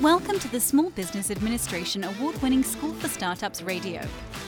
Welcome 0.00 0.40
to 0.40 0.48
the 0.48 0.58
Small 0.58 0.90
Business 0.90 1.30
Administration 1.30 2.02
award 2.02 2.40
winning 2.42 2.64
School 2.64 2.92
for 2.94 3.08
Startups 3.08 3.62
radio, 3.62 4.00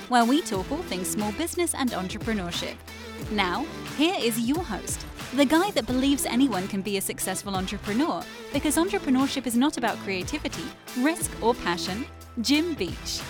where 0.08 0.24
we 0.24 0.42
talk 0.42 0.72
all 0.72 0.78
things 0.78 1.08
small 1.08 1.30
business 1.32 1.74
and 1.74 1.90
entrepreneurship. 1.90 2.74
Now, 3.30 3.64
here 3.96 4.16
is 4.18 4.40
your 4.40 4.64
host, 4.64 5.06
the 5.34 5.44
guy 5.44 5.70
that 5.72 5.86
believes 5.86 6.26
anyone 6.26 6.66
can 6.66 6.82
be 6.82 6.96
a 6.96 7.00
successful 7.00 7.54
entrepreneur 7.54 8.22
because 8.52 8.76
entrepreneurship 8.76 9.46
is 9.46 9.54
not 9.54 9.76
about 9.76 9.96
creativity, 9.98 10.64
risk, 10.98 11.30
or 11.40 11.54
passion, 11.54 12.04
Jim 12.40 12.74
Beach. 12.74 13.20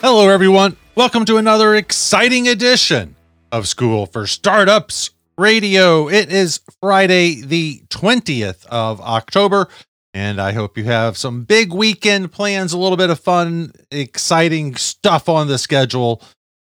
Hello, 0.00 0.28
everyone. 0.28 0.76
Welcome 0.96 1.26
to 1.26 1.36
another 1.36 1.76
exciting 1.76 2.48
edition 2.48 3.14
of 3.52 3.68
School 3.68 4.06
for 4.06 4.26
Startups 4.26 5.10
Radio. 5.38 6.08
It 6.08 6.32
is 6.32 6.60
Friday, 6.80 7.42
the 7.42 7.82
20th 7.90 8.66
of 8.66 9.00
October, 9.00 9.68
and 10.16 10.40
I 10.40 10.52
hope 10.52 10.78
you 10.78 10.84
have 10.84 11.18
some 11.18 11.44
big 11.44 11.74
weekend 11.74 12.32
plans, 12.32 12.72
a 12.72 12.78
little 12.78 12.96
bit 12.96 13.10
of 13.10 13.20
fun, 13.20 13.72
exciting 13.90 14.74
stuff 14.76 15.28
on 15.28 15.46
the 15.46 15.58
schedule, 15.58 16.22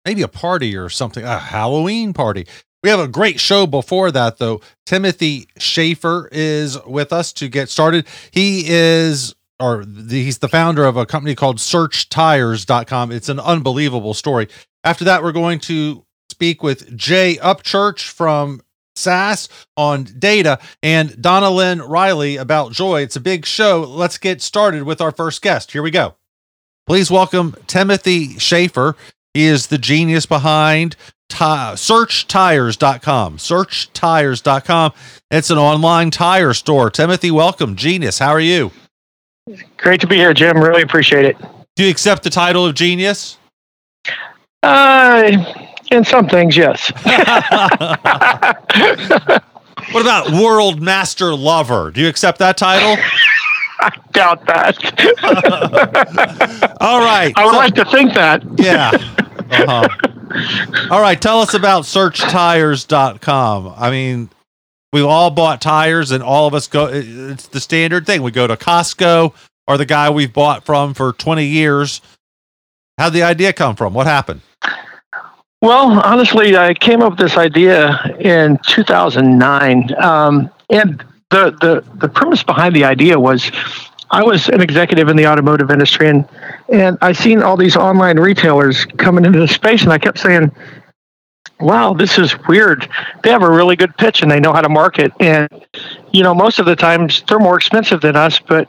maybe 0.05 0.23
a 0.23 0.28
party 0.28 0.77
or 0.77 0.88
something, 0.88 1.24
a 1.24 1.41
Halloween 1.41 2.12
party. 2.12 2.47
We 2.84 2.91
have 2.91 3.00
a 3.00 3.09
great 3.09 3.41
show 3.41 3.66
before 3.66 4.12
that, 4.12 4.38
though. 4.38 4.60
Timothy 4.86 5.48
Shaffer 5.58 6.28
is 6.31 6.81
with 6.84 7.12
us 7.12 7.33
to 7.33 7.48
get 7.48 7.69
started. 7.69 8.06
He 8.31 8.62
is 8.69 9.34
or 9.59 9.84
he's 10.09 10.38
the 10.38 10.48
founder 10.48 10.84
of 10.84 10.97
a 10.97 11.05
company 11.05 11.34
called 11.34 11.59
searchtires.com. 11.59 13.11
It's 13.11 13.28
an 13.28 13.41
unbelievable 13.41 14.14
story. 14.14 14.47
After 14.84 15.05
that, 15.06 15.20
we're 15.20 15.33
going 15.33 15.59
to 15.61 16.05
speak 16.31 16.62
with 16.62 16.97
Jay 16.97 17.38
Upchurch 17.42 18.09
from 18.09 18.61
SAS 19.03 19.48
on 19.77 20.05
data 20.19 20.58
and 20.83 21.11
Donnalynn 21.11 21.86
Riley 21.89 22.36
about 22.36 22.72
joy. 22.72 23.03
It's 23.03 23.17
a 23.17 23.20
big 23.20 23.44
show. 23.44 23.81
Let's 23.81 24.19
get 24.19 24.41
started 24.41 24.84
with 24.84 25.00
our 25.00 25.12
first 25.12 25.42
guest. 25.42 25.72
Here 25.72 25.83
we 25.83 25.91
go. 25.91 26.14
Please 26.86 27.11
welcome 27.11 27.55
Timothy 27.67 28.39
Shaffer. 28.39 28.97
He 29.34 29.44
is 29.44 29.69
the 29.69 29.78
genius 29.78 30.27
behind 30.27 30.97
ti- 31.28 31.36
searchtires.com. 31.36 33.36
Searchtires.com. 33.39 34.92
It's 35.31 35.50
an 35.50 35.59
online 35.59 36.11
tire 36.11 36.55
store. 36.55 36.91
Timothy, 36.91 37.31
welcome. 37.31 37.77
Genius. 37.77 38.19
How 38.19 38.31
are 38.31 38.41
you? 38.41 38.70
Great 39.77 40.00
to 40.00 40.06
be 40.06 40.16
here, 40.16 40.34
Jim. 40.34 40.62
Really 40.62 40.83
appreciate 40.83 41.25
it. 41.25 41.37
Do 41.77 41.84
you 41.84 41.91
accept 41.91 42.22
the 42.22 42.31
title 42.31 42.66
of 42.66 42.75
genius? 42.75 43.39
Uh, 44.62 45.33
in 45.92 46.04
some 46.04 46.28
things, 46.28 46.56
yes. 46.56 46.92
What 49.90 50.02
about 50.02 50.30
world 50.30 50.80
master 50.80 51.34
lover? 51.34 51.90
Do 51.90 52.00
you 52.00 52.08
accept 52.08 52.38
that 52.38 52.56
title? 52.56 52.96
I 53.80 53.90
doubt 54.12 54.46
that. 54.46 54.76
All 56.80 57.00
right. 57.00 57.32
I 57.36 57.44
would 57.44 57.52
So- 57.52 57.58
like 57.58 57.74
to 57.74 57.84
think 57.86 58.14
that. 58.14 58.42
yeah. 58.58 58.90
Uh-huh. 59.50 59.88
All 60.90 61.00
right. 61.00 61.20
Tell 61.20 61.40
us 61.40 61.52
about 61.54 61.82
searchtires.com. 61.84 63.74
I 63.76 63.90
mean, 63.90 64.30
we've 64.92 65.04
all 65.04 65.30
bought 65.30 65.60
tires 65.60 66.10
and 66.12 66.22
all 66.22 66.46
of 66.46 66.54
us 66.54 66.68
go, 66.68 66.86
it's 66.90 67.48
the 67.48 67.60
standard 67.60 68.06
thing. 68.06 68.22
We 68.22 68.30
go 68.30 68.46
to 68.46 68.56
Costco 68.56 69.34
or 69.66 69.76
the 69.76 69.84
guy 69.86 70.08
we've 70.10 70.32
bought 70.32 70.64
from 70.64 70.94
for 70.94 71.12
20 71.12 71.44
years. 71.44 72.00
How'd 72.98 73.12
the 73.14 73.25
idea 73.25 73.52
come 73.52 73.75
from? 73.76 73.92
What 73.94 74.06
happened? 74.06 74.41
Well, 75.62 76.00
honestly, 76.00 76.56
I 76.56 76.75
came 76.75 77.03
up 77.03 77.12
with 77.12 77.21
this 77.21 77.37
idea 77.37 78.17
in 78.19 78.59
2009. 78.67 79.95
Um, 80.03 80.50
and 80.71 81.05
the, 81.31 81.53
the, 81.61 81.84
the 81.99 82.09
premise 82.09 82.43
behind 82.43 82.75
the 82.75 82.83
idea 82.83 83.19
was 83.19 83.53
I 84.11 84.25
was 84.25 84.49
an 84.49 84.61
executive 84.61 85.09
in 85.09 85.17
the 85.17 85.28
automotive 85.28 85.71
industry 85.71 86.09
and, 86.09 86.28
and 86.69 86.99
I 87.00 87.12
seen 87.12 87.45
all 87.45 87.56
these 87.56 87.77
online 87.77 88.19
retailers 88.19 88.84
coming 88.84 89.25
into 89.25 89.39
the 89.39 89.47
space 89.47 89.84
and 89.84 89.93
I 89.93 89.99
kept 89.99 90.19
saying, 90.19 90.50
wow, 91.61 91.93
this 91.93 92.19
is 92.19 92.37
weird. 92.49 92.89
They 93.23 93.31
have 93.31 93.44
a 93.44 93.50
really 93.50 93.77
good 93.77 93.97
pitch 93.97 94.21
and 94.21 94.31
they 94.31 94.41
know 94.41 94.53
how 94.53 94.62
to 94.62 94.69
market. 94.69 95.12
And, 95.21 95.49
you 96.11 96.25
know, 96.25 96.34
most 96.34 96.59
of 96.59 96.67
the 96.67 96.75
times 96.75 97.23
they're 97.29 97.39
more 97.39 97.56
expensive 97.56 98.00
than 98.00 98.17
us, 98.17 98.41
but 98.41 98.69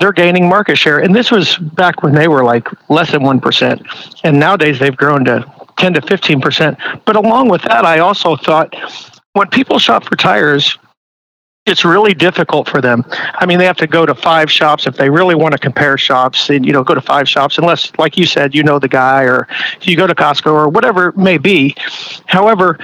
they're 0.00 0.12
gaining 0.12 0.50
market 0.50 0.76
share. 0.76 0.98
And 0.98 1.16
this 1.16 1.30
was 1.30 1.56
back 1.56 2.02
when 2.02 2.14
they 2.14 2.28
were 2.28 2.44
like 2.44 2.68
less 2.90 3.12
than 3.12 3.22
1%. 3.22 4.20
And 4.22 4.38
nowadays 4.38 4.78
they've 4.78 4.96
grown 4.96 5.24
to 5.24 5.55
10 5.78 5.94
to 5.94 6.00
15%. 6.00 7.04
But 7.04 7.16
along 7.16 7.48
with 7.48 7.62
that, 7.62 7.84
I 7.84 7.98
also 7.98 8.36
thought 8.36 8.74
when 9.32 9.48
people 9.48 9.78
shop 9.78 10.04
for 10.04 10.16
tires, 10.16 10.78
it's 11.66 11.84
really 11.84 12.14
difficult 12.14 12.68
for 12.68 12.80
them. 12.80 13.04
I 13.34 13.44
mean, 13.44 13.58
they 13.58 13.64
have 13.66 13.76
to 13.78 13.88
go 13.88 14.06
to 14.06 14.14
five 14.14 14.50
shops 14.50 14.86
if 14.86 14.96
they 14.96 15.10
really 15.10 15.34
want 15.34 15.52
to 15.52 15.58
compare 15.58 15.98
shops. 15.98 16.48
And 16.48 16.64
you 16.64 16.72
know, 16.72 16.84
go 16.84 16.94
to 16.94 17.00
five 17.00 17.28
shops 17.28 17.58
unless, 17.58 17.92
like 17.98 18.16
you 18.16 18.24
said, 18.24 18.54
you 18.54 18.62
know 18.62 18.78
the 18.78 18.88
guy, 18.88 19.24
or 19.24 19.48
you 19.82 19.96
go 19.96 20.06
to 20.06 20.14
Costco 20.14 20.52
or 20.52 20.68
whatever 20.68 21.08
it 21.08 21.16
may 21.16 21.38
be. 21.38 21.74
However, 22.26 22.78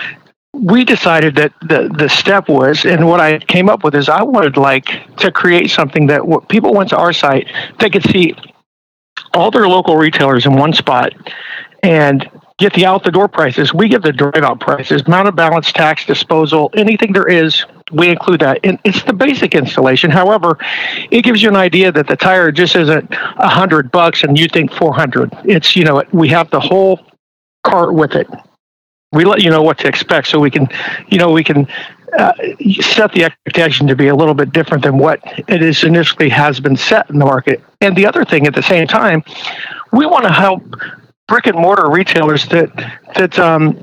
we 0.53 0.85
decided 0.85 1.37
that 1.37 1.53
the 1.63 1.95
the 1.97 2.09
step 2.09 2.49
was, 2.49 2.85
and 2.85 3.07
what 3.07 3.21
I 3.21 3.39
came 3.39 3.69
up 3.69 3.85
with 3.85 3.95
is, 3.95 4.09
I 4.09 4.23
wanted 4.23 4.57
like 4.57 5.17
to 5.19 5.31
create 5.31 5.71
something 5.71 6.09
that 6.09 6.27
when 6.27 6.41
people 6.43 6.75
went 6.75 6.91
to 6.91 6.97
our 6.99 7.13
site, 7.13 7.51
they 7.79 7.89
could 7.89 8.03
see 8.11 8.35
all 9.33 9.51
their 9.51 9.69
local 9.69 9.97
retailers 9.97 10.45
in 10.45 10.57
one 10.57 10.73
spot, 10.73 11.13
and 11.85 12.29
get 12.63 12.75
the 12.75 12.87
out 12.87 13.03
the 13.03 13.11
door 13.11 13.27
prices. 13.27 13.75
We 13.75 13.89
give 13.89 14.03
the 14.03 14.13
drive 14.13 14.45
out 14.45 14.61
prices, 14.61 15.07
mounted 15.09 15.35
balance, 15.35 15.73
tax, 15.73 16.07
disposal, 16.07 16.71
anything 16.75 17.13
there 17.13 17.29
is, 17.29 17.65
we 17.91 18.09
include 18.09 18.41
that. 18.41 18.61
And 18.63 18.79
it's 18.85 19.03
the 19.03 19.13
basic 19.13 19.55
installation. 19.55 20.11
However, 20.11 20.59
it 21.11 21.23
gives 21.23 21.43
you 21.43 21.49
an 21.49 21.57
idea 21.57 21.91
that 21.91 22.07
the 22.07 22.17
tire 22.17 22.53
just 22.53 22.77
isn't 22.77 23.13
a 23.13 23.49
hundred 23.49 23.91
bucks 23.91 24.23
and 24.23 24.39
you 24.39 24.47
think 24.47 24.73
400. 24.73 25.31
It's, 25.45 25.75
you 25.75 25.85
know, 25.85 26.03
we 26.13 26.29
have 26.29 26.51
the 26.51 26.61
whole 26.61 27.01
cart 27.65 27.95
with 27.95 28.15
it. 28.15 28.29
We 29.13 29.25
let 29.25 29.43
you 29.43 29.51
know 29.51 29.63
what 29.63 29.79
to 29.81 29.89
expect 29.89 30.29
so 30.29 30.39
we 30.39 30.51
can, 30.51 30.69
you 31.09 31.19
know, 31.19 31.33
we 31.33 31.43
can 31.43 31.67
uh, 32.17 32.33
set 32.81 33.13
the 33.13 33.25
expectation 33.25 33.89
to 33.89 33.97
be 33.97 34.07
a 34.07 34.15
little 34.15 34.35
bit 34.35 34.53
different 34.53 34.85
than 34.85 34.99
what 34.99 35.21
it 35.49 35.63
is 35.63 35.83
initially 35.83 36.29
has 36.29 36.61
been 36.61 36.77
set 36.77 37.11
in 37.11 37.19
the 37.19 37.25
market. 37.25 37.61
And 37.81 37.97
the 37.97 38.07
other 38.07 38.25
thing 38.25 38.47
at 38.47 38.55
the 38.55 38.63
same 38.63 38.87
time, 38.87 39.25
we 39.93 40.07
want 40.07 40.25
to 40.25 40.33
help 40.33 40.63
brick 41.33 41.47
and 41.47 41.57
mortar 41.57 41.89
retailers 41.89 42.47
that 42.49 42.71
that 43.17 43.39
um, 43.39 43.75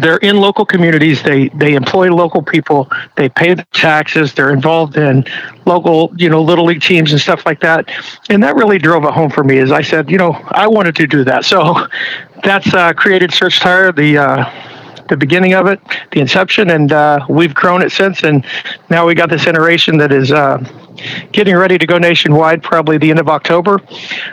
they're 0.00 0.16
in 0.16 0.38
local 0.38 0.66
communities. 0.66 1.22
They 1.22 1.50
they 1.50 1.74
employ 1.74 2.12
local 2.12 2.42
people. 2.42 2.90
They 3.16 3.28
pay 3.28 3.54
taxes. 3.72 4.34
They're 4.34 4.52
involved 4.52 4.96
in 4.96 5.24
local, 5.66 6.12
you 6.16 6.28
know, 6.28 6.42
little 6.42 6.64
league 6.64 6.82
teams 6.82 7.12
and 7.12 7.20
stuff 7.20 7.46
like 7.46 7.60
that. 7.60 7.88
And 8.28 8.42
that 8.42 8.56
really 8.56 8.78
drove 8.78 9.04
it 9.04 9.12
home 9.12 9.30
for 9.30 9.44
me. 9.44 9.58
As 9.58 9.70
I 9.70 9.82
said, 9.82 10.10
you 10.10 10.18
know, 10.18 10.32
I 10.48 10.66
wanted 10.66 10.96
to 10.96 11.06
do 11.06 11.22
that. 11.22 11.44
So 11.44 11.86
that's 12.42 12.74
uh, 12.74 12.92
created 12.92 13.32
Search 13.32 13.60
Tire. 13.60 13.92
The 13.92 14.18
uh, 14.18 15.04
the 15.08 15.16
beginning 15.16 15.54
of 15.54 15.68
it, 15.68 15.80
the 16.10 16.18
inception, 16.18 16.70
and 16.70 16.92
uh, 16.92 17.24
we've 17.28 17.54
grown 17.54 17.82
it 17.82 17.92
since. 17.92 18.24
And 18.24 18.44
now 18.90 19.06
we 19.06 19.14
got 19.14 19.30
this 19.30 19.46
iteration 19.46 19.96
that 19.98 20.10
is 20.10 20.32
uh, 20.32 20.58
getting 21.32 21.56
ready 21.56 21.78
to 21.78 21.86
go 21.86 21.98
nationwide, 21.98 22.62
probably 22.62 22.98
the 22.98 23.10
end 23.10 23.18
of 23.18 23.28
October. 23.28 23.80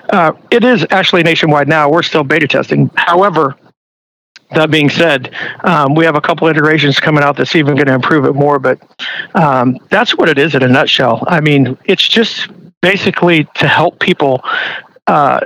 Uh, 0.10 0.34
it 0.52 0.64
is 0.64 0.86
actually 0.92 1.24
nationwide 1.24 1.68
now. 1.68 1.90
We're 1.90 2.04
still 2.04 2.24
beta 2.24 2.48
testing. 2.48 2.90
However, 2.96 3.56
that 4.52 4.72
being 4.72 4.90
said, 4.90 5.34
um, 5.64 5.96
we 5.96 6.06
have 6.06 6.16
a 6.16 6.22
couple 6.22 6.48
iterations 6.48 7.00
coming 7.00 7.24
out 7.24 7.36
that's 7.38 7.56
even 7.56 7.76
going 7.76 7.88
to 7.88 7.94
improve 7.94 8.26
it 8.26 8.34
more. 8.34 8.60
But 8.60 8.80
um, 9.34 9.78
that's 9.90 10.18
what 10.18 10.30
it 10.30 10.38
is 10.38 10.56
in 10.56 10.64
a 10.64 10.68
nutshell. 10.68 11.24
I 11.28 11.42
mean, 11.42 11.78
it's 11.86 12.08
just 12.08 12.48
basically 12.82 13.46
to 13.56 13.68
help 13.68 14.00
people. 14.00 14.44
Uh, 15.08 15.40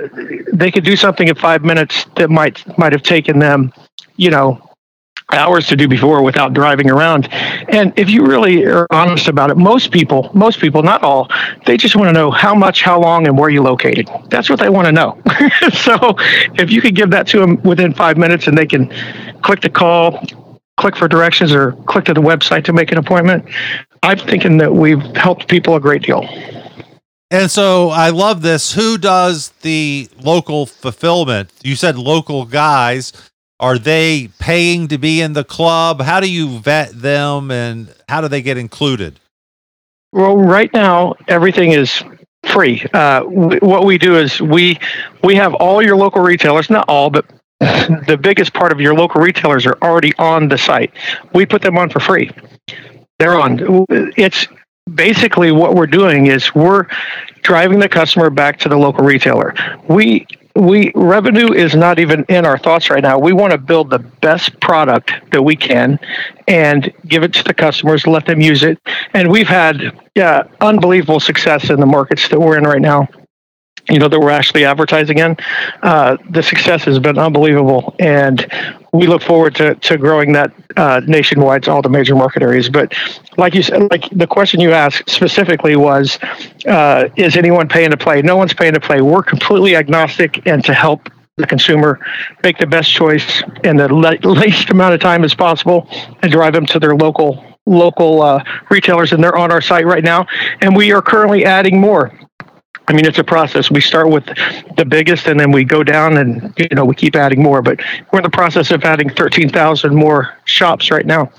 they 0.52 0.70
could 0.70 0.84
do 0.84 0.96
something 0.96 1.28
in 1.28 1.34
five 1.34 1.62
minutes 1.62 2.06
that 2.16 2.30
might 2.30 2.62
might 2.78 2.92
have 2.92 3.02
taken 3.02 3.38
them, 3.38 3.72
you 4.16 4.30
know, 4.30 4.69
hours 5.32 5.66
to 5.68 5.76
do 5.76 5.88
before 5.88 6.22
without 6.22 6.52
driving 6.52 6.90
around. 6.90 7.28
And 7.32 7.92
if 7.96 8.10
you 8.10 8.24
really 8.24 8.64
are 8.66 8.86
honest 8.90 9.28
about 9.28 9.50
it, 9.50 9.56
most 9.56 9.90
people, 9.90 10.30
most 10.34 10.60
people, 10.60 10.82
not 10.82 11.02
all, 11.02 11.28
they 11.66 11.76
just 11.76 11.96
want 11.96 12.08
to 12.08 12.12
know 12.12 12.30
how 12.30 12.54
much, 12.54 12.82
how 12.82 13.00
long, 13.00 13.26
and 13.26 13.38
where 13.38 13.50
you 13.50 13.62
located. 13.62 14.08
That's 14.28 14.50
what 14.50 14.58
they 14.58 14.68
want 14.68 14.86
to 14.86 14.92
know. 14.92 15.20
so 15.72 16.14
if 16.54 16.70
you 16.70 16.80
could 16.80 16.94
give 16.94 17.10
that 17.10 17.26
to 17.28 17.40
them 17.40 17.60
within 17.62 17.94
five 17.94 18.16
minutes 18.16 18.46
and 18.46 18.56
they 18.56 18.66
can 18.66 18.88
click 19.42 19.60
the 19.60 19.70
call, 19.70 20.24
click 20.76 20.96
for 20.96 21.08
directions, 21.08 21.52
or 21.52 21.72
click 21.86 22.06
to 22.06 22.14
the 22.14 22.20
website 22.20 22.64
to 22.64 22.72
make 22.72 22.90
an 22.92 22.98
appointment, 22.98 23.44
I'm 24.02 24.18
thinking 24.18 24.56
that 24.58 24.72
we've 24.72 25.02
helped 25.16 25.48
people 25.48 25.76
a 25.76 25.80
great 25.80 26.02
deal. 26.02 26.26
And 27.32 27.48
so 27.48 27.90
I 27.90 28.10
love 28.10 28.42
this. 28.42 28.72
Who 28.72 28.98
does 28.98 29.50
the 29.62 30.08
local 30.20 30.66
fulfillment? 30.66 31.52
You 31.62 31.76
said 31.76 31.96
local 31.96 32.44
guys. 32.44 33.12
Are 33.60 33.78
they 33.78 34.30
paying 34.38 34.88
to 34.88 34.96
be 34.96 35.20
in 35.20 35.34
the 35.34 35.44
club? 35.44 36.00
How 36.00 36.18
do 36.18 36.30
you 36.30 36.58
vet 36.58 36.92
them 36.92 37.50
and 37.50 37.94
how 38.08 38.22
do 38.22 38.28
they 38.28 38.40
get 38.40 38.56
included? 38.56 39.20
Well, 40.12 40.36
right 40.36 40.72
now 40.72 41.14
everything 41.28 41.72
is 41.72 42.02
free. 42.44 42.84
Uh, 42.94 43.22
what 43.22 43.84
we 43.84 43.98
do 43.98 44.16
is 44.16 44.40
we 44.40 44.78
we 45.22 45.36
have 45.36 45.54
all 45.54 45.82
your 45.82 45.96
local 45.96 46.22
retailers, 46.22 46.70
not 46.70 46.86
all, 46.88 47.10
but 47.10 47.26
the 47.60 48.18
biggest 48.20 48.54
part 48.54 48.72
of 48.72 48.80
your 48.80 48.94
local 48.94 49.20
retailers 49.20 49.66
are 49.66 49.76
already 49.82 50.14
on 50.18 50.48
the 50.48 50.56
site. 50.56 50.92
We 51.34 51.44
put 51.44 51.60
them 51.60 51.76
on 51.76 51.90
for 51.90 52.00
free. 52.00 52.30
They're 53.18 53.38
on. 53.38 53.84
It's 54.16 54.48
basically 54.94 55.52
what 55.52 55.74
we're 55.74 55.86
doing 55.86 56.26
is 56.26 56.54
we're 56.54 56.86
driving 57.42 57.78
the 57.78 57.88
customer 57.88 58.30
back 58.30 58.58
to 58.60 58.70
the 58.70 58.76
local 58.78 59.04
retailer. 59.04 59.54
We 59.88 60.26
we 60.56 60.92
revenue 60.94 61.52
is 61.52 61.74
not 61.74 61.98
even 61.98 62.24
in 62.28 62.44
our 62.44 62.58
thoughts 62.58 62.90
right 62.90 63.02
now. 63.02 63.18
We 63.18 63.32
want 63.32 63.52
to 63.52 63.58
build 63.58 63.90
the 63.90 63.98
best 63.98 64.58
product 64.60 65.12
that 65.30 65.42
we 65.42 65.56
can 65.56 65.98
and 66.48 66.92
give 67.06 67.22
it 67.22 67.32
to 67.34 67.44
the 67.44 67.54
customers, 67.54 68.06
let 68.06 68.26
them 68.26 68.40
use 68.40 68.62
it. 68.62 68.78
And 69.14 69.30
we've 69.30 69.48
had 69.48 69.98
yeah, 70.14 70.44
unbelievable 70.60 71.20
success 71.20 71.70
in 71.70 71.78
the 71.78 71.86
markets 71.86 72.28
that 72.28 72.40
we're 72.40 72.58
in 72.58 72.64
right 72.64 72.80
now 72.82 73.08
you 73.88 73.98
know 73.98 74.08
that 74.08 74.18
we're 74.18 74.30
actually 74.30 74.64
advertising 74.64 75.18
in 75.18 75.36
uh, 75.82 76.16
the 76.28 76.42
success 76.42 76.84
has 76.84 76.98
been 76.98 77.18
unbelievable. 77.18 77.94
And 77.98 78.46
we 78.92 79.06
look 79.06 79.22
forward 79.22 79.54
to, 79.56 79.74
to 79.76 79.96
growing 79.96 80.32
that 80.32 80.52
uh, 80.76 81.00
nationwide 81.06 81.62
to 81.64 81.70
all 81.70 81.82
the 81.82 81.88
major 81.88 82.14
market 82.14 82.42
areas. 82.42 82.68
But 82.68 82.94
like 83.36 83.54
you 83.54 83.62
said 83.62 83.90
like 83.90 84.08
the 84.10 84.26
question 84.26 84.60
you 84.60 84.72
asked 84.72 85.08
specifically 85.08 85.76
was 85.76 86.18
uh, 86.66 87.08
is 87.16 87.36
anyone 87.36 87.68
paying 87.68 87.90
to 87.90 87.96
play? 87.96 88.22
No 88.22 88.36
one's 88.36 88.54
paying 88.54 88.74
to 88.74 88.80
play. 88.80 89.00
We're 89.00 89.22
completely 89.22 89.76
agnostic 89.76 90.46
and 90.46 90.64
to 90.64 90.74
help 90.74 91.08
the 91.36 91.46
consumer 91.46 91.98
make 92.42 92.58
the 92.58 92.66
best 92.66 92.90
choice 92.92 93.42
in 93.64 93.76
the 93.76 93.92
least 94.24 94.70
amount 94.70 94.94
of 94.94 95.00
time 95.00 95.24
as 95.24 95.34
possible 95.34 95.88
and 96.22 96.30
drive 96.30 96.52
them 96.52 96.66
to 96.66 96.78
their 96.78 96.94
local 96.94 97.44
local 97.66 98.22
uh, 98.22 98.42
retailers 98.70 99.12
and 99.12 99.22
they're 99.22 99.36
on 99.36 99.52
our 99.52 99.60
site 99.60 99.86
right 99.86 100.02
now. 100.02 100.26
And 100.60 100.74
we 100.74 100.92
are 100.92 101.02
currently 101.02 101.44
adding 101.44 101.80
more 101.80 102.12
I 102.90 102.92
mean, 102.92 103.06
it's 103.06 103.20
a 103.20 103.24
process. 103.24 103.70
We 103.70 103.80
start 103.80 104.10
with 104.10 104.26
the 104.76 104.84
biggest, 104.84 105.28
and 105.28 105.38
then 105.38 105.52
we 105.52 105.62
go 105.62 105.84
down, 105.84 106.16
and 106.16 106.52
you 106.58 106.66
know, 106.72 106.84
we 106.84 106.96
keep 106.96 107.14
adding 107.14 107.40
more. 107.40 107.62
But 107.62 107.78
we're 108.10 108.18
in 108.18 108.24
the 108.24 108.30
process 108.30 108.72
of 108.72 108.82
adding 108.82 109.08
thirteen 109.08 109.48
thousand 109.48 109.94
more 109.94 110.36
shops 110.44 110.90
right 110.90 111.06
now. 111.06 111.30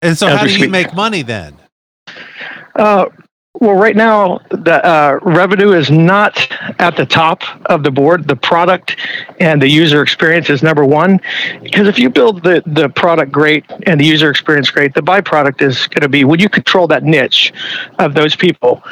And 0.00 0.16
so, 0.16 0.28
how 0.28 0.46
do 0.46 0.56
you 0.56 0.68
make 0.68 0.94
money 0.94 1.22
then? 1.22 1.56
Uh, 2.76 3.06
well, 3.54 3.74
right 3.74 3.96
now, 3.96 4.38
the 4.50 4.82
uh, 4.86 5.18
revenue 5.22 5.72
is 5.72 5.90
not 5.90 6.38
at 6.78 6.96
the 6.96 7.04
top 7.04 7.42
of 7.66 7.82
the 7.82 7.90
board. 7.90 8.28
The 8.28 8.36
product 8.36 8.96
and 9.40 9.60
the 9.60 9.68
user 9.68 10.02
experience 10.02 10.48
is 10.48 10.62
number 10.62 10.84
one. 10.84 11.20
Because 11.60 11.88
if 11.88 11.98
you 11.98 12.10
build 12.10 12.44
the, 12.44 12.62
the 12.64 12.88
product 12.90 13.32
great 13.32 13.64
and 13.86 14.00
the 14.00 14.04
user 14.04 14.30
experience 14.30 14.70
great, 14.70 14.94
the 14.94 15.02
byproduct 15.02 15.62
is 15.62 15.88
going 15.88 16.02
to 16.02 16.08
be 16.08 16.22
when 16.24 16.38
you 16.38 16.48
control 16.48 16.86
that 16.86 17.02
niche 17.02 17.52
of 17.98 18.14
those 18.14 18.36
people, 18.36 18.84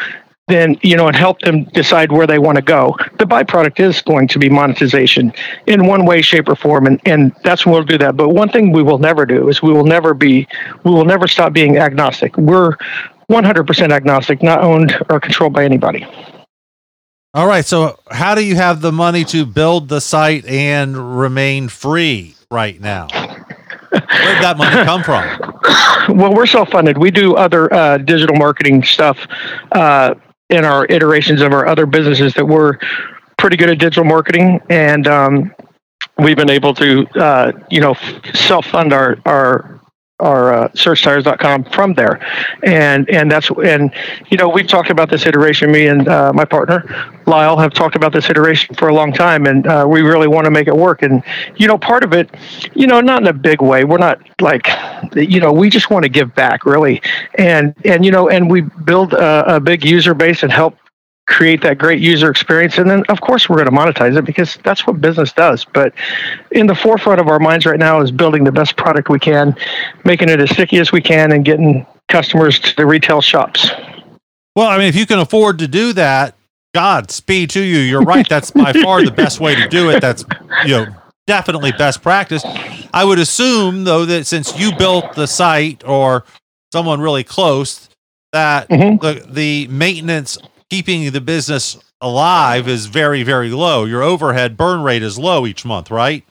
then 0.49 0.77
you 0.83 0.97
know 0.97 1.07
and 1.07 1.17
help 1.17 1.41
them 1.41 1.65
decide 1.65 2.11
where 2.11 2.27
they 2.27 2.39
want 2.39 2.57
to 2.57 2.63
go. 2.63 2.97
The 3.19 3.25
byproduct 3.25 3.79
is 3.79 4.03
going 4.03 4.29
to 4.29 4.39
be 4.39 4.49
monetization 4.49 5.33
in 5.67 5.87
one 5.87 6.05
way 6.05 6.23
shape 6.23 6.49
or 6.49 6.57
form 6.57 6.87
and, 6.87 7.01
and 7.05 7.35
that's 7.45 7.65
when 7.65 7.75
we'll 7.75 7.85
do 7.85 7.99
that. 7.99 8.17
But 8.17 8.31
one 8.31 8.49
thing 8.49 8.73
we 8.73 8.83
will 8.83 8.99
never 8.99 9.25
do 9.25 9.49
is 9.49 9.63
we 9.63 9.73
will 9.73 9.85
never 9.85 10.15
be 10.15 10.49
we 10.85 10.91
will 10.91 11.05
never 11.05 11.29
stop 11.29 11.53
being 11.53 11.77
agnostic. 11.77 12.37
We're 12.37 12.77
100% 13.31 13.93
agnostic 13.93 14.43
not 14.43 14.63
owned 14.63 14.99
or 15.11 15.21
controlled 15.21 15.53
by 15.53 15.65
anybody. 15.65 16.07
All 17.35 17.47
right 17.47 17.65
so 17.65 17.99
how 18.11 18.35
do 18.35 18.45
you 18.45 18.57
have 18.57 18.81
the 18.81 18.93
money 18.93 19.25
to 19.27 19.45
build 19.45 19.89
the 19.89 20.01
site 20.01 20.47
and 20.47 21.19
remain 21.19 21.69
free 21.69 22.35
right 22.51 22.81
now? 22.81 23.09
Where 23.91 24.01
did 24.01 24.43
that 24.43 24.57
money 24.57 24.77
come 24.85 25.03
from? 25.03 26.17
Well 26.17 26.35
we're 26.35 26.47
self-funded. 26.47 26.97
We 26.97 27.11
do 27.11 27.35
other 27.35 27.73
uh, 27.73 27.99
digital 27.99 28.37
marketing 28.37 28.83
stuff 28.83 29.19
uh, 29.73 30.15
in 30.51 30.65
our 30.65 30.87
iterations 30.87 31.41
of 31.43 31.53
our 31.53 31.67
other 31.67 31.87
businesses 31.87 32.35
that 32.35 32.45
we're 32.45 32.79
pretty 33.37 33.57
good 33.57 33.71
at 33.71 33.79
digital 33.79 34.05
marketing. 34.05 34.61
And 34.69 35.07
um, 35.07 35.55
we've 36.19 36.37
been 36.37 36.51
able 36.51 36.75
to 36.75 37.07
uh, 37.15 37.53
you 37.71 37.81
know 37.81 37.95
self 38.35 38.67
fund 38.67 38.93
our 38.93 39.19
our 39.25 39.78
our 40.21 40.53
uh, 40.53 40.69
searchtires.com 40.71 41.65
from 41.65 41.95
there. 41.95 42.21
And 42.65 43.09
and 43.11 43.31
that's 43.31 43.51
and 43.51 43.93
you 44.31 44.37
know 44.37 44.49
we've 44.49 44.67
talked 44.67 44.91
about 44.91 45.11
this 45.11 45.27
iteration. 45.27 45.71
Me 45.71 45.87
and 45.87 46.09
uh, 46.09 46.33
my 46.33 46.45
partner 46.45 46.85
lyle 47.27 47.57
have 47.57 47.73
talked 47.75 47.95
about 47.95 48.13
this 48.13 48.31
iteration 48.31 48.75
for 48.75 48.89
a 48.89 48.95
long 48.95 49.13
time 49.13 49.47
and 49.47 49.67
uh, 49.67 49.87
we 49.89 50.01
really 50.01 50.29
want 50.29 50.45
to 50.47 50.51
make 50.51 50.67
it 50.67 50.77
work. 50.77 51.03
And 51.03 51.23
you 51.57 51.67
know 51.67 51.79
part 51.79 52.05
of 52.05 52.13
it 52.13 52.31
you 52.75 52.87
know 52.87 53.01
not 53.01 53.21
in 53.23 53.29
a 53.29 53.33
big 53.33 53.63
way. 53.63 53.85
We're 53.85 53.99
not 53.99 54.21
like 54.41 54.69
you 55.15 55.41
know 55.41 55.53
we 55.53 55.71
just 55.71 55.91
want 55.91 56.05
to 56.05 56.09
give 56.09 56.35
back 56.35 56.65
really. 56.65 57.01
And 57.37 57.75
and 57.85 58.05
you 58.05 58.11
know 58.11 58.29
and 58.29 58.51
we 58.51 58.63
build 58.63 59.15
a, 59.15 59.57
a 59.57 59.61
big 59.61 59.85
user 59.85 60.15
base 60.15 60.43
and 60.43 60.51
help 60.53 60.77
create 61.29 61.63
that 61.63 61.79
great 61.79 62.01
user 62.01 62.31
experience. 62.31 62.79
And 62.79 62.91
then 62.91 63.05
of 63.09 63.21
course 63.21 63.49
we're 63.49 63.63
going 63.63 63.67
to 63.67 63.73
monetize 63.73 64.17
it 64.17 64.25
because 64.25 64.59
that's 64.65 64.87
what 64.87 65.01
business 65.01 65.33
does. 65.33 65.65
But 65.65 65.93
in 66.51 66.67
the 66.67 66.75
forefront 66.75 67.21
of 67.21 67.29
our 67.29 67.39
minds 67.39 67.67
right 67.67 67.79
now 67.79 68.01
is 68.01 68.11
building 68.11 68.45
the 68.45 68.53
best 68.53 68.77
product 68.77 69.09
we 69.09 69.19
can 69.19 69.55
making 70.05 70.29
it 70.29 70.41
as 70.41 70.51
sticky 70.51 70.79
as 70.79 70.91
we 70.91 71.01
can 71.01 71.33
and 71.33 71.45
getting 71.45 71.87
customers 72.09 72.59
to 72.61 72.75
the 72.77 72.87
retail 72.87 73.21
shops. 73.21 73.71
Well 74.57 74.67
i 74.67 74.79
mean 74.79 74.89
if 74.89 74.97
you 74.97 75.07
can 75.07 75.21
afford 75.21 75.59
to 75.61 75.69
do 75.69 75.93
that 75.93 76.35
god 76.75 77.11
speed 77.11 77.51
to 77.51 77.61
you. 77.61 77.79
You're 77.79 78.03
right. 78.03 78.29
That's 78.29 78.51
by 78.51 78.73
far 78.73 79.05
the 79.05 79.11
best 79.11 79.41
way 79.41 79.55
to 79.55 79.69
do 79.69 79.91
it. 79.91 80.01
That's 80.01 80.25
you 80.65 80.71
know 80.71 80.87
definitely 81.27 81.73
best 81.73 82.03
practice. 82.03 82.43
I 82.93 83.05
would 83.05 83.19
assume 83.19 83.85
though 83.85 84.05
that 84.07 84.27
since 84.27 84.59
you 84.59 84.75
built 84.77 85.15
the 85.15 85.27
site 85.27 85.87
or 85.87 86.25
someone 86.73 87.01
really 87.01 87.25
close 87.25 87.89
that 88.33 88.69
mm-hmm. 88.69 89.05
the 89.05 89.27
the 89.31 89.69
maintenance 89.69 90.39
keeping 90.71 91.11
the 91.11 91.21
business 91.21 91.79
alive 92.01 92.69
is 92.69 92.87
very 92.87 93.23
very 93.23 93.51
low. 93.51 93.85
Your 93.85 94.03
overhead 94.03 94.57
burn 94.57 94.83
rate 94.83 95.03
is 95.03 95.19
low 95.19 95.47
each 95.47 95.65
month, 95.65 95.91
right? 95.91 96.25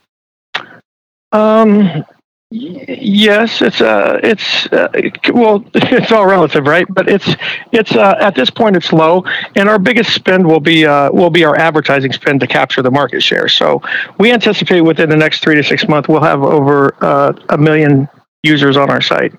Um 1.31 2.05
yes 2.49 3.61
it's 3.61 3.81
uh 3.81 4.21
it's 4.23 4.67
uh, 4.67 4.87
well 5.33 5.65
it's 5.73 6.13
all 6.13 6.25
relative 6.25 6.65
right 6.65 6.85
but 6.87 7.09
it's 7.09 7.35
it's 7.73 7.93
uh, 7.93 8.15
at 8.21 8.35
this 8.35 8.49
point 8.49 8.73
it's 8.73 8.93
low 8.93 9.21
and 9.57 9.67
our 9.67 9.77
biggest 9.77 10.13
spend 10.13 10.47
will 10.47 10.61
be 10.61 10.85
uh 10.85 11.11
will 11.11 11.29
be 11.29 11.43
our 11.43 11.57
advertising 11.57 12.13
spend 12.13 12.39
to 12.39 12.47
capture 12.47 12.81
the 12.81 12.89
market 12.89 13.21
share 13.21 13.49
so 13.49 13.81
we 14.17 14.31
anticipate 14.31 14.79
within 14.79 15.09
the 15.09 15.15
next 15.17 15.41
three 15.43 15.55
to 15.55 15.63
six 15.63 15.89
months 15.89 16.07
we'll 16.07 16.21
have 16.21 16.41
over 16.41 16.95
uh, 17.03 17.33
a 17.49 17.57
million 17.57 18.07
users 18.43 18.77
on 18.77 18.89
our 18.89 19.01
site 19.01 19.33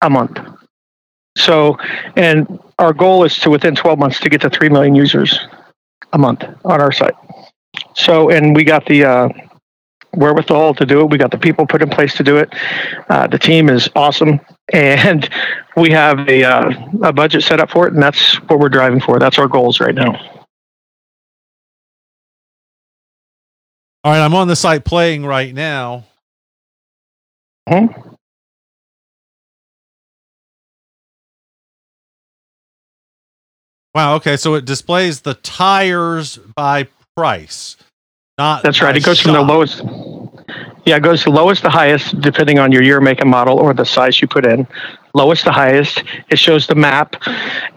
a 0.00 0.08
month 0.08 0.38
so, 1.36 1.78
and 2.16 2.60
our 2.82 2.92
goal 2.92 3.24
is 3.24 3.38
to 3.38 3.48
within 3.48 3.74
12 3.74 3.98
months 3.98 4.18
to 4.20 4.28
get 4.28 4.40
to 4.40 4.50
3 4.50 4.68
million 4.68 4.94
users 4.94 5.38
a 6.12 6.18
month 6.18 6.44
on 6.64 6.80
our 6.80 6.92
site. 6.92 7.14
So, 7.94 8.28
and 8.28 8.54
we 8.54 8.64
got 8.64 8.84
the 8.86 9.04
uh, 9.04 9.28
wherewithal 10.14 10.74
to 10.74 10.84
do 10.84 11.00
it. 11.00 11.10
We 11.10 11.16
got 11.16 11.30
the 11.30 11.38
people 11.38 11.64
put 11.66 11.80
in 11.80 11.88
place 11.88 12.14
to 12.14 12.24
do 12.24 12.36
it. 12.36 12.52
Uh, 13.08 13.28
the 13.28 13.38
team 13.38 13.68
is 13.68 13.88
awesome, 13.94 14.40
and 14.72 15.30
we 15.76 15.90
have 15.90 16.28
a 16.28 16.44
uh, 16.44 16.70
a 17.02 17.12
budget 17.12 17.44
set 17.44 17.60
up 17.60 17.70
for 17.70 17.86
it, 17.86 17.94
and 17.94 18.02
that's 18.02 18.34
what 18.48 18.58
we're 18.58 18.68
driving 18.68 19.00
for. 19.00 19.18
That's 19.18 19.38
our 19.38 19.48
goals 19.48 19.80
right 19.80 19.94
now. 19.94 20.14
All 24.04 24.12
right, 24.12 24.24
I'm 24.24 24.34
on 24.34 24.48
the 24.48 24.56
site 24.56 24.84
playing 24.84 25.24
right 25.24 25.54
now. 25.54 26.04
Hmm? 27.68 27.86
Wow. 33.94 34.14
Okay. 34.16 34.36
So 34.36 34.54
it 34.54 34.64
displays 34.64 35.20
the 35.20 35.34
tires 35.34 36.38
by 36.56 36.88
price. 37.16 37.76
Not 38.38 38.62
that's 38.62 38.80
right. 38.80 38.96
It 38.96 39.04
goes 39.04 39.18
shop. 39.18 39.24
from 39.24 39.34
the 39.34 39.42
lowest. 39.42 39.82
Yeah, 40.84 40.96
it 40.96 41.02
goes 41.02 41.22
to 41.24 41.30
lowest 41.30 41.62
to 41.62 41.70
highest 41.70 42.20
depending 42.20 42.58
on 42.58 42.72
your 42.72 42.82
year, 42.82 43.00
make, 43.00 43.20
and 43.20 43.30
model 43.30 43.58
or 43.58 43.72
the 43.72 43.84
size 43.84 44.20
you 44.20 44.26
put 44.26 44.44
in. 44.44 44.66
Lowest 45.14 45.44
to 45.44 45.52
highest. 45.52 46.02
It 46.30 46.38
shows 46.38 46.66
the 46.66 46.74
map, 46.74 47.16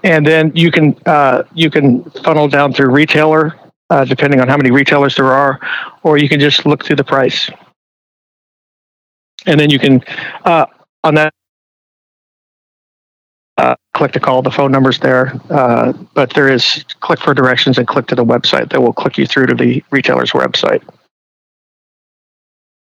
and 0.04 0.26
then 0.26 0.52
you 0.56 0.72
can 0.72 0.98
uh, 1.06 1.44
you 1.54 1.70
can 1.70 2.04
funnel 2.24 2.48
down 2.48 2.74
through 2.74 2.90
retailer 2.90 3.54
uh, 3.90 4.06
depending 4.06 4.40
on 4.40 4.48
how 4.48 4.58
many 4.58 4.72
retailers 4.72 5.16
there 5.16 5.32
are, 5.32 5.60
or 6.04 6.18
you 6.18 6.30
can 6.30 6.40
just 6.40 6.66
look 6.66 6.84
through 6.84 6.96
the 6.96 7.04
price, 7.04 7.50
and 9.46 9.60
then 9.60 9.70
you 9.70 9.78
can 9.78 10.04
uh, 10.46 10.66
on 11.04 11.16
that 11.16 11.34
click 13.96 14.12
to 14.12 14.20
call. 14.20 14.44
The 14.44 14.52
phone 14.52 14.72
number's 14.72 15.00
there, 15.00 15.34
uh, 15.50 15.94
but 16.14 16.34
there 16.34 16.52
is 16.52 16.86
click 17.00 17.20
for 17.20 17.34
directions 17.34 17.78
and 17.80 17.88
click 17.88 18.06
to 18.08 18.16
the 18.16 18.26
website 18.26 18.70
that 18.72 18.82
will 18.82 18.94
click 18.94 19.18
you 19.18 19.26
through 19.26 19.48
to 19.48 19.56
the 19.56 19.84
retailer's 19.90 20.32
website. 20.32 20.84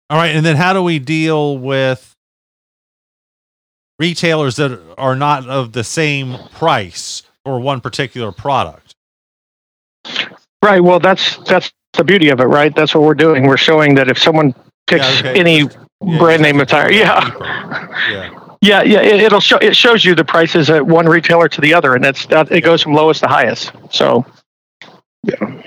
All 0.09 0.17
right, 0.17 0.35
and 0.35 0.45
then 0.47 0.57
how 0.57 0.73
do 0.73 0.83
we 0.83 0.99
deal 0.99 1.59
with 1.59 2.15
retailers 3.99 4.57
that 4.57 4.81
are 4.97 5.15
not 5.15 5.47
of 5.49 5.73
the 5.73 5.85
same 5.85 6.37
price 6.55 7.23
for 7.45 7.61
one 7.61 7.81
particular 7.81 8.33
product? 8.33 8.95
Right. 10.63 10.81
Well, 10.81 11.01
that's 11.01 11.37
that's 11.49 11.71
the 11.95 12.05
beauty 12.05 12.29
of 12.31 12.41
it, 12.41 12.45
right? 12.45 12.75
That's 12.75 12.95
what 12.95 13.05
we're 13.05 13.15
doing. 13.15 13.47
We're 13.47 13.57
showing 13.57 13.95
that 13.97 14.09
if 14.09 14.19
someone 14.19 14.55
picks 14.87 15.23
Yeah, 15.23 15.31
okay. 15.31 15.41
any 15.41 15.59
Yeah, 15.61 16.19
brand 16.19 16.43
name 16.43 16.61
of 16.61 16.69
tire. 16.69 16.91
Yeah. 16.91 17.21
Yeah. 18.11 18.50
Yeah, 18.63 18.83
yeah, 18.83 19.01
it, 19.01 19.21
it'll 19.21 19.41
show 19.41 19.57
it 19.57 19.75
shows 19.75 20.05
you 20.05 20.15
the 20.15 20.25
prices 20.25 20.69
at 20.69 20.87
one 20.87 21.07
retailer 21.07 21.49
to 21.49 21.61
the 21.61 21.73
other, 21.73 21.95
and 21.95 22.05
that's 22.05 22.27
that, 22.27 22.53
it 22.53 22.61
goes 22.61 22.83
from 22.83 22.93
lowest 22.93 23.21
to 23.21 23.29
highest. 23.29 23.73
So, 23.91 24.27
yeah. 25.23 25.63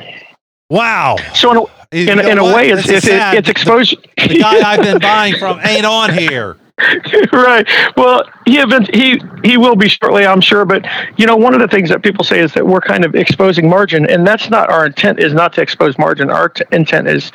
Wow. 0.69 1.17
so 1.33 1.51
in 1.51 1.57
a, 1.57 1.61
You 1.91 2.11
in, 2.11 2.17
know 2.19 2.29
in 2.29 2.37
a 2.37 2.43
way, 2.55 2.69
it's 2.69 2.87
it's, 2.87 3.07
it's 3.09 3.49
exposure. 3.49 3.97
The 4.17 4.39
guy 4.39 4.59
I've 4.61 4.81
been 4.81 4.99
buying 5.01 5.37
from 5.37 5.59
ain't 5.61 5.85
on 5.85 6.13
here. 6.13 6.57
right. 7.33 7.67
Well, 7.97 8.23
he 8.45 8.61
he 8.93 9.21
he 9.43 9.57
will 9.57 9.75
be 9.75 9.87
shortly, 9.89 10.25
I'm 10.25 10.41
sure. 10.41 10.65
But 10.65 10.85
you 11.17 11.25
know, 11.25 11.35
one 11.35 11.53
of 11.53 11.59
the 11.59 11.67
things 11.67 11.89
that 11.89 12.03
people 12.03 12.23
say 12.23 12.39
is 12.39 12.53
that 12.53 12.65
we're 12.65 12.81
kind 12.81 13.05
of 13.05 13.15
exposing 13.15 13.69
margin, 13.69 14.09
and 14.09 14.25
that's 14.25 14.49
not 14.49 14.69
our 14.69 14.85
intent. 14.85 15.19
Is 15.19 15.33
not 15.33 15.53
to 15.53 15.61
expose 15.61 15.97
margin. 15.97 16.29
Our 16.29 16.49
t- 16.49 16.63
intent 16.71 17.07
is 17.07 17.31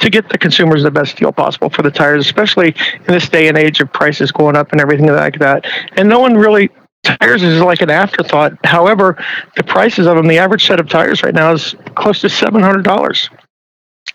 to 0.00 0.10
get 0.10 0.28
the 0.28 0.38
consumers 0.38 0.82
the 0.82 0.90
best 0.90 1.16
deal 1.16 1.32
possible 1.32 1.70
for 1.70 1.82
the 1.82 1.90
tires, 1.90 2.24
especially 2.26 2.74
in 2.94 3.06
this 3.06 3.28
day 3.28 3.48
and 3.48 3.56
age 3.58 3.80
of 3.80 3.92
prices 3.92 4.30
going 4.32 4.56
up 4.56 4.72
and 4.72 4.80
everything 4.80 5.06
like 5.06 5.38
that. 5.38 5.66
And 5.96 6.08
no 6.08 6.20
one 6.20 6.34
really. 6.36 6.70
Tires 7.04 7.42
is 7.42 7.60
like 7.60 7.82
an 7.82 7.90
afterthought. 7.90 8.52
However, 8.64 9.20
the 9.56 9.64
prices 9.64 10.06
of 10.06 10.16
them, 10.16 10.28
the 10.28 10.38
average 10.38 10.64
set 10.68 10.78
of 10.78 10.88
tires 10.88 11.24
right 11.24 11.34
now 11.34 11.52
is 11.52 11.74
close 11.96 12.20
to 12.20 12.28
seven 12.28 12.62
hundred 12.62 12.84
dollars. 12.84 13.28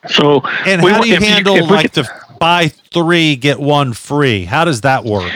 So, 0.07 0.39
And 0.65 0.81
we 0.81 0.91
how 0.91 1.01
do 1.01 1.07
you 1.09 1.15
you- 1.15 1.19
handle 1.19 1.55
we 1.55 1.61
like 1.63 1.91
could- 1.93 2.05
the 2.05 2.09
buy 2.39 2.67
three 2.67 3.35
get 3.35 3.59
one 3.59 3.93
free? 3.93 4.45
How 4.45 4.65
does 4.65 4.81
that 4.81 5.03
work? 5.03 5.31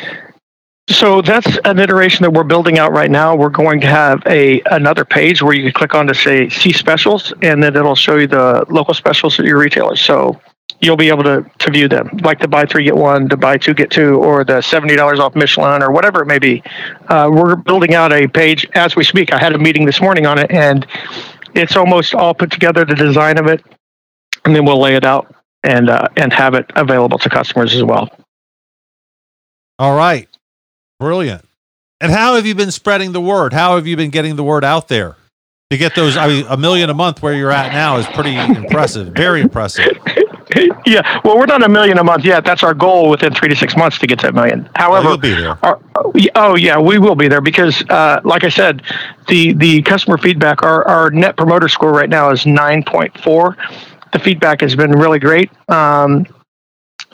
So 0.90 1.22
that's 1.22 1.58
an 1.64 1.80
iteration 1.80 2.24
that 2.24 2.32
we're 2.32 2.44
building 2.44 2.78
out 2.78 2.92
right 2.92 3.10
now. 3.10 3.36
We're 3.36 3.50
going 3.50 3.80
to 3.82 3.88
have 3.88 4.22
a 4.26 4.62
another 4.72 5.06
page 5.06 5.42
where 5.42 5.54
you 5.54 5.64
can 5.64 5.72
click 5.72 5.96
on 5.96 6.08
to 6.08 6.14
say 6.14 6.50
see 6.50 6.74
specials, 6.74 7.34
and 7.42 7.64
then 7.64 7.76
it'll 7.76 7.96
show 7.96 8.18
you 8.18 8.28
the 8.28 8.66
local 8.70 8.94
specials 8.94 9.40
at 9.40 9.46
your 9.46 9.58
retailers. 9.58 10.02
So 10.02 10.42
you'll 10.82 10.98
be 10.98 11.08
able 11.08 11.24
to, 11.24 11.46
to 11.60 11.72
view 11.72 11.88
them, 11.88 12.10
like 12.24 12.40
the 12.40 12.48
buy 12.48 12.66
three 12.66 12.84
get 12.84 12.98
one, 12.98 13.28
the 13.28 13.38
buy 13.38 13.58
two 13.58 13.74
get 13.74 13.90
two, 13.90 14.16
or 14.16 14.44
the 14.44 14.62
seventy 14.62 14.96
dollars 14.96 15.20
off 15.20 15.36
Michelin, 15.36 15.82
or 15.82 15.92
whatever 15.92 16.22
it 16.24 16.26
may 16.26 16.40
be. 16.40 16.62
Uh, 17.08 17.30
we're 17.32 17.56
building 17.56 17.94
out 17.94 18.12
a 18.12 18.28
page 18.28 18.66
as 18.74 18.96
we 18.96 19.04
speak. 19.04 19.32
I 19.32 19.38
had 19.38 19.54
a 19.54 19.60
meeting 19.60 19.86
this 19.86 20.02
morning 20.02 20.26
on 20.26 20.40
it, 20.40 20.52
and 20.52 20.86
it's 21.56 21.78
almost 21.78 22.14
all 22.16 22.34
put 22.34 22.52
together. 22.52 22.84
The 22.84 22.96
design 22.96 23.38
of 23.38 23.48
it, 23.48 23.64
and 24.44 24.54
then 24.54 24.66
we'll 24.66 24.82
lay 24.82 24.96
it 24.96 25.06
out 25.06 25.34
and 25.64 25.90
uh, 25.90 26.08
and 26.18 26.34
have 26.34 26.54
it 26.54 26.72
available 26.76 27.18
to 27.20 27.30
customers 27.30 27.76
as 27.76 27.84
well. 27.84 28.10
All 29.80 29.96
right. 29.96 30.28
Brilliant. 31.00 31.44
And 32.00 32.12
how 32.12 32.36
have 32.36 32.46
you 32.46 32.56
been 32.56 32.72
spreading 32.72 33.12
the 33.12 33.22
word? 33.22 33.54
How 33.54 33.76
have 33.76 33.88
you 33.88 33.96
been 33.96 34.10
getting 34.10 34.36
the 34.36 34.44
word 34.44 34.64
out 34.64 34.88
there? 34.88 35.18
To 35.72 35.78
get 35.78 35.96
those, 35.96 36.18
I 36.18 36.28
mean, 36.28 36.46
a 36.50 36.58
million 36.58 36.90
a 36.90 36.94
month 36.94 37.22
where 37.22 37.34
you're 37.34 37.52
at 37.52 37.72
now 37.72 37.98
is 37.98 38.06
pretty 38.08 38.36
impressive. 38.36 39.14
Very 39.14 39.40
impressive. 39.40 39.98
yeah, 40.86 41.22
well, 41.24 41.38
we're 41.38 41.46
not 41.46 41.64
a 41.64 41.70
million 41.70 41.98
a 41.98 42.04
month 42.04 42.26
yet. 42.26 42.44
That's 42.44 42.62
our 42.62 42.74
goal 42.74 43.10
within 43.10 43.34
three 43.34 43.48
to 43.48 43.56
six 43.56 43.78
months 43.78 43.98
to 44.00 44.08
get 44.08 44.20
to 44.20 44.30
a 44.30 44.32
million. 44.34 44.70
However, 44.76 45.10
you'll 45.10 45.18
be 45.18 45.34
there. 45.34 45.58
our, 45.64 45.80
oh 46.36 46.56
yeah, 46.56 46.78
we 46.78 47.00
will 47.00 47.16
be 47.16 47.28
there 47.28 47.40
because, 47.40 47.84
uh, 47.90 48.20
like 48.24 48.44
I 48.44 48.50
said, 48.50 48.82
the 49.28 49.54
the 49.54 49.82
customer 49.84 50.18
feedback, 50.18 50.62
our 50.64 50.86
our 50.88 51.10
net 51.12 51.38
promoter 51.38 51.70
score 51.70 51.92
right 51.92 52.10
now 52.10 52.32
is 52.32 52.46
nine 52.46 52.84
point 52.84 53.18
four. 53.20 53.56
The 54.14 54.20
feedback 54.20 54.62
has 54.62 54.76
been 54.76 54.92
really 54.92 55.20
great. 55.20 55.50
Um, 55.70 56.26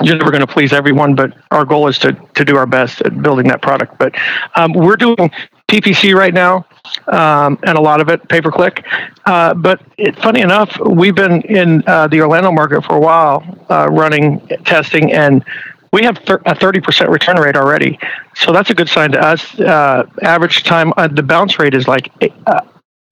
you're 0.01 0.15
never 0.15 0.29
going 0.29 0.45
to 0.45 0.47
please 0.47 0.73
everyone, 0.73 1.15
but 1.15 1.33
our 1.51 1.65
goal 1.65 1.87
is 1.87 1.97
to 1.99 2.13
to 2.35 2.45
do 2.45 2.55
our 2.55 2.67
best 2.67 3.01
at 3.01 3.19
building 3.21 3.47
that 3.47 3.61
product. 3.61 3.97
But 3.97 4.15
um, 4.55 4.73
we're 4.73 4.95
doing 4.95 5.31
PPC 5.67 6.13
right 6.13 6.33
now, 6.33 6.65
um, 7.07 7.57
and 7.63 7.77
a 7.77 7.81
lot 7.81 7.99
of 7.99 8.09
it 8.09 8.27
pay 8.29 8.39
per 8.41 8.51
click. 8.51 8.85
Uh, 9.25 9.53
but 9.55 9.81
it, 9.97 10.15
funny 10.19 10.41
enough, 10.41 10.77
we've 10.85 11.15
been 11.15 11.41
in 11.43 11.83
uh, 11.87 12.07
the 12.07 12.21
Orlando 12.21 12.51
market 12.51 12.83
for 12.83 12.95
a 12.95 12.99
while, 12.99 13.43
uh, 13.69 13.87
running 13.89 14.39
testing, 14.65 15.11
and 15.13 15.43
we 15.91 16.03
have 16.03 16.17
a 16.17 16.53
30% 16.53 17.09
return 17.09 17.37
rate 17.37 17.55
already. 17.55 17.97
So 18.35 18.51
that's 18.51 18.69
a 18.69 18.75
good 18.75 18.89
sign 18.89 19.11
to 19.13 19.19
us. 19.19 19.59
Uh, 19.59 20.05
average 20.21 20.63
time, 20.63 20.93
uh, 20.95 21.07
the 21.07 21.23
bounce 21.23 21.57
rate 21.57 21.73
is 21.73 21.87
like 21.87 22.11
uh, 22.45 22.61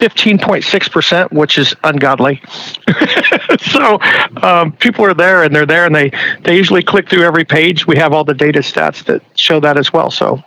15.6%, 0.02 1.32
which 1.32 1.58
is 1.58 1.76
ungodly. 1.84 2.42
so 3.62 3.98
um, 4.42 4.72
people 4.74 5.06
are 5.06 5.14
there 5.14 5.44
and 5.44 5.56
they're 5.56 5.66
there 5.66 5.86
and 5.86 5.96
they, 5.96 6.12
they 6.44 6.56
usually 6.56 6.84
click 6.84 7.10
through 7.10 7.24
every 7.24 7.46
page. 7.46 7.88
We 7.88 7.96
have 7.98 8.12
all 8.14 8.24
the 8.24 8.34
data 8.34 8.60
stats 8.60 9.04
that 9.06 9.22
show 9.36 9.60
that 9.62 9.78
as 9.78 9.94
well. 9.94 10.12
So, 10.12 10.44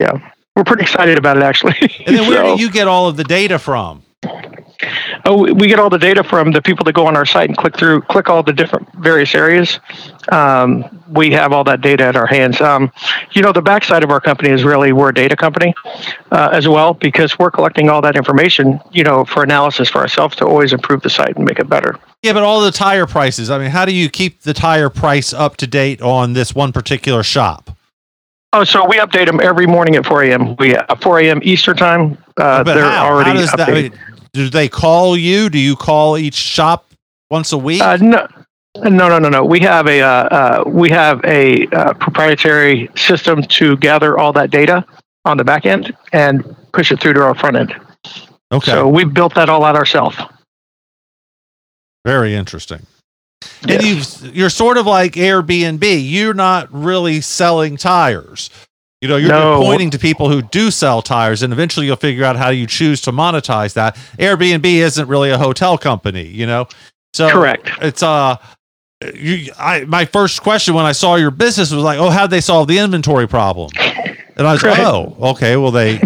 yeah, 0.00 0.30
we're 0.54 0.64
pretty 0.64 0.82
excited 0.82 1.18
about 1.18 1.36
it 1.36 1.42
actually. 1.42 1.74
And 2.06 2.16
then 2.16 2.28
where 2.28 2.44
So- 2.44 2.56
do 2.56 2.62
you 2.62 2.70
get 2.70 2.86
all 2.88 3.08
of 3.08 3.16
the 3.16 3.24
data 3.24 3.58
from? 3.58 4.02
Oh, 5.24 5.52
we- 5.52 5.68
get 5.68 5.78
all 5.78 5.90
the 5.90 5.98
data 5.98 6.22
from 6.22 6.52
the 6.52 6.62
people 6.62 6.84
that 6.84 6.94
go 6.94 7.06
on 7.06 7.16
our 7.16 7.26
site 7.26 7.48
and 7.48 7.56
click 7.56 7.76
through, 7.76 8.02
click 8.02 8.30
all 8.30 8.42
the 8.42 8.52
different 8.52 8.88
various 8.94 9.34
areas. 9.34 9.80
Um, 10.30 10.84
we 11.10 11.30
have 11.32 11.52
all 11.52 11.64
that 11.64 11.80
data 11.80 12.04
at 12.04 12.16
our 12.16 12.26
hands. 12.26 12.60
Um, 12.60 12.90
you 13.32 13.42
know, 13.42 13.52
the 13.52 13.60
backside 13.60 14.04
of 14.04 14.10
our 14.10 14.20
company 14.20 14.50
is 14.50 14.62
really 14.64 14.92
we're 14.92 15.10
a 15.10 15.14
data 15.14 15.36
company 15.36 15.74
uh, 16.30 16.50
as 16.52 16.68
well 16.68 16.94
because 16.94 17.38
we're 17.38 17.50
collecting 17.50 17.90
all 17.90 18.00
that 18.02 18.16
information, 18.16 18.80
you 18.92 19.04
know, 19.04 19.24
for 19.24 19.42
analysis 19.42 19.88
for 19.88 19.98
ourselves 19.98 20.36
to 20.36 20.46
always 20.46 20.72
improve 20.72 21.02
the 21.02 21.10
site 21.10 21.36
and 21.36 21.44
make 21.44 21.58
it 21.58 21.68
better. 21.68 21.98
Yeah, 22.22 22.32
but 22.32 22.42
all 22.42 22.60
the 22.60 22.72
tire 22.72 23.06
prices. 23.06 23.50
I 23.50 23.58
mean, 23.58 23.70
how 23.70 23.84
do 23.84 23.92
you 23.92 24.08
keep 24.08 24.42
the 24.42 24.54
tire 24.54 24.90
price 24.90 25.32
up 25.32 25.56
to 25.58 25.66
date 25.66 26.00
on 26.00 26.32
this 26.32 26.54
one 26.54 26.72
particular 26.72 27.22
shop? 27.22 27.70
Oh, 28.54 28.64
so 28.64 28.86
we 28.86 28.96
update 28.96 29.26
them 29.26 29.40
every 29.42 29.66
morning 29.66 29.96
at 29.96 30.06
4 30.06 30.22
a.m. 30.24 30.56
We 30.56 30.74
uh, 30.74 30.94
4 30.96 31.20
a.m. 31.20 31.40
Eastern 31.42 31.76
time. 31.76 32.16
Uh, 32.38 32.64
but 32.64 32.74
they're 32.74 32.84
how? 32.84 33.06
already 33.06 33.44
how 33.44 33.56
that? 33.56 33.68
I 33.68 33.72
mean, 33.72 33.92
do 34.38 34.48
they 34.50 34.68
call 34.68 35.16
you? 35.16 35.50
Do 35.50 35.58
you 35.58 35.74
call 35.76 36.16
each 36.16 36.34
shop 36.34 36.86
once 37.30 37.52
a 37.52 37.58
week? 37.58 37.82
Uh, 37.82 37.96
no, 38.00 38.26
no, 38.76 39.08
no, 39.08 39.18
no, 39.18 39.28
no. 39.28 39.44
We 39.44 39.58
have 39.60 39.86
a 39.88 40.00
uh, 40.00 40.06
uh, 40.08 40.64
we 40.66 40.88
have 40.90 41.20
a 41.24 41.66
uh, 41.68 41.94
proprietary 41.94 42.88
system 42.96 43.42
to 43.42 43.76
gather 43.78 44.16
all 44.16 44.32
that 44.34 44.50
data 44.50 44.84
on 45.24 45.36
the 45.36 45.44
back 45.44 45.66
end 45.66 45.94
and 46.12 46.56
push 46.72 46.92
it 46.92 47.00
through 47.00 47.14
to 47.14 47.22
our 47.22 47.34
front 47.34 47.56
end. 47.56 47.74
okay, 48.52 48.70
So 48.70 48.86
we've 48.88 49.12
built 49.12 49.34
that 49.34 49.48
all 49.48 49.64
out 49.64 49.74
ourselves. 49.76 50.16
very 52.06 52.34
interesting. 52.34 52.86
And 53.62 53.82
Yes. 53.82 54.22
you 54.22 54.30
you're 54.32 54.50
sort 54.50 54.78
of 54.78 54.86
like 54.86 55.12
Airbnb. 55.14 55.82
You're 56.08 56.34
not 56.34 56.68
really 56.72 57.20
selling 57.20 57.76
tires. 57.76 58.50
You 59.00 59.08
know, 59.08 59.16
you're 59.16 59.28
No. 59.30 59.60
pointing 59.62 59.90
to 59.90 59.98
people 59.98 60.28
who 60.28 60.42
do 60.42 60.70
sell 60.72 61.02
tires, 61.02 61.42
and 61.42 61.52
eventually 61.52 61.86
you'll 61.86 61.96
figure 61.96 62.24
out 62.24 62.36
how 62.36 62.48
you 62.50 62.66
choose 62.66 63.00
to 63.02 63.12
monetize 63.12 63.74
that. 63.74 63.94
Airbnb 64.18 64.64
isn't 64.64 65.06
really 65.08 65.30
a 65.30 65.38
hotel 65.38 65.78
company, 65.78 66.26
you 66.26 66.46
know. 66.46 66.66
So 67.14 67.30
Correct. 67.30 67.70
It's 67.80 68.02
uh, 68.02 68.36
you. 69.14 69.52
I 69.58 69.84
my 69.84 70.04
first 70.04 70.42
question 70.42 70.74
when 70.74 70.84
I 70.84 70.92
saw 70.92 71.14
your 71.14 71.30
business 71.30 71.70
was 71.72 71.84
like, 71.84 71.98
oh, 71.98 72.10
how'd 72.10 72.30
they 72.30 72.40
solve 72.40 72.66
the 72.66 72.78
inventory 72.78 73.28
problem? 73.28 73.70
And 74.36 74.46
I 74.46 74.52
was 74.52 74.62
like, 74.62 74.78
oh, 74.80 75.16
okay. 75.30 75.56
Well, 75.56 75.70
they 75.70 76.00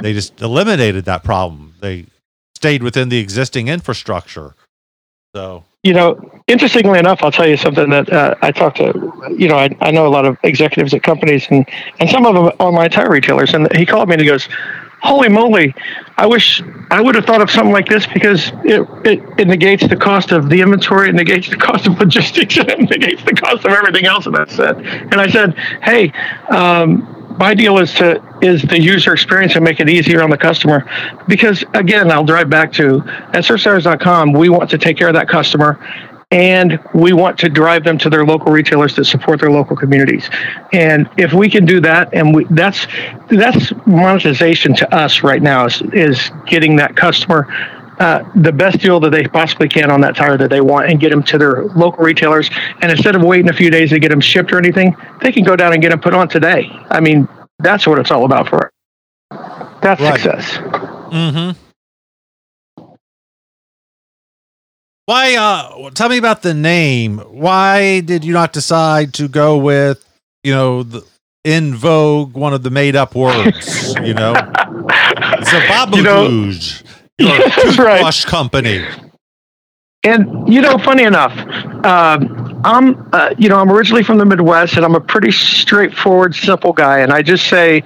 they 0.00 0.12
just 0.12 0.40
eliminated 0.42 1.04
that 1.04 1.22
problem. 1.22 1.74
They 1.80 2.06
stayed 2.56 2.82
within 2.82 3.08
the 3.08 3.18
existing 3.18 3.68
infrastructure. 3.68 4.54
So 5.34 5.64
You 5.82 5.94
know, 5.94 6.42
interestingly 6.46 6.98
enough, 6.98 7.22
I'll 7.22 7.32
tell 7.32 7.48
you 7.48 7.56
something 7.56 7.88
that 7.90 8.12
uh, 8.12 8.34
I 8.42 8.52
talked 8.52 8.76
to. 8.76 9.12
You 9.36 9.48
know, 9.48 9.56
I, 9.56 9.74
I 9.80 9.90
know 9.90 10.06
a 10.06 10.12
lot 10.12 10.26
of 10.26 10.36
executives 10.42 10.92
at 10.92 11.02
companies 11.02 11.46
and 11.50 11.66
and 12.00 12.10
some 12.10 12.26
of 12.26 12.34
them 12.34 12.44
online 12.58 12.90
tire 12.90 13.10
retailers, 13.10 13.54
and 13.54 13.74
he 13.74 13.86
called 13.86 14.08
me 14.08 14.14
and 14.14 14.20
he 14.20 14.28
goes, 14.28 14.46
"Holy 15.00 15.30
moly! 15.30 15.74
I 16.18 16.26
wish 16.26 16.62
I 16.90 17.00
would 17.00 17.14
have 17.14 17.24
thought 17.24 17.40
of 17.40 17.50
something 17.50 17.72
like 17.72 17.88
this 17.88 18.06
because 18.06 18.52
it, 18.64 18.86
it 19.06 19.24
it 19.38 19.48
negates 19.48 19.86
the 19.88 19.96
cost 19.96 20.32
of 20.32 20.50
the 20.50 20.60
inventory, 20.60 21.08
it 21.08 21.14
negates 21.14 21.48
the 21.48 21.56
cost 21.56 21.86
of 21.86 21.98
logistics, 21.98 22.58
and 22.58 22.68
it 22.70 22.90
negates 22.90 23.24
the 23.24 23.32
cost 23.34 23.64
of 23.64 23.72
everything 23.72 24.04
else." 24.04 24.26
And 24.26 24.36
I 24.36 24.44
said, 24.46 24.76
and 24.84 25.14
I 25.14 25.28
said, 25.28 25.54
"Hey." 25.82 26.12
Um, 26.50 27.21
my 27.38 27.54
deal 27.54 27.78
is 27.78 27.92
to 27.94 28.22
is 28.42 28.62
the 28.62 28.80
user 28.80 29.12
experience 29.12 29.54
and 29.54 29.64
make 29.64 29.80
it 29.80 29.88
easier 29.88 30.22
on 30.22 30.30
the 30.30 30.38
customer. 30.38 30.88
Because 31.28 31.64
again 31.74 32.10
i'll 32.10 32.24
drive 32.24 32.50
back 32.50 32.72
to 32.74 33.02
at 33.06 33.44
searchtires.com 33.44 34.32
we 34.32 34.48
want 34.48 34.70
to 34.70 34.78
take 34.78 34.96
care 34.96 35.08
of 35.08 35.14
that 35.14 35.28
customer 35.28 35.78
and 36.32 36.80
we 36.94 37.12
want 37.12 37.38
to 37.38 37.48
drive 37.50 37.84
them 37.84 37.98
to 37.98 38.08
their 38.08 38.24
local 38.24 38.50
retailers 38.50 38.96
that 38.96 39.04
support 39.04 39.38
their 39.38 39.50
local 39.50 39.76
communities. 39.76 40.30
And 40.72 41.08
if 41.18 41.34
we 41.34 41.50
can 41.50 41.66
do 41.66 41.78
that 41.80 42.12
and 42.14 42.34
we 42.34 42.44
that's 42.50 42.86
that's 43.28 43.72
monetization 43.86 44.74
to 44.76 44.94
us 44.94 45.22
right 45.22 45.42
now 45.42 45.66
is, 45.66 45.82
is 45.92 46.30
getting 46.46 46.76
that 46.76 46.96
customer 46.96 47.46
uh, 48.02 48.28
the 48.34 48.52
best 48.52 48.80
deal 48.80 48.98
that 49.00 49.10
they 49.10 49.24
possibly 49.24 49.68
can 49.68 49.90
on 49.90 50.00
that 50.00 50.16
tire 50.16 50.36
that 50.36 50.50
they 50.50 50.60
want 50.60 50.90
and 50.90 50.98
get 51.00 51.10
them 51.10 51.22
to 51.22 51.38
their 51.38 51.64
local 51.66 52.04
retailers. 52.04 52.50
And 52.80 52.90
instead 52.90 53.14
of 53.14 53.22
waiting 53.22 53.48
a 53.48 53.52
few 53.52 53.70
days 53.70 53.90
to 53.90 53.98
get 54.00 54.08
them 54.10 54.20
shipped 54.20 54.52
or 54.52 54.58
anything, 54.58 54.96
they 55.22 55.30
can 55.30 55.44
go 55.44 55.54
down 55.56 55.72
and 55.72 55.80
get 55.80 55.90
them 55.90 56.00
put 56.00 56.12
on 56.12 56.28
today. 56.28 56.68
I 56.90 57.00
mean, 57.00 57.28
that's 57.60 57.86
what 57.86 57.98
it's 57.98 58.10
all 58.10 58.24
about 58.24 58.48
for 58.48 58.66
us. 58.66 58.70
That's 59.82 60.00
Right. 60.00 60.20
success. 60.20 60.56
Mm-hmm. 61.12 61.58
Why? 65.06 65.34
Uh, 65.36 65.90
tell 65.90 66.08
me 66.08 66.16
about 66.18 66.42
the 66.42 66.54
name. 66.54 67.18
Why 67.18 68.00
did 68.00 68.24
you 68.24 68.32
not 68.32 68.52
decide 68.52 69.14
to 69.14 69.28
go 69.28 69.58
with, 69.58 70.04
you 70.44 70.52
know, 70.52 70.82
the 70.82 71.04
in 71.44 71.74
vogue, 71.74 72.34
one 72.34 72.54
of 72.54 72.62
the 72.62 72.70
made-up 72.70 73.14
words? 73.14 73.94
You 74.02 74.14
know, 74.14 74.34
it's 74.36 75.52
a 75.52 75.96
You 75.96 76.02
know- 76.02 76.52
your 77.18 77.38
Yeah, 77.38 77.48
right. 77.78 78.06
toothbrush 78.06 78.24
company. 78.24 78.84
and 80.04 80.48
you 80.52 80.60
know, 80.60 80.78
funny 80.78 81.04
enough, 81.04 81.32
um, 81.84 82.60
I'm 82.64 83.08
uh, 83.12 83.34
you 83.38 83.48
know 83.48 83.58
I'm 83.58 83.70
originally 83.70 84.02
from 84.02 84.18
the 84.18 84.24
Midwest, 84.24 84.76
and 84.76 84.84
I'm 84.84 84.94
a 84.94 85.00
pretty 85.00 85.30
straightforward, 85.30 86.34
simple 86.34 86.72
guy. 86.72 87.00
And 87.00 87.12
I 87.12 87.22
just 87.22 87.48
say, 87.48 87.82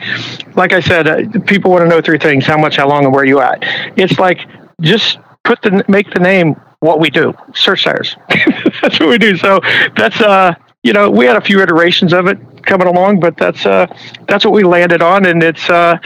like 0.54 0.72
I 0.72 0.80
said, 0.80 1.08
uh, 1.08 1.40
people 1.46 1.70
want 1.70 1.82
to 1.84 1.88
know 1.88 2.00
three 2.00 2.18
things: 2.18 2.46
how 2.46 2.56
much, 2.58 2.76
how 2.76 2.88
long, 2.88 3.04
and 3.04 3.12
where 3.14 3.24
you 3.24 3.40
at. 3.40 3.58
It's 3.96 4.18
like 4.18 4.40
just 4.80 5.18
put 5.44 5.60
the 5.62 5.84
make 5.88 6.12
the 6.12 6.20
name 6.20 6.54
what 6.80 7.00
we 7.00 7.10
do. 7.10 7.34
Search 7.54 7.84
tires. 7.84 8.16
that's 8.82 8.98
what 9.00 9.08
we 9.08 9.18
do. 9.18 9.36
So 9.36 9.60
that's 9.96 10.20
uh 10.20 10.54
you 10.82 10.92
know 10.92 11.10
we 11.10 11.26
had 11.26 11.36
a 11.36 11.40
few 11.42 11.60
iterations 11.60 12.12
of 12.14 12.26
it 12.28 12.38
coming 12.64 12.86
along, 12.88 13.20
but 13.20 13.36
that's 13.36 13.66
uh 13.66 13.86
that's 14.28 14.44
what 14.44 14.52
we 14.54 14.62
landed 14.64 15.02
on, 15.02 15.26
and 15.26 15.42
it's 15.42 15.68
uh 15.70 15.98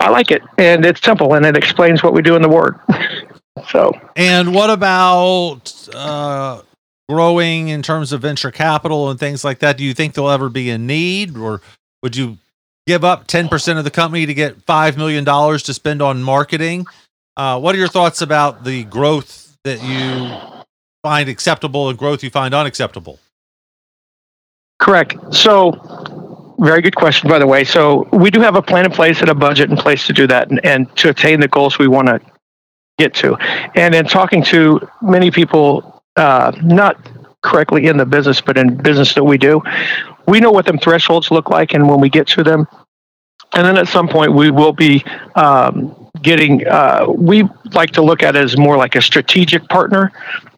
I 0.00 0.08
like 0.08 0.30
it, 0.30 0.42
and 0.58 0.84
it's 0.84 1.02
simple, 1.02 1.34
and 1.34 1.44
it 1.44 1.56
explains 1.56 2.02
what 2.02 2.14
we 2.14 2.22
do 2.22 2.34
in 2.36 2.42
the 2.42 2.48
word. 2.48 2.78
so 3.68 3.92
and 4.16 4.54
what 4.54 4.70
about 4.70 5.88
uh 5.94 6.62
growing 7.10 7.68
in 7.68 7.82
terms 7.82 8.12
of 8.12 8.22
venture 8.22 8.52
capital 8.52 9.10
and 9.10 9.18
things 9.18 9.44
like 9.44 9.58
that? 9.58 9.76
Do 9.76 9.84
you 9.84 9.94
think 9.94 10.14
there'll 10.14 10.30
ever 10.30 10.48
be 10.48 10.70
a 10.70 10.78
need, 10.78 11.36
or 11.36 11.60
would 12.02 12.14
you 12.16 12.38
give 12.86 13.04
up 13.04 13.26
10% 13.26 13.78
of 13.78 13.84
the 13.84 13.90
company 13.90 14.26
to 14.26 14.34
get 14.34 14.64
$5 14.64 14.96
million 14.96 15.24
to 15.24 15.74
spend 15.74 16.00
on 16.00 16.22
marketing? 16.22 16.86
Uh, 17.36 17.58
what 17.58 17.74
are 17.74 17.78
your 17.78 17.88
thoughts 17.88 18.22
about 18.22 18.64
the 18.64 18.84
growth 18.84 19.56
that 19.64 19.82
you 19.82 20.64
find 21.02 21.28
acceptable 21.28 21.88
and 21.88 21.98
growth 21.98 22.22
you 22.22 22.30
find 22.30 22.54
unacceptable? 22.54 23.18
Correct. 24.78 25.16
So, 25.34 25.72
very 26.60 26.82
good 26.82 26.94
question, 26.94 27.28
by 27.28 27.38
the 27.38 27.46
way. 27.46 27.64
So, 27.64 28.08
we 28.12 28.30
do 28.30 28.40
have 28.40 28.56
a 28.56 28.62
plan 28.62 28.84
in 28.84 28.90
place 28.90 29.20
and 29.20 29.30
a 29.30 29.34
budget 29.34 29.70
in 29.70 29.76
place 29.76 30.06
to 30.06 30.12
do 30.12 30.26
that 30.26 30.50
and, 30.50 30.64
and 30.64 30.94
to 30.96 31.10
attain 31.10 31.40
the 31.40 31.48
goals 31.48 31.78
we 31.78 31.88
want 31.88 32.08
to 32.08 32.20
get 32.98 33.14
to. 33.14 33.36
And 33.74 33.94
in 33.94 34.06
talking 34.06 34.42
to 34.44 34.86
many 35.02 35.30
people, 35.30 36.02
uh, 36.16 36.52
not 36.62 36.96
correctly 37.42 37.86
in 37.86 37.96
the 37.96 38.06
business, 38.06 38.40
but 38.40 38.58
in 38.58 38.76
business 38.76 39.14
that 39.14 39.24
we 39.24 39.38
do, 39.38 39.62
we 40.26 40.40
know 40.40 40.50
what 40.50 40.66
them 40.66 40.78
thresholds 40.78 41.30
look 41.30 41.48
like. 41.48 41.72
And 41.72 41.88
when 41.88 42.00
we 42.00 42.10
get 42.10 42.26
to 42.28 42.44
them, 42.44 42.66
and 43.52 43.66
then 43.66 43.76
at 43.76 43.88
some 43.88 44.08
point 44.08 44.32
we 44.34 44.50
will 44.50 44.72
be 44.72 45.04
um, 45.34 46.08
getting 46.22 46.66
uh, 46.66 47.06
we 47.08 47.44
like 47.72 47.90
to 47.92 48.02
look 48.02 48.22
at 48.22 48.36
it 48.36 48.44
as 48.44 48.56
more 48.56 48.76
like 48.76 48.94
a 48.94 49.02
strategic 49.02 49.68
partner 49.68 50.12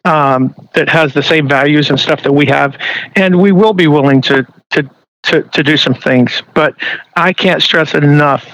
um, 0.05 0.53
that 0.73 0.89
has 0.89 1.13
the 1.13 1.23
same 1.23 1.47
values 1.47 1.89
and 1.89 1.99
stuff 1.99 2.21
that 2.23 2.33
we 2.33 2.45
have 2.45 2.77
and 3.15 3.39
we 3.39 3.51
will 3.51 3.73
be 3.73 3.87
willing 3.87 4.21
to 4.21 4.45
to 4.69 4.89
to, 5.23 5.43
to 5.43 5.63
do 5.63 5.77
some 5.77 5.93
things 5.93 6.41
but 6.53 6.75
i 7.15 7.33
can't 7.33 7.61
stress 7.61 7.93
enough 7.93 8.45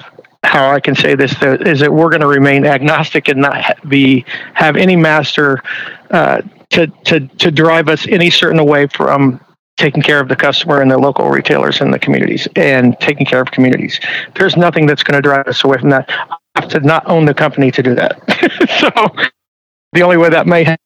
how 0.44 0.70
i 0.72 0.80
can 0.80 0.96
say 0.96 1.16
this 1.16 1.32
is 1.42 1.80
that 1.80 1.92
we're 1.92 2.10
going 2.10 2.22
to 2.22 2.28
remain 2.28 2.66
agnostic 2.66 3.28
and 3.28 3.42
not 3.42 3.78
be 3.90 4.26
have 4.54 4.76
any 4.76 4.96
master 4.96 5.62
uh, 6.12 6.42
to, 6.70 6.88
to 7.06 7.20
to 7.38 7.52
drive 7.52 7.90
us 7.90 8.08
any 8.08 8.30
certain 8.30 8.64
way 8.66 8.88
from 8.88 9.40
taking 9.80 10.04
care 10.04 10.20
of 10.20 10.28
the 10.28 10.36
customer 10.36 10.82
and 10.82 10.92
the 10.92 10.98
local 10.98 11.30
retailers 11.30 11.80
and 11.82 11.94
the 11.94 11.98
communities 11.98 12.48
and 12.58 13.00
taking 13.00 13.26
care 13.26 13.42
of 13.42 13.50
communities. 13.50 14.00
There's 14.36 14.58
nothing 14.58 14.86
that's 14.86 15.04
going 15.04 15.16
to 15.16 15.22
drive 15.22 15.48
us 15.48 15.64
away 15.64 15.78
from 15.78 15.90
that. 15.90 16.06
I 16.10 16.36
have 16.62 16.70
to 16.72 16.80
not 16.82 17.08
own 17.08 17.26
the 17.26 17.34
company 17.34 17.72
to 17.72 17.82
do 17.82 17.96
that. 17.96 18.20
so 18.80 18.90
the 19.94 20.04
only 20.04 20.18
way 20.18 20.30
that 20.30 20.48
may 20.48 20.66
have 20.66 20.80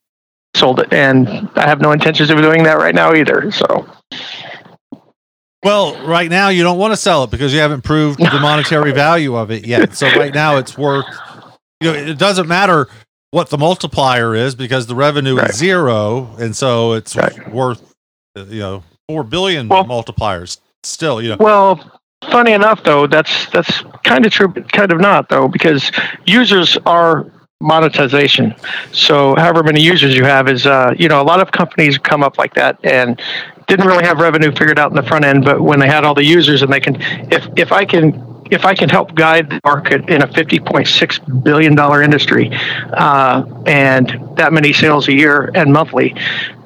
sold 0.56 0.80
it, 0.80 0.94
and 0.94 1.28
I 1.56 1.68
have 1.68 1.82
no 1.82 1.92
intentions 1.92 2.30
of 2.30 2.38
doing 2.38 2.64
that 2.64 2.78
right 2.78 2.96
now 2.96 3.14
either. 3.14 3.52
So. 3.52 3.88
Well, 5.64 6.06
right 6.06 6.30
now 6.30 6.50
you 6.50 6.64
don't 6.64 6.78
want 6.78 6.92
to 6.92 6.98
sell 6.98 7.24
it 7.24 7.32
because 7.32 7.54
you 7.54 7.60
haven't 7.60 7.84
proved 7.84 8.20
the 8.20 8.40
monetary 8.40 8.92
value 8.92 9.36
of 9.36 9.52
it 9.52 9.66
yet. 9.66 9.96
So 9.96 10.08
right 10.08 10.34
now 10.34 10.58
it's 10.58 10.78
worth 10.78 11.06
you 11.82 11.92
know 11.92 11.98
it 11.98 12.18
doesn't 12.18 12.48
matter 12.48 12.88
what 13.32 13.50
the 13.50 13.58
multiplier 13.58 14.36
is 14.36 14.56
because 14.56 14.88
the 14.88 14.96
revenue 14.96 15.38
right. 15.38 15.50
is 15.50 15.58
zero 15.58 16.36
and 16.38 16.56
so 16.56 16.94
it's 16.94 17.16
right. 17.16 17.52
worth 17.52 17.94
you 18.36 18.60
know, 18.60 18.84
four 19.08 19.24
billion 19.24 19.68
well, 19.68 19.86
multipliers 19.86 20.60
still, 20.84 21.22
you 21.22 21.30
know. 21.30 21.38
Well, 21.40 22.02
funny 22.30 22.54
enough 22.54 22.84
though, 22.84 23.08
that's 23.08 23.50
that's 23.52 23.84
kind 24.04 24.26
of 24.26 24.32
true, 24.32 24.48
but 24.48 24.72
kind 24.72 24.92
of 24.92 25.00
not 25.00 25.30
though, 25.30 25.48
because 25.48 25.92
users 26.26 26.78
are 26.86 27.32
monetization. 27.64 28.54
So 28.92 29.36
however 29.36 29.64
many 29.64 29.82
users 29.82 30.16
you 30.16 30.26
have 30.26 30.48
is 30.48 30.66
uh, 30.66 30.94
you 30.98 31.08
know, 31.08 31.22
a 31.22 31.24
lot 31.24 31.40
of 31.40 31.52
companies 31.52 31.98
come 31.98 32.24
up 32.24 32.38
like 32.38 32.54
that 32.56 32.78
and 32.84 33.20
didn't 33.68 33.88
really 33.88 34.04
have 34.04 34.20
revenue 34.20 34.52
figured 34.52 34.78
out 34.78 34.92
in 34.92 34.96
the 34.96 35.04
front 35.04 35.26
end, 35.26 35.46
but 35.46 35.62
when 35.62 35.80
they 35.80 35.88
had 35.88 36.04
all 36.04 36.14
the 36.14 36.26
users 36.26 36.62
and 36.62 36.72
they 36.72 36.80
can 36.80 36.98
if 37.32 37.48
if 37.58 37.72
I 37.72 37.86
can 37.86 38.34
if 38.52 38.66
I 38.66 38.76
can 38.76 38.90
help 38.90 39.16
guide 39.16 39.50
the 39.50 39.60
market 39.64 40.10
in 40.10 40.22
a 40.22 40.28
$50.6 40.28 41.44
billion 41.44 42.04
industry 42.04 42.52
uh, 42.94 43.44
and 43.66 44.20
that 44.36 44.54
many 44.54 44.74
sales 44.74 45.08
a 45.08 45.14
year 45.14 45.50
and 45.56 45.74
monthly, 45.74 46.16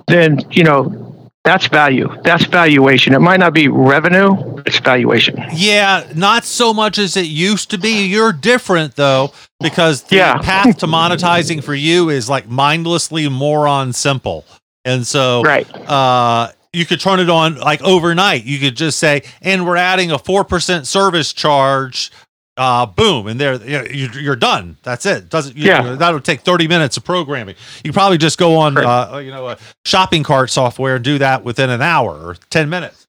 then, 0.08 0.40
you 0.52 0.64
know, 0.64 1.07
that's 1.48 1.68
value. 1.68 2.10
That's 2.24 2.44
valuation. 2.44 3.14
It 3.14 3.20
might 3.20 3.40
not 3.40 3.54
be 3.54 3.70
revenue, 3.70 4.58
it's 4.66 4.80
valuation. 4.80 5.42
Yeah, 5.54 6.06
not 6.14 6.44
so 6.44 6.74
much 6.74 6.98
as 6.98 7.16
it 7.16 7.28
used 7.28 7.72
to 7.72 7.78
be. 7.78 8.06
You're 8.06 8.34
different 8.34 8.98
though, 8.98 9.32
because 9.62 10.04
the 10.04 10.18
yeah. 10.18 10.38
path 10.40 10.80
to 10.80 10.88
monetizing 10.88 11.64
for 11.64 11.74
you 11.74 12.10
is 12.10 12.30
like 12.30 12.50
mindlessly 12.50 13.30
moron 13.30 13.94
simple. 13.94 14.44
And 14.84 15.08
so 15.08 15.42
right. 15.42 15.66
uh 15.90 16.52
you 16.74 16.86
could 16.86 17.00
turn 17.00 17.22
it 17.22 17.30
on 17.30 17.56
like 17.56 17.82
overnight. 17.82 18.44
You 18.44 18.60
could 18.60 18.76
just 18.76 19.00
say, 19.00 19.24
and 19.42 19.66
we're 19.66 19.78
adding 19.78 20.12
a 20.12 20.18
4% 20.18 20.86
service 20.86 21.32
charge 21.32 22.12
uh, 22.58 22.86
boom, 22.88 23.28
and 23.28 23.40
there 23.40 23.64
you're 23.94 24.36
done. 24.36 24.78
That's 24.84 25.06
it. 25.06 25.30
Doesn't 25.30 25.56
you, 25.56 25.66
yeah. 25.66 25.96
that 25.96 26.12
would 26.12 26.26
take 26.26 26.42
30 26.42 26.68
minutes 26.68 26.98
of 26.98 27.06
programming. 27.06 27.56
You 27.84 27.94
probably 27.94 28.18
just 28.18 28.38
go 28.38 28.58
on, 28.58 28.78
uh, 28.78 29.18
you 29.18 29.32
know, 29.32 29.50
a 29.50 29.58
shopping 29.86 30.24
cart 30.24 30.50
software 30.50 30.96
and 30.96 31.06
do 31.06 31.20
that 31.20 31.44
within 31.44 31.70
an 31.70 31.82
hour 31.82 32.14
or 32.14 32.36
10 32.50 32.70
minutes. 32.70 33.08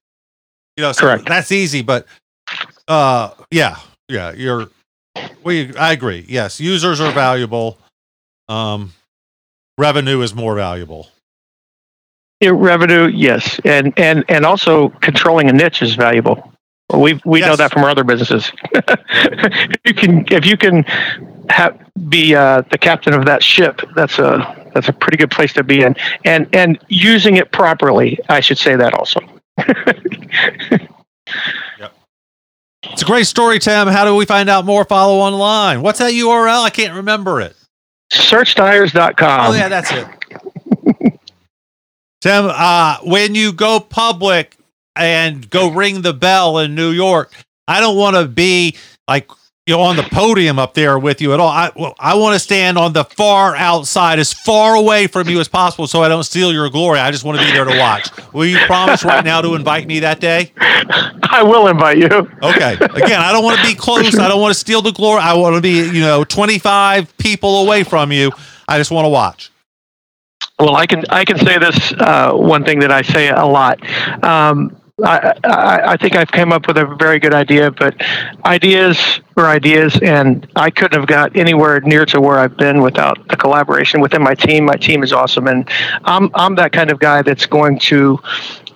You 0.77 0.83
know, 0.83 0.91
so 0.91 1.01
Correct. 1.01 1.25
that's 1.27 1.51
easy. 1.51 1.81
But 1.81 2.05
uh, 2.87 3.31
yeah, 3.51 3.77
yeah, 4.07 4.31
you're. 4.33 4.69
We 5.43 5.75
I 5.75 5.91
agree. 5.91 6.25
Yes, 6.29 6.61
users 6.61 7.01
are 7.01 7.11
valuable. 7.11 7.77
Um, 8.47 8.93
revenue 9.77 10.21
is 10.21 10.33
more 10.33 10.55
valuable. 10.55 11.09
Yeah, 12.39 12.51
revenue, 12.53 13.07
yes, 13.07 13.59
and 13.65 13.93
and 13.97 14.23
and 14.29 14.45
also 14.45 14.89
controlling 15.01 15.49
a 15.49 15.53
niche 15.53 15.81
is 15.81 15.95
valuable. 15.95 16.48
We 16.93 17.19
we 17.23 17.39
yes. 17.39 17.49
know 17.49 17.55
that 17.55 17.71
from 17.71 17.83
our 17.83 17.89
other 17.89 18.03
businesses. 18.03 18.51
you 19.85 19.93
can 19.93 20.25
if 20.31 20.45
you 20.45 20.57
can 20.57 20.83
have, 21.49 21.79
be 22.09 22.33
uh, 22.33 22.63
the 22.71 22.77
captain 22.77 23.13
of 23.13 23.25
that 23.25 23.43
ship. 23.43 23.81
That's 23.95 24.17
a 24.17 24.69
that's 24.73 24.87
a 24.87 24.93
pretty 24.93 25.17
good 25.17 25.31
place 25.31 25.53
to 25.53 25.63
be 25.63 25.83
in, 25.83 25.95
and 26.25 26.47
and 26.53 26.79
using 26.87 27.35
it 27.35 27.51
properly. 27.51 28.17
I 28.27 28.39
should 28.39 28.57
say 28.57 28.75
that 28.75 28.93
also. 28.93 29.19
yep. 31.79 31.93
It's 32.83 33.01
a 33.01 33.05
great 33.05 33.27
story, 33.27 33.59
Tim. 33.59 33.87
How 33.87 34.05
do 34.05 34.15
we 34.15 34.25
find 34.25 34.49
out 34.49 34.65
more? 34.65 34.85
Follow 34.85 35.19
online. 35.19 35.81
What's 35.81 35.99
that 35.99 36.11
URL? 36.13 36.63
I 36.63 36.69
can't 36.69 36.95
remember 36.95 37.41
it. 37.41 37.55
Searchtires.com. 38.11 39.51
Oh 39.51 39.53
yeah, 39.53 39.69
that's 39.69 39.91
it. 39.91 40.07
Tim, 42.21 42.45
uh, 42.49 42.97
when 43.03 43.35
you 43.35 43.53
go 43.53 43.79
public, 43.79 44.57
and 44.99 45.49
go 45.49 45.71
ring 45.71 46.01
the 46.01 46.13
bell 46.13 46.59
in 46.59 46.75
New 46.75 46.91
York. 46.91 47.33
I 47.67 47.79
don't 47.79 47.97
want 47.97 48.15
to 48.15 48.27
be 48.27 48.75
like 49.07 49.29
you 49.65 49.75
know 49.75 49.81
on 49.81 49.95
the 49.95 50.03
podium 50.03 50.57
up 50.57 50.73
there 50.73 50.97
with 50.97 51.21
you 51.21 51.33
at 51.33 51.39
all. 51.39 51.47
I 51.47 51.71
well, 51.75 51.95
I 51.99 52.15
want 52.15 52.33
to 52.33 52.39
stand 52.39 52.77
on 52.77 52.93
the 52.93 53.03
far 53.03 53.55
outside, 53.55 54.19
as 54.19 54.33
far 54.33 54.75
away 54.75 55.07
from 55.07 55.29
you 55.29 55.39
as 55.39 55.47
possible, 55.47 55.87
so 55.87 56.01
I 56.01 56.07
don't 56.07 56.23
steal 56.23 56.51
your 56.51 56.69
glory. 56.69 56.99
I 56.99 57.11
just 57.11 57.23
want 57.23 57.39
to 57.39 57.45
be 57.45 57.51
there 57.51 57.65
to 57.65 57.77
watch. 57.77 58.09
Will 58.33 58.47
you 58.47 58.57
promise 58.65 59.05
right 59.05 59.23
now 59.23 59.41
to 59.41 59.53
invite 59.53 59.87
me 59.87 59.99
that 59.99 60.19
day? 60.19 60.51
I 60.57 61.43
will 61.43 61.67
invite 61.67 61.99
you. 61.99 62.07
Okay. 62.07 62.73
Again, 62.73 63.21
I 63.21 63.31
don't 63.31 63.43
want 63.43 63.59
to 63.59 63.67
be 63.67 63.75
close. 63.75 64.17
I 64.17 64.27
don't 64.27 64.41
want 64.41 64.53
to 64.53 64.59
steal 64.59 64.81
the 64.81 64.91
glory. 64.91 65.21
I 65.21 65.35
want 65.35 65.55
to 65.55 65.61
be 65.61 65.87
you 65.95 66.01
know 66.01 66.23
twenty 66.23 66.57
five 66.57 67.15
people 67.17 67.61
away 67.61 67.83
from 67.83 68.11
you. 68.11 68.31
I 68.67 68.79
just 68.79 68.89
want 68.89 69.05
to 69.05 69.09
watch. 69.09 69.51
Well, 70.57 70.75
I 70.75 70.87
can 70.87 71.05
I 71.09 71.23
can 71.23 71.37
say 71.37 71.57
this 71.57 71.93
uh, 71.99 72.33
one 72.33 72.65
thing 72.65 72.79
that 72.79 72.91
I 72.91 73.01
say 73.01 73.29
a 73.29 73.45
lot. 73.45 73.79
Um, 74.23 74.75
I, 75.03 75.33
I, 75.43 75.97
think 75.97 76.15
I've 76.15 76.31
come 76.31 76.51
up 76.51 76.67
with 76.67 76.77
a 76.77 76.85
very 76.99 77.19
good 77.19 77.33
idea, 77.33 77.71
but 77.71 77.95
ideas 78.45 79.21
are 79.37 79.45
ideas, 79.45 79.97
and 80.01 80.49
I 80.55 80.69
couldn't 80.69 80.99
have 80.99 81.07
got 81.07 81.35
anywhere 81.35 81.79
near 81.81 82.05
to 82.07 82.19
where 82.19 82.39
I've 82.39 82.57
been 82.57 82.81
without 82.81 83.27
the 83.27 83.37
collaboration 83.37 84.01
within 84.01 84.21
my 84.21 84.35
team. 84.35 84.65
My 84.65 84.75
team 84.75 85.03
is 85.03 85.13
awesome, 85.13 85.47
and 85.47 85.69
I'm 86.03 86.29
I'm 86.33 86.55
that 86.55 86.71
kind 86.71 86.91
of 86.91 86.99
guy 86.99 87.21
that's 87.21 87.45
going 87.45 87.79
to 87.79 88.19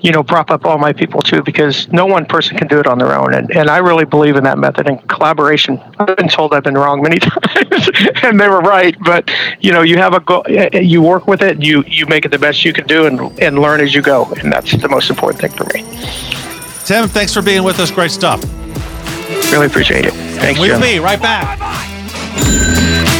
you 0.04 0.12
know, 0.12 0.22
prop 0.22 0.52
up 0.52 0.66
all 0.66 0.78
my 0.78 0.92
people 0.92 1.22
too, 1.22 1.42
because 1.42 1.88
no 1.92 2.06
one 2.06 2.26
person 2.26 2.58
can 2.58 2.68
do 2.68 2.80
it 2.80 2.86
on 2.86 2.98
their 2.98 3.14
own. 3.14 3.34
And, 3.34 3.50
and 3.56 3.70
I 3.70 3.78
really 3.78 4.04
believe 4.04 4.36
in 4.36 4.44
that 4.44 4.58
method 4.58 4.88
and 4.88 5.08
collaboration. 5.08 5.82
I've 5.98 6.18
been 6.18 6.28
told 6.28 6.54
I've 6.54 6.64
been 6.64 6.76
wrong 6.76 7.02
many 7.02 7.20
times 7.20 7.90
and 8.22 8.40
they 8.40 8.50
were 8.50 8.60
right, 8.60 8.96
but 9.04 9.32
you 9.62 9.72
know, 9.72 9.82
you 9.82 9.98
have 9.98 10.14
a 10.14 10.20
goal, 10.20 10.44
eh, 10.48 10.70
eh, 10.74 10.80
you 10.82 11.02
work 11.02 11.26
with 11.26 11.42
it, 11.42 11.64
you, 11.64 11.84
you 11.88 12.06
make 12.06 12.26
it 12.26 12.30
the 12.30 12.38
best 12.38 12.66
you 12.66 12.74
can 12.74 12.86
do 12.86 13.06
and, 13.06 13.40
and 13.40 13.60
learn 13.60 13.80
as 13.80 13.96
you 13.96 14.02
go. 14.02 14.26
And 14.42 14.52
that's 14.52 14.76
the 14.76 14.90
most 14.90 15.10
important 15.10 15.42
thing 15.42 15.52
for 15.52 15.64
me. 15.74 15.84
Tim, 16.84 17.08
thanks 17.08 17.34
for 17.34 17.42
being 17.42 17.64
with 17.64 17.80
us. 17.80 17.90
Great 17.90 18.12
stuff. 18.12 18.44
Really 19.54 19.68
appreciate 19.68 20.04
it. 20.04 20.14
Thanks. 20.14 20.60
We'll 20.60 20.80
Jim. 20.80 20.82
be 20.82 21.00
right 21.00 21.22
back. 21.22 23.13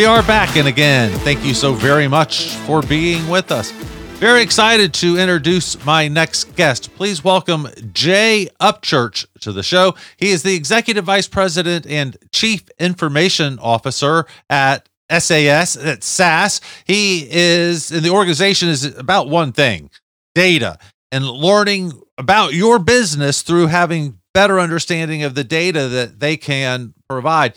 We 0.00 0.06
are 0.06 0.22
back 0.22 0.56
and 0.56 0.66
again. 0.66 1.10
Thank 1.18 1.44
you 1.44 1.52
so 1.52 1.74
very 1.74 2.08
much 2.08 2.54
for 2.64 2.80
being 2.80 3.28
with 3.28 3.52
us. 3.52 3.70
Very 4.16 4.40
excited 4.40 4.94
to 4.94 5.18
introduce 5.18 5.84
my 5.84 6.08
next 6.08 6.56
guest. 6.56 6.94
Please 6.94 7.22
welcome 7.22 7.68
Jay 7.92 8.48
Upchurch 8.62 9.26
to 9.40 9.52
the 9.52 9.62
show. 9.62 9.94
He 10.16 10.30
is 10.30 10.42
the 10.42 10.54
Executive 10.54 11.04
Vice 11.04 11.28
President 11.28 11.86
and 11.86 12.16
Chief 12.32 12.62
Information 12.78 13.58
Officer 13.58 14.24
at 14.48 14.88
SAS, 15.10 15.76
at 15.76 16.02
SAS. 16.02 16.62
He 16.86 17.28
is, 17.30 17.92
and 17.92 18.02
the 18.02 18.08
organization 18.08 18.70
is 18.70 18.86
about 18.96 19.28
one 19.28 19.52
thing 19.52 19.90
data 20.34 20.78
and 21.12 21.26
learning 21.26 21.92
about 22.16 22.54
your 22.54 22.78
business 22.78 23.42
through 23.42 23.66
having 23.66 24.18
better 24.32 24.58
understanding 24.58 25.24
of 25.24 25.34
the 25.34 25.44
data 25.44 25.88
that 25.88 26.20
they 26.20 26.38
can 26.38 26.94
provide 27.06 27.54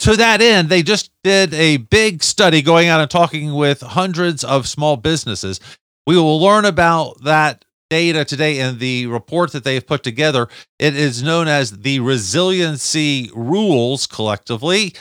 to 0.00 0.16
that 0.16 0.40
end, 0.40 0.68
they 0.68 0.82
just 0.82 1.10
did 1.22 1.54
a 1.54 1.78
big 1.78 2.22
study 2.22 2.62
going 2.62 2.88
out 2.88 3.00
and 3.00 3.10
talking 3.10 3.54
with 3.54 3.80
hundreds 3.80 4.44
of 4.44 4.68
small 4.68 4.96
businesses. 4.96 5.60
We 6.06 6.16
will 6.16 6.40
learn 6.40 6.64
about 6.64 7.22
that 7.24 7.64
data 7.90 8.24
today 8.24 8.58
in 8.58 8.78
the 8.78 9.06
report 9.06 9.52
that 9.52 9.64
they've 9.64 9.86
put 9.86 10.02
together. 10.02 10.48
It 10.78 10.96
is 10.96 11.22
known 11.22 11.48
as 11.48 11.70
the 11.70 12.00
Resiliency 12.00 13.30
Rules 13.34 14.06
collectively. 14.06 14.94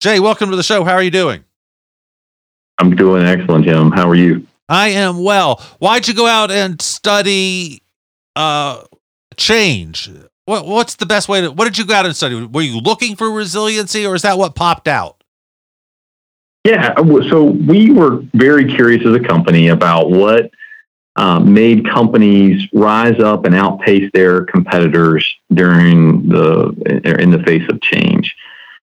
Jay, 0.00 0.20
welcome 0.20 0.50
to 0.50 0.56
the 0.56 0.62
show. 0.62 0.84
How 0.84 0.92
are 0.92 1.02
you 1.02 1.10
doing? 1.10 1.44
I'm 2.78 2.94
doing 2.94 3.24
excellent, 3.24 3.64
Tim. 3.64 3.90
How 3.90 4.08
are 4.08 4.14
you? 4.14 4.46
I 4.68 4.88
am 4.88 5.22
well. 5.22 5.62
Why'd 5.78 6.06
you 6.06 6.14
go 6.14 6.26
out 6.26 6.50
and 6.50 6.80
study 6.82 7.82
uh, 8.34 8.82
change? 9.36 10.10
What 10.46 10.64
what's 10.66 10.94
the 10.94 11.06
best 11.06 11.28
way 11.28 11.42
to 11.42 11.50
what 11.50 11.64
did 11.64 11.76
you 11.76 11.84
go 11.84 11.94
out 11.94 12.06
and 12.06 12.16
study? 12.16 12.46
Were 12.46 12.62
you 12.62 12.80
looking 12.80 13.16
for 13.16 13.30
resiliency 13.30 14.06
or 14.06 14.14
is 14.14 14.22
that 14.22 14.38
what 14.38 14.54
popped 14.54 14.88
out? 14.88 15.22
Yeah, 16.64 16.94
so 17.28 17.44
we 17.44 17.92
were 17.92 18.24
very 18.34 18.64
curious 18.64 19.06
as 19.06 19.14
a 19.14 19.20
company 19.20 19.68
about 19.68 20.10
what 20.10 20.50
uh, 21.14 21.38
made 21.38 21.88
companies 21.88 22.68
rise 22.72 23.20
up 23.20 23.44
and 23.44 23.54
outpace 23.54 24.10
their 24.12 24.44
competitors 24.44 25.32
during 25.52 26.28
the 26.28 27.20
in 27.20 27.30
the 27.30 27.42
face 27.44 27.68
of 27.68 27.80
change. 27.80 28.34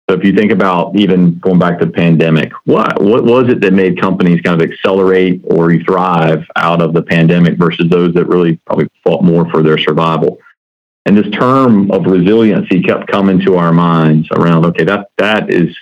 So 0.10 0.18
if 0.18 0.26
you 0.26 0.34
think 0.34 0.52
about 0.52 0.98
even 0.98 1.40
going 1.40 1.60
back 1.60 1.80
to 1.80 1.86
the 1.86 1.92
pandemic, 1.92 2.52
what 2.66 3.02
what 3.02 3.24
was 3.24 3.50
it 3.50 3.62
that 3.62 3.72
made 3.72 4.02
companies 4.02 4.42
kind 4.42 4.62
of 4.62 4.70
accelerate 4.70 5.42
or 5.46 5.78
thrive 5.80 6.46
out 6.58 6.82
of 6.82 6.94
the 6.94 7.04
pandemic 7.04 7.58
versus 7.58 7.90
those 7.90 8.14
that 8.16 8.26
really 8.26 8.58
probably 8.66 8.90
fought 9.04 9.24
more 9.24 9.50
for 9.50 9.64
their 9.64 9.78
survival? 9.78 10.40
And 11.06 11.18
this 11.18 11.30
term 11.32 11.92
of 11.92 12.06
resiliency 12.06 12.82
kept 12.82 13.08
coming 13.08 13.40
to 13.42 13.58
our 13.58 13.74
minds 13.74 14.30
around, 14.32 14.66
okay, 14.68 14.86
that, 14.86 15.10
that 15.18 15.50
is 15.50 15.76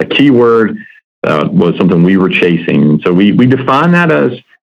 a 0.00 0.04
key 0.04 0.30
word, 0.30 0.76
uh, 1.26 1.48
was 1.50 1.76
something 1.76 2.02
we 2.02 2.18
were 2.18 2.28
chasing. 2.28 3.00
So 3.02 3.12
we, 3.12 3.32
we 3.32 3.46
define 3.46 3.92
that 3.92 4.12
as 4.12 4.32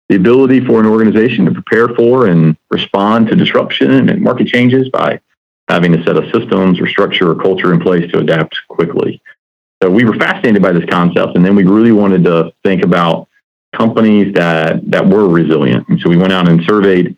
the 0.10 0.16
ability 0.16 0.66
for 0.66 0.80
an 0.80 0.86
organization 0.86 1.46
to 1.46 1.52
prepare 1.52 1.90
for 1.90 2.28
and 2.28 2.56
respond 2.70 3.28
to 3.28 3.36
disruption 3.36 4.10
and 4.10 4.22
market 4.22 4.48
changes 4.48 4.88
by 4.90 5.20
having 5.68 5.94
a 5.96 6.04
set 6.04 6.16
of 6.16 6.26
systems 6.32 6.80
or 6.80 6.88
structure 6.88 7.32
or 7.32 7.36
culture 7.36 7.74
in 7.74 7.80
place 7.80 8.10
to 8.12 8.20
adapt 8.20 8.58
quickly. 8.70 9.22
So 9.84 9.90
we 9.90 10.06
were 10.06 10.16
fascinated 10.16 10.62
by 10.62 10.72
this 10.72 10.86
concept, 10.90 11.36
and 11.36 11.46
then 11.46 11.56
we 11.56 11.64
really 11.64 11.92
wanted 11.92 12.24
to 12.24 12.54
think 12.64 12.84
about 12.84 13.28
companies 13.74 14.34
that 14.34 14.90
that 14.90 15.06
were 15.06 15.28
resilient. 15.28 15.88
And 15.90 16.00
so 16.00 16.10
we 16.10 16.18
went 16.18 16.34
out 16.34 16.48
and 16.48 16.64
surveyed 16.64 17.16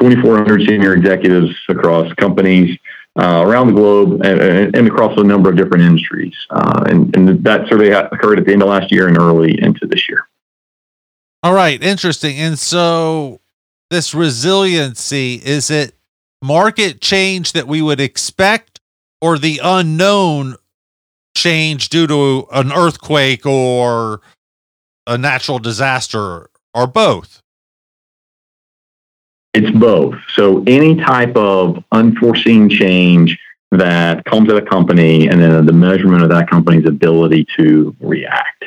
2,400 0.00 0.62
senior 0.66 0.94
executives 0.94 1.54
across 1.68 2.12
companies 2.14 2.78
uh, 3.18 3.42
around 3.44 3.68
the 3.68 3.72
globe 3.72 4.20
and, 4.24 4.76
and, 4.76 4.86
across 4.86 5.18
a 5.18 5.24
number 5.24 5.50
of 5.50 5.56
different 5.56 5.82
industries. 5.82 6.34
Uh, 6.50 6.84
and, 6.86 7.14
and, 7.16 7.42
that 7.44 7.68
survey 7.68 7.90
occurred 7.90 8.38
at 8.38 8.46
the 8.46 8.52
end 8.52 8.62
of 8.62 8.68
last 8.68 8.92
year 8.92 9.08
and 9.08 9.18
early 9.18 9.60
into 9.60 9.86
this 9.86 10.08
year. 10.08 10.28
All 11.42 11.52
right, 11.52 11.82
interesting. 11.82 12.36
And 12.36 12.58
so, 12.58 13.40
this 13.90 14.14
resiliency 14.14 15.40
is 15.44 15.70
it 15.70 15.94
market 16.42 17.00
change 17.00 17.52
that 17.52 17.66
we 17.66 17.82
would 17.82 18.00
expect, 18.00 18.80
or 19.20 19.38
the 19.38 19.60
unknown 19.64 20.56
change 21.36 21.88
due 21.88 22.06
to 22.06 22.46
an 22.52 22.72
earthquake 22.72 23.44
or 23.46 24.20
a 25.06 25.18
natural 25.18 25.58
disaster, 25.58 26.50
or 26.72 26.86
both? 26.86 27.42
It's 29.58 29.76
both. 29.76 30.14
So 30.34 30.62
any 30.68 30.94
type 30.94 31.36
of 31.36 31.82
unforeseen 31.90 32.70
change 32.70 33.36
that 33.72 34.24
comes 34.24 34.48
at 34.50 34.56
a 34.56 34.62
company 34.62 35.28
and 35.28 35.42
then 35.42 35.66
the 35.66 35.72
measurement 35.72 36.22
of 36.22 36.28
that 36.30 36.48
company's 36.48 36.86
ability 36.86 37.44
to 37.56 37.94
react. 38.00 38.64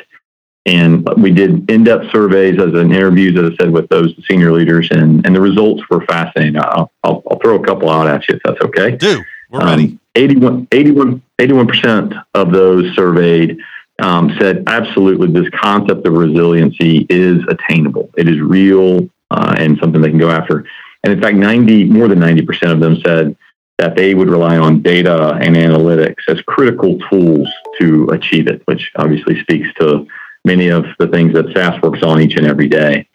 And 0.66 1.08
we 1.16 1.32
did 1.32 1.68
in-depth 1.70 2.12
surveys 2.12 2.60
as 2.60 2.74
an 2.74 2.92
interviews, 2.92 3.36
as 3.38 3.52
I 3.52 3.64
said, 3.64 3.72
with 3.72 3.88
those 3.88 4.14
senior 4.28 4.52
leaders, 4.52 4.88
and, 4.90 5.26
and 5.26 5.34
the 5.34 5.40
results 5.40 5.82
were 5.90 6.04
fascinating. 6.04 6.56
I'll, 6.58 6.92
I'll, 7.02 7.22
I'll 7.28 7.38
throw 7.40 7.56
a 7.60 7.64
couple 7.64 7.88
out 7.88 8.06
at 8.06 8.28
you 8.28 8.36
if 8.36 8.42
that's 8.44 8.60
okay. 8.60 8.96
Do. 8.96 9.24
We're 9.50 9.60
um, 9.62 9.68
ready. 9.68 9.98
81, 10.14 10.68
81, 10.70 11.22
81% 11.40 12.24
of 12.34 12.52
those 12.52 12.94
surveyed 12.94 13.58
um, 13.98 14.36
said 14.38 14.64
absolutely 14.66 15.32
this 15.32 15.50
concept 15.50 16.06
of 16.06 16.12
resiliency 16.12 17.06
is 17.08 17.42
attainable. 17.48 18.10
It 18.16 18.28
is 18.28 18.40
real 18.40 19.08
uh, 19.32 19.54
and 19.58 19.78
something 19.78 20.00
they 20.00 20.10
can 20.10 20.18
go 20.18 20.30
after. 20.30 20.66
And 21.04 21.12
in 21.12 21.20
fact, 21.20 21.36
90, 21.36 21.84
more 21.84 22.08
than 22.08 22.20
90% 22.20 22.70
of 22.70 22.80
them 22.80 23.00
said 23.04 23.36
that 23.78 23.96
they 23.96 24.14
would 24.14 24.28
rely 24.28 24.58
on 24.58 24.82
data 24.82 25.38
and 25.40 25.56
analytics 25.56 26.28
as 26.28 26.40
critical 26.42 26.98
tools 27.10 27.48
to 27.80 28.08
achieve 28.10 28.46
it, 28.46 28.62
which 28.66 28.92
obviously 28.96 29.40
speaks 29.40 29.68
to 29.80 30.06
many 30.44 30.68
of 30.68 30.84
the 30.98 31.08
things 31.08 31.32
that 31.32 31.52
SAS 31.52 31.80
works 31.82 32.02
on 32.02 32.20
each 32.20 32.36
and 32.36 32.46
every 32.46 32.68
day. 32.68 33.08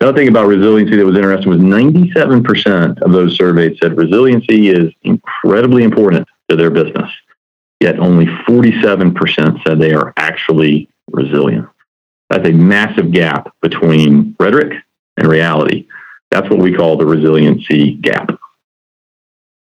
Another 0.00 0.18
thing 0.18 0.28
about 0.28 0.48
resiliency 0.48 0.96
that 0.96 1.06
was 1.06 1.16
interesting 1.16 1.50
was 1.50 1.60
97% 1.60 3.02
of 3.02 3.12
those 3.12 3.36
surveyed 3.36 3.78
said 3.80 3.96
resiliency 3.96 4.68
is 4.68 4.92
incredibly 5.02 5.84
important 5.84 6.26
to 6.48 6.56
their 6.56 6.70
business, 6.70 7.10
yet 7.80 7.98
only 7.98 8.26
47% 8.26 9.62
said 9.62 9.78
they 9.78 9.94
are 9.94 10.12
actually 10.16 10.88
resilient. 11.10 11.68
That's 12.30 12.48
a 12.48 12.52
massive 12.52 13.12
gap 13.12 13.54
between 13.62 14.34
rhetoric 14.40 14.82
and 15.22 15.30
reality. 15.30 15.86
That's 16.30 16.48
what 16.50 16.58
we 16.58 16.74
call 16.74 16.96
the 16.96 17.06
resiliency 17.06 17.94
gap. 17.94 18.30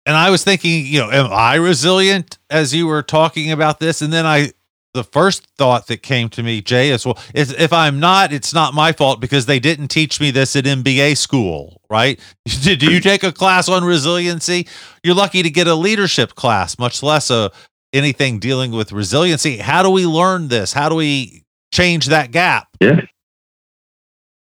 And 0.04 0.16
I 0.16 0.30
was 0.30 0.44
thinking, 0.44 0.86
you 0.86 1.00
know, 1.00 1.10
am 1.10 1.26
I 1.32 1.56
resilient 1.56 2.38
as 2.48 2.74
you 2.74 2.86
were 2.86 3.02
talking 3.02 3.50
about 3.50 3.80
this? 3.80 4.02
And 4.02 4.12
then 4.12 4.24
I, 4.24 4.52
the 4.94 5.02
first 5.02 5.46
thought 5.58 5.88
that 5.88 6.02
came 6.02 6.28
to 6.30 6.42
me, 6.42 6.62
Jay, 6.62 6.90
is 6.90 7.04
well, 7.04 7.18
is 7.34 7.52
if 7.52 7.72
I'm 7.72 7.98
not, 7.98 8.32
it's 8.32 8.54
not 8.54 8.72
my 8.72 8.92
fault 8.92 9.20
because 9.20 9.46
they 9.46 9.58
didn't 9.58 9.88
teach 9.88 10.20
me 10.20 10.30
this 10.30 10.54
at 10.54 10.64
MBA 10.64 11.16
school, 11.16 11.80
right? 11.90 12.20
Did 12.62 12.82
you 12.82 13.00
take 13.00 13.24
a 13.24 13.32
class 13.32 13.68
on 13.68 13.84
resiliency? 13.84 14.68
You're 15.02 15.16
lucky 15.16 15.42
to 15.42 15.50
get 15.50 15.66
a 15.66 15.74
leadership 15.74 16.36
class, 16.36 16.78
much 16.78 17.02
less 17.02 17.28
a 17.28 17.50
anything 17.92 18.38
dealing 18.38 18.70
with 18.70 18.92
resiliency. 18.92 19.58
How 19.58 19.82
do 19.82 19.90
we 19.90 20.06
learn 20.06 20.48
this? 20.48 20.72
How 20.72 20.88
do 20.88 20.94
we 20.94 21.44
change 21.72 22.06
that 22.06 22.30
gap? 22.30 22.68
Yeah. 22.80 23.02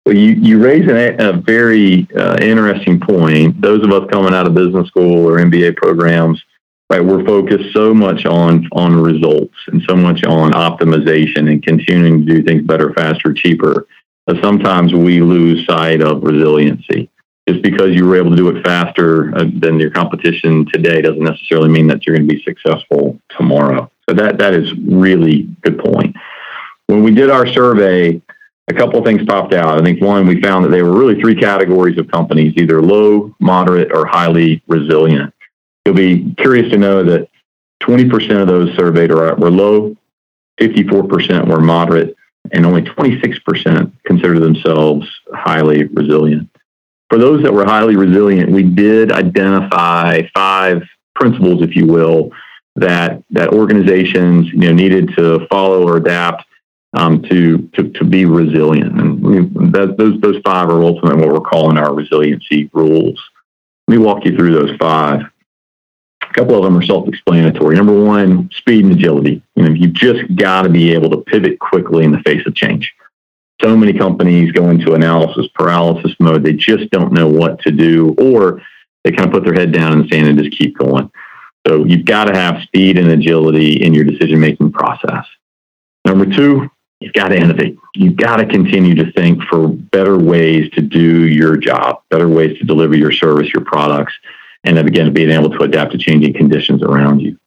Well, 0.07 0.14
you, 0.14 0.35
you 0.35 0.62
raise 0.62 0.88
an, 0.88 1.21
a 1.21 1.33
very 1.33 2.07
uh, 2.16 2.38
interesting 2.40 3.01
point. 3.01 3.61
Those 3.61 3.83
of 3.83 3.90
us 3.90 4.09
coming 4.09 4.35
out 4.35 4.47
of 4.47 4.55
business 4.55 4.87
school 4.87 5.29
or 5.29 5.38
MBA 5.38 5.75
programs, 5.75 6.40
right, 6.88 7.05
we're 7.05 7.25
focused 7.25 7.75
so 7.75 7.92
much 7.92 8.25
on 8.25 8.69
on 8.71 8.95
results 8.95 9.57
and 9.66 9.83
so 9.88 9.97
much 9.97 10.23
on 10.23 10.53
optimization 10.53 11.51
and 11.51 11.61
continuing 11.61 12.25
to 12.25 12.35
do 12.35 12.42
things 12.45 12.62
better, 12.62 12.95
faster, 12.95 13.35
cheaper. 13.35 13.88
But 14.27 14.40
sometimes 14.45 14.95
we 14.95 15.21
lose 15.21 15.66
sight 15.66 16.01
of 16.01 16.23
resiliency. 16.23 17.11
Just 17.49 17.62
because 17.62 17.92
you 17.92 18.07
were 18.07 18.16
able 18.16 18.31
to 18.31 18.37
do 18.37 18.49
it 18.51 18.64
faster 18.64 19.37
uh, 19.37 19.47
than 19.59 19.81
your 19.81 19.90
competition 19.90 20.66
today 20.73 21.03
doesn't 21.03 21.23
necessarily 21.23 21.69
mean 21.69 21.88
that 21.88 22.07
you're 22.07 22.16
going 22.16 22.29
to 22.29 22.35
be 22.35 22.42
successful 22.45 23.21
tomorrow. 23.37 23.90
So 24.09 24.14
that 24.14 24.38
that 24.38 24.55
is 24.55 24.73
really 24.79 25.49
good 25.62 25.81
point. 25.81 26.14
When 26.87 27.03
we 27.03 27.12
did 27.12 27.29
our 27.29 27.49
survey, 27.49 28.23
a 28.69 28.75
couple 28.75 28.99
of 28.99 29.05
things 29.05 29.25
popped 29.25 29.55
out. 29.55 29.81
I 29.81 29.85
think 29.85 30.01
one, 30.01 30.27
we 30.27 30.41
found 30.41 30.65
that 30.65 30.71
they 30.71 30.83
were 30.83 30.97
really 30.97 31.21
three 31.21 31.37
categories 31.37 31.99
of 31.99 32.11
companies, 32.11 32.55
either 32.57 32.83
low, 32.83 33.35
moderate, 33.39 33.93
or 33.93 34.07
highly 34.07 34.63
resilient. 34.67 35.33
You'll 35.85 35.95
be 35.95 36.35
curious 36.39 36.71
to 36.73 36.79
know 36.79 37.05
that 37.05 37.29
20% 37.83 38.41
of 38.41 38.49
those 38.49 38.75
surveyed 38.75 39.13
were 39.13 39.51
low, 39.51 39.97
54% 40.61 41.47
were 41.47 41.61
moderate, 41.61 42.17
and 42.53 42.67
only 42.67 42.83
26% 42.83 43.93
consider 44.05 44.41
themselves 44.41 45.09
highly 45.33 45.85
resilient. 45.85 46.51
For 47.09 47.19
those 47.19 47.43
that 47.45 47.53
were 47.53 47.65
highly 47.65 47.95
resilient, 47.95 48.51
we 48.51 48.65
did 48.65 49.13
identify 49.13 50.23
five 50.35 50.83
principles, 51.15 51.63
if 51.63 51.77
you 51.77 51.87
will, 51.87 52.33
that 52.75 53.23
that 53.31 53.51
organizations 53.51 54.49
you 54.49 54.59
know 54.59 54.73
needed 54.73 55.15
to 55.17 55.47
follow 55.49 55.89
or 55.89 55.97
adapt 55.97 56.45
um, 56.97 57.23
to, 57.23 57.69
to, 57.75 57.91
to 57.91 58.05
be 58.05 58.25
resilient. 58.25 58.99
And 59.01 59.73
that, 59.73 59.97
those, 59.99 60.21
those 60.21 60.41
five 60.45 60.69
are 60.69 60.83
ultimately 60.83 61.21
what 61.21 61.33
we're 61.33 61.49
calling 61.49 61.77
our 61.77 61.95
resiliency 61.95 62.71
rules. 62.73 63.21
Let 63.87 63.99
me 63.99 64.05
walk 64.05 64.25
you 64.25 64.37
through 64.37 64.55
those 64.55 64.77
five. 64.79 65.21
A 66.23 66.33
couple 66.33 66.57
of 66.57 66.65
them 66.65 66.77
are 66.77 66.83
self-explanatory. 66.83 67.77
Number 67.77 67.99
one, 68.05 68.51
speed 68.53 68.85
and 68.85 68.95
agility. 68.95 69.43
You 69.55 69.65
know, 69.65 69.71
you've 69.71 69.93
just 69.93 70.35
got 70.37 70.63
to 70.63 70.69
be 70.69 70.93
able 70.93 71.11
to 71.11 71.19
pivot 71.19 71.59
quickly 71.59 72.05
in 72.05 72.13
the 72.13 72.21
face 72.21 72.47
of 72.47 72.55
change. 72.55 72.93
So 73.63 73.77
many 73.77 73.93
companies 73.93 74.53
go 74.53 74.69
into 74.71 74.95
analysis 74.95 75.47
paralysis 75.55 76.15
mode. 76.21 76.43
They 76.43 76.53
just 76.53 76.91
don't 76.91 77.13
know 77.13 77.29
what 77.29 77.61
to 77.61 77.71
do, 77.71 78.15
or 78.19 78.61
they 79.03 79.13
kind 79.13 79.29
of 79.29 79.33
put 79.33 79.45
their 79.45 79.55
head 79.55 79.73
down 79.73 79.93
in 79.93 80.03
the 80.03 80.09
sand 80.09 80.29
and 80.29 80.39
just 80.39 80.59
keep 80.59 80.77
going. 80.77 81.11
So 81.67 81.85
you've 81.85 82.05
got 82.05 82.25
to 82.25 82.35
have 82.35 82.63
speed 82.63 82.99
and 82.99 83.11
agility 83.11 83.83
in 83.83 83.95
your 83.95 84.05
decision-making 84.05 84.73
process. 84.73 85.25
Number 86.05 86.27
two, 86.27 86.71
you've 87.01 87.13
got 87.13 87.29
to 87.29 87.37
innovate. 87.37 87.79
You've 87.95 88.17
got 88.17 88.37
to 88.37 88.47
continue 88.47 88.95
to 88.97 89.13
think 89.13 89.43
for 89.45 89.69
better 89.69 90.19
ways 90.19 90.71
to 90.73 90.81
do 90.81 91.27
your 91.27 91.57
job, 91.57 92.03
better 92.11 92.29
ways 92.29 92.59
to 92.59 92.65
deliver 92.65 92.97
your 92.97 93.13
service, 93.13 93.53
your 93.53 93.65
products, 93.65 94.15
and 94.65 94.77
then 94.77 94.87
again, 94.87 95.13
being 95.13 95.31
able 95.31 95.51
to 95.51 95.63
adapt 95.63 95.93
to 95.93 95.99
changing 95.99 96.35
conditions 96.35 96.83
around 96.83 97.21
you. 97.21 97.39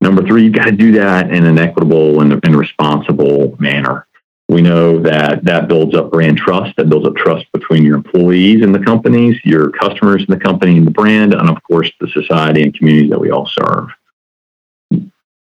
Number 0.00 0.26
three, 0.26 0.44
you've 0.44 0.54
got 0.54 0.64
to 0.64 0.72
do 0.72 0.92
that 0.92 1.30
in 1.30 1.44
an 1.44 1.58
equitable 1.58 2.22
and, 2.22 2.32
and 2.32 2.56
responsible 2.56 3.56
manner. 3.58 4.06
We 4.48 4.62
know 4.62 4.98
that 5.02 5.44
that 5.44 5.68
builds 5.68 5.94
up 5.94 6.10
brand 6.10 6.38
trust, 6.38 6.74
that 6.76 6.88
builds 6.88 7.06
up 7.06 7.14
trust 7.14 7.46
between 7.52 7.84
your 7.84 7.94
employees 7.96 8.64
and 8.64 8.74
the 8.74 8.80
companies, 8.80 9.38
your 9.44 9.70
customers 9.70 10.24
and 10.26 10.36
the 10.36 10.42
company 10.42 10.76
and 10.76 10.86
the 10.86 10.90
brand, 10.90 11.34
and 11.34 11.48
of 11.48 11.62
course, 11.62 11.92
the 12.00 12.08
society 12.08 12.62
and 12.62 12.74
communities 12.74 13.10
that 13.10 13.20
we 13.20 13.30
all 13.30 13.46
serve. 13.46 13.90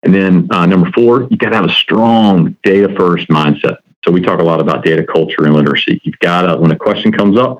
And 0.04 0.14
then 0.14 0.48
uh, 0.52 0.66
number 0.66 0.92
four, 0.92 1.28
you 1.30 1.38
got 1.38 1.50
to 1.50 1.56
have 1.56 1.66
a 1.66 1.74
strong 1.74 2.56
data 2.64 2.94
first 2.98 3.28
mindset. 3.28 3.78
So 4.04 4.12
we 4.12 4.22
talk 4.22 4.40
a 4.40 4.44
lot 4.44 4.60
about 4.60 4.84
data 4.84 5.04
culture 5.04 5.46
and 5.46 5.54
literacy. 5.54 6.02
You've 6.04 6.18
got 6.20 6.42
to, 6.42 6.58
when 6.58 6.72
a 6.72 6.76
question 6.76 7.12
comes 7.12 7.38
up, 7.38 7.60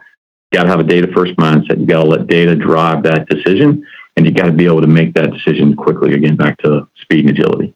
you 0.52 0.58
got 0.58 0.64
to 0.64 0.70
have 0.70 0.80
a 0.80 0.84
data 0.84 1.08
first 1.14 1.36
mindset. 1.36 1.80
You 1.80 1.86
got 1.86 2.04
to 2.04 2.10
let 2.10 2.28
data 2.28 2.56
drive 2.56 3.04
that 3.04 3.30
decision, 3.30 3.86
and 4.18 4.26
you 4.26 4.32
got 4.32 4.48
to 4.48 4.52
be 4.52 4.66
able 4.66 4.82
to 4.82 4.88
make 4.88 5.14
that 5.14 5.32
decision 5.32 5.76
quickly. 5.76 6.14
Again, 6.14 6.36
back 6.36 6.58
to 6.60 6.88
speed 6.96 7.28
and 7.28 7.38
agility. 7.38 7.76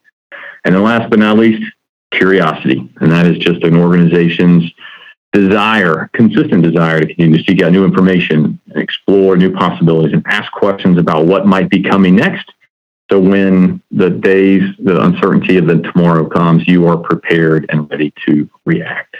And 0.65 0.73
then 0.73 0.83
last 0.83 1.11
but 1.11 1.19
not 1.19 1.37
least, 1.37 1.63
curiosity, 2.11 2.89
and 3.01 3.11
that 3.11 3.27
is 3.27 3.37
just 3.37 3.63
an 3.63 3.75
organization's 3.75 4.71
desire, 5.31 6.09
consistent 6.13 6.63
desire 6.63 7.01
to 7.01 7.05
continue 7.05 7.37
to 7.37 7.43
seek 7.43 7.61
out 7.61 7.71
new 7.71 7.85
information, 7.85 8.59
and 8.71 8.81
explore 8.81 9.37
new 9.37 9.53
possibilities, 9.53 10.13
and 10.13 10.23
ask 10.25 10.51
questions 10.53 10.97
about 10.97 11.27
what 11.27 11.45
might 11.45 11.69
be 11.69 11.83
coming 11.83 12.15
next. 12.15 12.51
So 13.11 13.19
when 13.19 13.81
the 13.91 14.09
days, 14.09 14.63
the 14.79 15.01
uncertainty 15.01 15.57
of 15.57 15.67
the 15.67 15.77
tomorrow 15.81 16.27
comes, 16.27 16.67
you 16.67 16.87
are 16.87 16.97
prepared 16.97 17.67
and 17.69 17.89
ready 17.89 18.13
to 18.25 18.49
react. 18.65 19.15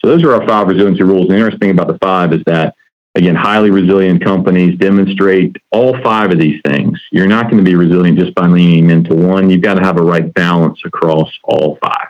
So 0.00 0.08
those 0.08 0.24
are 0.24 0.34
our 0.34 0.46
five 0.46 0.66
resiliency 0.66 1.02
rules. 1.02 1.28
The 1.28 1.34
interesting 1.34 1.60
thing 1.60 1.70
about 1.70 1.86
the 1.86 1.98
five 1.98 2.32
is 2.32 2.42
that, 2.46 2.74
again, 3.14 3.36
highly 3.36 3.70
resilient 3.70 4.22
companies 4.24 4.76
demonstrate 4.78 5.56
all 5.70 6.00
five 6.02 6.32
of 6.32 6.38
these 6.38 6.60
things. 6.66 7.00
You're 7.12 7.28
not 7.28 7.44
going 7.44 7.58
to 7.58 7.68
be 7.68 7.76
resilient 7.76 8.18
just 8.18 8.34
by 8.34 8.46
leaning 8.46 8.90
into 8.90 9.14
one. 9.14 9.50
You've 9.50 9.62
got 9.62 9.74
to 9.74 9.82
have 9.82 9.98
a 9.98 10.02
right 10.02 10.32
balance 10.34 10.80
across 10.84 11.32
all 11.44 11.78
five. 11.80 12.08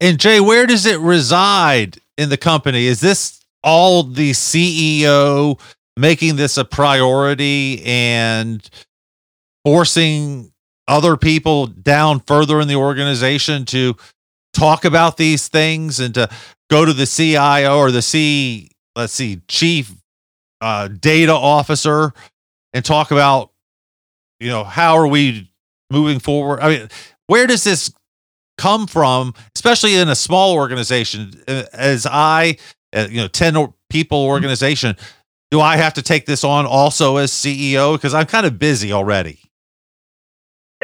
And 0.00 0.18
Jay, 0.18 0.40
where 0.40 0.66
does 0.66 0.86
it 0.86 0.98
reside 1.00 1.98
in 2.16 2.30
the 2.30 2.36
company? 2.36 2.86
Is 2.86 3.00
this 3.00 3.44
all 3.62 4.02
the 4.02 4.30
CEO 4.30 5.60
making 5.96 6.36
this 6.36 6.56
a 6.56 6.64
priority 6.64 7.82
and 7.84 8.68
forcing 9.68 10.50
other 10.86 11.18
people 11.18 11.66
down 11.66 12.20
further 12.20 12.58
in 12.58 12.68
the 12.68 12.74
organization 12.74 13.66
to 13.66 13.94
talk 14.54 14.86
about 14.86 15.18
these 15.18 15.48
things 15.48 16.00
and 16.00 16.14
to 16.14 16.26
go 16.70 16.86
to 16.86 16.94
the 16.94 17.04
CIO 17.04 17.76
or 17.76 17.90
the 17.90 18.00
C, 18.00 18.70
let's 18.96 19.12
see, 19.12 19.42
chief 19.46 19.92
uh, 20.62 20.88
data 20.88 21.34
officer 21.34 22.14
and 22.72 22.82
talk 22.82 23.10
about, 23.10 23.50
you 24.40 24.48
know, 24.48 24.64
how 24.64 24.96
are 24.96 25.06
we 25.06 25.52
moving 25.90 26.18
forward? 26.18 26.60
I 26.60 26.68
mean, 26.70 26.88
where 27.26 27.46
does 27.46 27.62
this 27.62 27.92
come 28.56 28.86
from, 28.86 29.34
especially 29.54 29.96
in 29.96 30.08
a 30.08 30.16
small 30.16 30.54
organization? 30.54 31.42
As 31.46 32.06
I, 32.06 32.56
uh, 32.96 33.06
you 33.10 33.18
know, 33.18 33.28
10 33.28 33.74
people 33.90 34.24
organization, 34.24 34.96
do 35.50 35.60
I 35.60 35.76
have 35.76 35.92
to 35.92 36.02
take 36.02 36.24
this 36.24 36.42
on 36.42 36.64
also 36.64 37.18
as 37.18 37.32
CEO? 37.32 37.92
Because 37.92 38.14
I'm 38.14 38.24
kind 38.24 38.46
of 38.46 38.58
busy 38.58 38.94
already. 38.94 39.40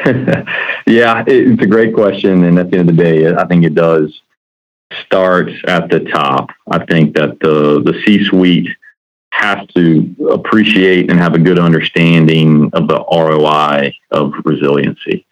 Yeah, 0.05 1.23
it's 1.25 1.61
a 1.61 1.67
great 1.67 1.93
question. 1.93 2.43
And 2.43 2.59
at 2.59 2.69
the 2.69 2.77
end 2.77 2.89
of 2.89 2.97
the 2.97 3.03
day, 3.03 3.33
I 3.33 3.45
think 3.47 3.63
it 3.63 3.75
does 3.75 4.21
start 5.05 5.49
at 5.67 5.89
the 5.89 6.01
top. 6.01 6.49
I 6.69 6.85
think 6.85 7.15
that 7.15 7.39
the, 7.39 7.81
the 7.81 8.01
C 8.05 8.23
suite 8.25 8.69
has 9.31 9.65
to 9.75 10.15
appreciate 10.31 11.09
and 11.09 11.19
have 11.19 11.33
a 11.33 11.39
good 11.39 11.59
understanding 11.59 12.69
of 12.73 12.87
the 12.87 13.03
ROI 13.11 13.93
of 14.11 14.33
resiliency. 14.43 15.25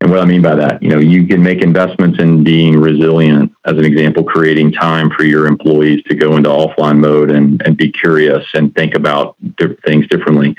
And 0.00 0.10
what 0.10 0.20
I 0.20 0.24
mean 0.24 0.42
by 0.42 0.54
that, 0.54 0.80
you 0.80 0.90
know, 0.90 0.98
you 0.98 1.26
can 1.26 1.42
make 1.42 1.60
investments 1.60 2.20
in 2.20 2.44
being 2.44 2.76
resilient, 2.76 3.52
as 3.64 3.76
an 3.76 3.84
example, 3.84 4.22
creating 4.22 4.72
time 4.72 5.10
for 5.10 5.24
your 5.24 5.46
employees 5.46 6.04
to 6.04 6.14
go 6.14 6.36
into 6.36 6.48
offline 6.48 6.98
mode 6.98 7.32
and, 7.32 7.60
and 7.62 7.76
be 7.76 7.90
curious 7.90 8.44
and 8.54 8.72
think 8.76 8.94
about 8.94 9.36
things 9.84 10.06
differently 10.06 10.56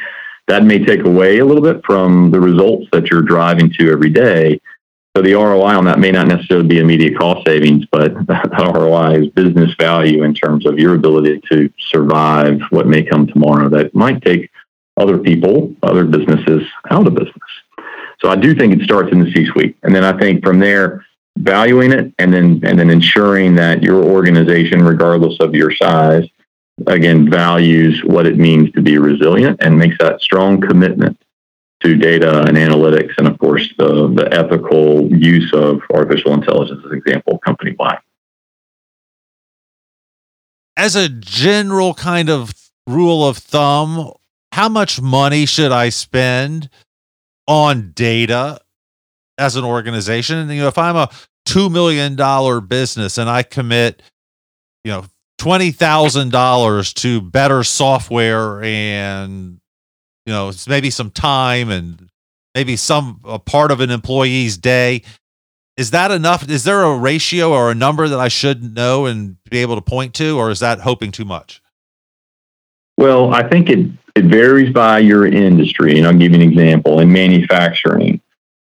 that 0.49 0.65
may 0.65 0.83
take 0.83 1.05
away 1.05 1.37
a 1.37 1.45
little 1.45 1.61
bit 1.61 1.85
from 1.85 2.31
the 2.31 2.39
results 2.39 2.87
that 2.91 3.09
you're 3.09 3.21
driving 3.21 3.71
to 3.77 3.91
every 3.91 4.09
day. 4.09 4.59
So 5.15 5.21
the 5.21 5.33
ROI 5.33 5.77
on 5.77 5.85
that 5.85 5.99
may 5.99 6.11
not 6.11 6.27
necessarily 6.27 6.67
be 6.67 6.79
immediate 6.79 7.19
cost 7.19 7.45
savings, 7.45 7.85
but 7.91 8.13
the 8.27 8.71
ROI 8.73 9.21
is 9.21 9.29
business 9.29 9.73
value 9.79 10.23
in 10.23 10.33
terms 10.33 10.65
of 10.65 10.79
your 10.79 10.95
ability 10.95 11.39
to 11.51 11.71
survive 11.77 12.59
what 12.71 12.87
may 12.87 13.03
come 13.03 13.27
tomorrow 13.27 13.69
that 13.69 13.93
might 13.93 14.23
take 14.23 14.49
other 14.97 15.19
people, 15.19 15.73
other 15.83 16.03
businesses 16.03 16.63
out 16.89 17.05
of 17.05 17.13
business. 17.13 17.35
So 18.19 18.29
I 18.29 18.35
do 18.35 18.55
think 18.55 18.73
it 18.73 18.83
starts 18.83 19.11
in 19.11 19.19
the 19.23 19.31
C-suite, 19.31 19.77
and 19.83 19.95
then 19.95 20.03
I 20.03 20.17
think 20.17 20.43
from 20.43 20.59
there, 20.59 21.05
valuing 21.37 21.91
it, 21.91 22.11
and 22.17 22.33
then 22.33 22.59
and 22.63 22.77
then 22.77 22.89
ensuring 22.89 23.55
that 23.55 23.81
your 23.81 24.03
organization, 24.03 24.83
regardless 24.83 25.39
of 25.39 25.55
your 25.55 25.73
size, 25.73 26.25
again, 26.87 27.29
values 27.29 28.01
what 28.03 28.25
it 28.25 28.37
means 28.37 28.71
to 28.73 28.81
be 28.81 28.97
resilient 28.97 29.57
and 29.61 29.77
makes 29.77 29.97
that 29.99 30.21
strong 30.21 30.61
commitment 30.61 31.21
to 31.81 31.95
data 31.95 32.41
and 32.41 32.57
analytics, 32.57 33.13
and 33.17 33.27
of 33.27 33.37
course, 33.39 33.67
the, 33.77 34.13
the 34.13 34.27
ethical 34.33 35.09
use 35.13 35.51
of 35.53 35.81
artificial 35.93 36.33
intelligence 36.33 36.81
as 36.85 36.91
an 36.91 36.97
example 36.97 37.37
company 37.39 37.73
wide. 37.79 37.99
As 40.75 40.95
a 40.95 41.07
general 41.07 41.93
kind 41.93 42.29
of 42.29 42.53
rule 42.85 43.27
of 43.27 43.37
thumb, 43.37 44.11
how 44.51 44.67
much 44.67 45.01
money 45.01 45.45
should 45.45 45.71
I 45.71 45.89
spend 45.89 46.69
on 47.47 47.91
data 47.95 48.59
as 49.37 49.55
an 49.55 49.63
organization? 49.63 50.37
And 50.37 50.51
you 50.51 50.61
know, 50.61 50.67
if 50.67 50.77
I'm 50.77 50.95
a 50.95 51.09
two 51.45 51.69
million 51.69 52.15
dollar 52.15 52.59
business 52.59 53.17
and 53.17 53.29
I 53.29 53.43
commit, 53.43 54.01
you 54.83 54.91
know, 54.91 55.05
twenty 55.39 55.71
thousand 55.71 56.31
dollars 56.31 56.93
to 56.93 57.21
better 57.21 57.63
software 57.63 58.61
and 58.61 59.59
you 60.25 60.33
know 60.33 60.51
maybe 60.67 60.91
some 60.91 61.09
time 61.09 61.71
and 61.71 62.09
maybe 62.53 62.75
some 62.75 63.21
a 63.23 63.39
part 63.39 63.71
of 63.71 63.79
an 63.79 63.89
employee's 63.89 64.57
day. 64.57 65.01
Is 65.77 65.91
that 65.91 66.11
enough? 66.11 66.47
Is 66.49 66.65
there 66.65 66.83
a 66.83 66.97
ratio 66.97 67.51
or 67.51 67.71
a 67.71 67.75
number 67.75 68.07
that 68.07 68.19
i 68.19 68.27
should 68.27 68.75
know 68.75 69.05
and 69.05 69.37
be 69.49 69.59
able 69.59 69.75
to 69.75 69.81
point 69.81 70.13
to 70.15 70.37
or 70.37 70.51
is 70.51 70.59
that 70.59 70.81
hoping 70.81 71.11
too 71.11 71.25
much? 71.25 71.61
Well 72.97 73.33
i 73.33 73.47
think 73.47 73.69
it 73.69 73.89
it 74.15 74.25
varies 74.25 74.73
by 74.73 74.99
your 74.99 75.25
industry 75.25 75.97
and 75.97 76.05
i'll 76.05 76.13
give 76.13 76.33
you 76.33 76.41
an 76.41 76.49
example. 76.49 76.99
In 76.99 77.11
manufacturing 77.11 78.18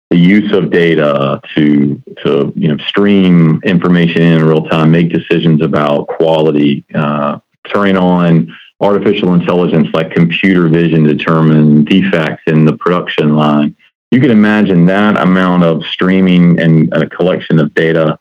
the 0.10 0.18
use 0.18 0.52
of 0.54 0.72
data 0.72 1.42
to 1.56 2.02
to 2.24 2.54
you 2.56 2.70
know 2.70 2.78
stream 2.86 3.62
information 3.64 4.22
in 4.22 4.46
real 4.46 4.64
time, 4.66 4.92
make 4.92 5.10
decisions 5.10 5.62
about 5.62 6.08
quality, 6.08 6.86
uh, 6.96 7.40
turning 7.68 7.98
on 7.98 8.56
artificial 8.80 9.34
intelligence 9.34 9.88
like 9.94 10.12
computer 10.12 10.68
vision 10.68 11.04
to 11.04 11.14
determine 11.14 11.84
defects 11.84 12.44
in 12.48 12.64
the 12.64 12.78
production 12.78 13.36
line. 13.36 13.76
You 14.12 14.22
can 14.22 14.32
imagine 14.32 14.86
that 14.86 15.18
amount 15.18 15.64
of 15.64 15.84
streaming 15.86 16.60
and 16.60 16.94
a 16.94 17.10
collection 17.10 17.60
of 17.60 17.74
data 17.74 18.18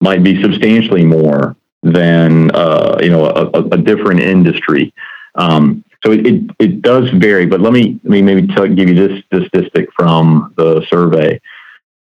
might 0.00 0.22
be 0.22 0.42
substantially 0.42 1.04
more 1.04 1.56
than 1.82 2.50
uh, 2.50 2.98
you 3.00 3.10
know 3.10 3.26
a, 3.26 3.62
a 3.62 3.78
different 3.78 4.20
industry. 4.20 4.92
Um, 5.36 5.84
so 6.04 6.12
it, 6.12 6.26
it, 6.26 6.50
it, 6.58 6.82
does 6.82 7.10
vary, 7.10 7.46
but 7.46 7.60
let 7.60 7.72
me, 7.72 8.00
let 8.04 8.10
me 8.10 8.22
maybe 8.22 8.46
tell, 8.46 8.68
give 8.68 8.88
you 8.88 8.94
this, 8.94 9.24
statistic 9.24 9.88
from 9.96 10.54
the 10.56 10.86
survey. 10.88 11.40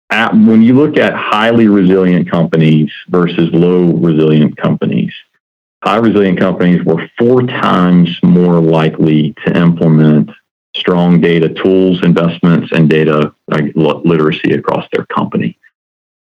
At, 0.10 0.34
when 0.34 0.62
you 0.62 0.74
look 0.74 0.98
at 0.98 1.14
highly 1.14 1.68
resilient 1.68 2.30
companies 2.30 2.92
versus 3.10 3.50
low 3.54 3.94
resilient 3.94 4.58
companies, 4.58 5.14
high 5.84 5.98
resilient 5.98 6.40
companies 6.40 6.84
were 6.84 7.10
four 7.18 7.44
times 7.44 8.10
more 8.24 8.60
likely 8.60 9.34
to 9.46 9.58
implement 9.58 10.32
strong 10.76 11.22
data 11.22 11.50
tools, 11.50 12.04
investments, 12.04 12.72
and 12.72 12.90
data 12.90 13.34
literacy 13.76 14.54
across 14.54 14.86
their 14.92 15.06
company. 15.06 15.58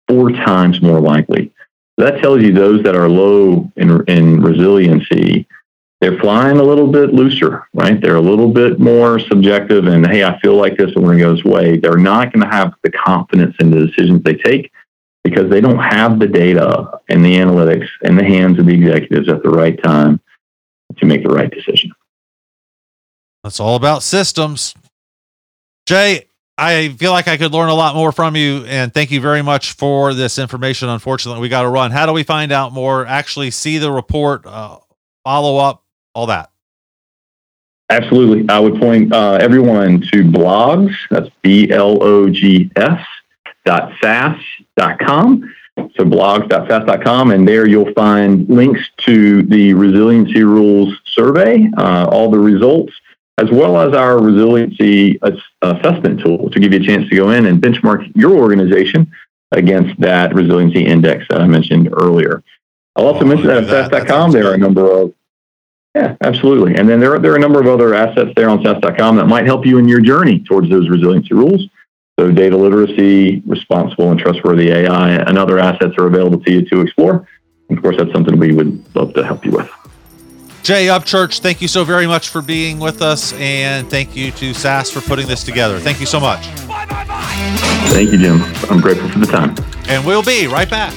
Four 0.08 0.30
times 0.30 0.82
more 0.82 1.00
likely. 1.00 1.52
That 1.96 2.20
tells 2.20 2.42
you 2.42 2.52
those 2.52 2.82
that 2.82 2.96
are 2.96 3.08
low 3.08 3.70
in, 3.76 4.04
in 4.08 4.40
resiliency 4.40 5.46
they're 6.02 6.18
flying 6.18 6.58
a 6.58 6.62
little 6.64 6.88
bit 6.88 7.14
looser, 7.14 7.68
right? 7.74 8.00
They're 8.00 8.16
a 8.16 8.20
little 8.20 8.48
bit 8.48 8.80
more 8.80 9.20
subjective 9.20 9.86
and, 9.86 10.04
hey, 10.04 10.24
I 10.24 10.36
feel 10.40 10.56
like 10.56 10.76
this 10.76 10.90
and 10.96 11.04
we're 11.04 11.16
going 11.16 11.18
to 11.18 11.24
go 11.26 11.36
this 11.36 11.44
way. 11.44 11.76
They're 11.76 11.96
not 11.96 12.32
going 12.32 12.44
to 12.44 12.52
have 12.52 12.74
the 12.82 12.90
confidence 12.90 13.54
in 13.60 13.70
the 13.70 13.86
decisions 13.86 14.20
they 14.24 14.34
take 14.34 14.72
because 15.22 15.48
they 15.48 15.60
don't 15.60 15.78
have 15.78 16.18
the 16.18 16.26
data 16.26 16.98
and 17.08 17.24
the 17.24 17.36
analytics 17.36 17.86
in 18.02 18.16
the 18.16 18.24
hands 18.24 18.58
of 18.58 18.66
the 18.66 18.74
executives 18.74 19.28
at 19.28 19.44
the 19.44 19.48
right 19.48 19.80
time 19.80 20.20
to 20.96 21.06
make 21.06 21.22
the 21.22 21.32
right 21.32 21.52
decision. 21.52 21.92
That's 23.44 23.60
all 23.60 23.76
about 23.76 24.02
systems. 24.02 24.74
Jay, 25.86 26.26
I 26.58 26.88
feel 26.88 27.12
like 27.12 27.28
I 27.28 27.36
could 27.36 27.52
learn 27.52 27.68
a 27.68 27.74
lot 27.74 27.94
more 27.94 28.10
from 28.10 28.34
you, 28.34 28.64
and 28.64 28.92
thank 28.92 29.12
you 29.12 29.20
very 29.20 29.42
much 29.42 29.74
for 29.74 30.14
this 30.14 30.36
information. 30.36 30.88
Unfortunately, 30.88 31.40
we 31.40 31.48
got 31.48 31.62
to 31.62 31.68
run. 31.68 31.92
How 31.92 32.06
do 32.06 32.12
we 32.12 32.24
find 32.24 32.50
out 32.50 32.72
more? 32.72 33.06
Actually, 33.06 33.52
see 33.52 33.78
the 33.78 33.92
report, 33.92 34.44
uh, 34.46 34.78
follow 35.22 35.58
up, 35.58 35.81
all 36.14 36.26
that. 36.26 36.50
Absolutely, 37.90 38.48
I 38.48 38.58
would 38.58 38.80
point 38.80 39.12
uh, 39.12 39.34
everyone 39.34 40.00
to 40.12 40.24
blogs. 40.24 40.94
That's 41.10 41.28
b 41.42 41.70
l 41.70 42.02
o 42.02 42.28
g 42.30 42.70
s 42.76 43.00
dot 43.64 43.92
sas 44.02 44.38
dot 44.76 44.98
com. 44.98 45.54
So 45.76 46.04
blogs.sas.com, 46.04 47.30
and 47.30 47.48
there 47.48 47.66
you'll 47.66 47.92
find 47.94 48.48
links 48.48 48.90
to 48.98 49.42
the 49.42 49.72
resiliency 49.72 50.42
rules 50.42 50.94
survey, 51.06 51.70
uh, 51.78 52.06
all 52.10 52.30
the 52.30 52.38
results, 52.38 52.92
as 53.38 53.50
well 53.50 53.80
as 53.80 53.94
our 53.94 54.18
resiliency 54.18 55.18
assessment 55.62 56.20
tool 56.20 56.50
to 56.50 56.60
give 56.60 56.74
you 56.74 56.80
a 56.80 56.82
chance 56.82 57.08
to 57.08 57.16
go 57.16 57.30
in 57.30 57.46
and 57.46 57.60
benchmark 57.62 58.10
your 58.14 58.32
organization 58.32 59.10
against 59.52 59.98
that 60.00 60.34
resiliency 60.34 60.84
index 60.84 61.24
that 61.28 61.40
I 61.40 61.46
mentioned 61.46 61.88
earlier. 61.92 62.42
I'll 62.96 63.06
also 63.06 63.24
oh, 63.24 63.28
mention 63.28 63.46
that 63.46 63.64
at 63.64 63.90
SAS.com 63.90 64.32
there 64.32 64.48
are 64.48 64.54
a 64.54 64.58
number 64.58 64.90
of 64.90 65.14
yeah, 65.94 66.16
absolutely. 66.22 66.74
And 66.76 66.88
then 66.88 67.00
there 67.00 67.14
are, 67.14 67.18
there 67.18 67.32
are 67.32 67.36
a 67.36 67.40
number 67.40 67.60
of 67.60 67.66
other 67.66 67.94
assets 67.94 68.30
there 68.34 68.48
on 68.48 68.62
SAS.com 68.62 69.16
that 69.16 69.26
might 69.26 69.44
help 69.44 69.66
you 69.66 69.78
in 69.78 69.86
your 69.86 70.00
journey 70.00 70.40
towards 70.40 70.70
those 70.70 70.88
resiliency 70.88 71.34
rules. 71.34 71.68
So 72.18 72.30
data 72.30 72.56
literacy, 72.56 73.42
responsible 73.46 74.10
and 74.10 74.18
trustworthy 74.18 74.70
AI, 74.70 75.10
and 75.10 75.38
other 75.38 75.58
assets 75.58 75.94
are 75.98 76.06
available 76.06 76.40
to 76.40 76.52
you 76.52 76.62
to 76.66 76.80
explore. 76.80 77.26
And 77.68 77.78
of 77.78 77.82
course, 77.82 77.96
that's 77.98 78.12
something 78.12 78.38
we 78.38 78.52
would 78.52 78.94
love 78.94 79.14
to 79.14 79.24
help 79.24 79.44
you 79.44 79.52
with. 79.52 79.70
Jay 80.62 80.86
Upchurch, 80.86 81.40
thank 81.40 81.60
you 81.60 81.68
so 81.68 81.84
very 81.84 82.06
much 82.06 82.28
for 82.28 82.40
being 82.40 82.78
with 82.78 83.02
us, 83.02 83.32
and 83.32 83.90
thank 83.90 84.14
you 84.14 84.30
to 84.32 84.54
SAS 84.54 84.90
for 84.90 85.00
putting 85.00 85.26
this 85.26 85.42
together. 85.42 85.80
Thank 85.80 85.98
you 85.98 86.06
so 86.06 86.20
much. 86.20 86.44
Bye, 86.68 86.86
bye, 86.86 87.04
bye. 87.04 87.22
Thank 87.88 88.12
you, 88.12 88.18
Jim. 88.18 88.42
I'm 88.70 88.80
grateful 88.80 89.08
for 89.08 89.18
the 89.18 89.26
time. 89.26 89.56
And 89.88 90.06
we'll 90.06 90.22
be 90.22 90.46
right 90.46 90.70
back. 90.70 90.94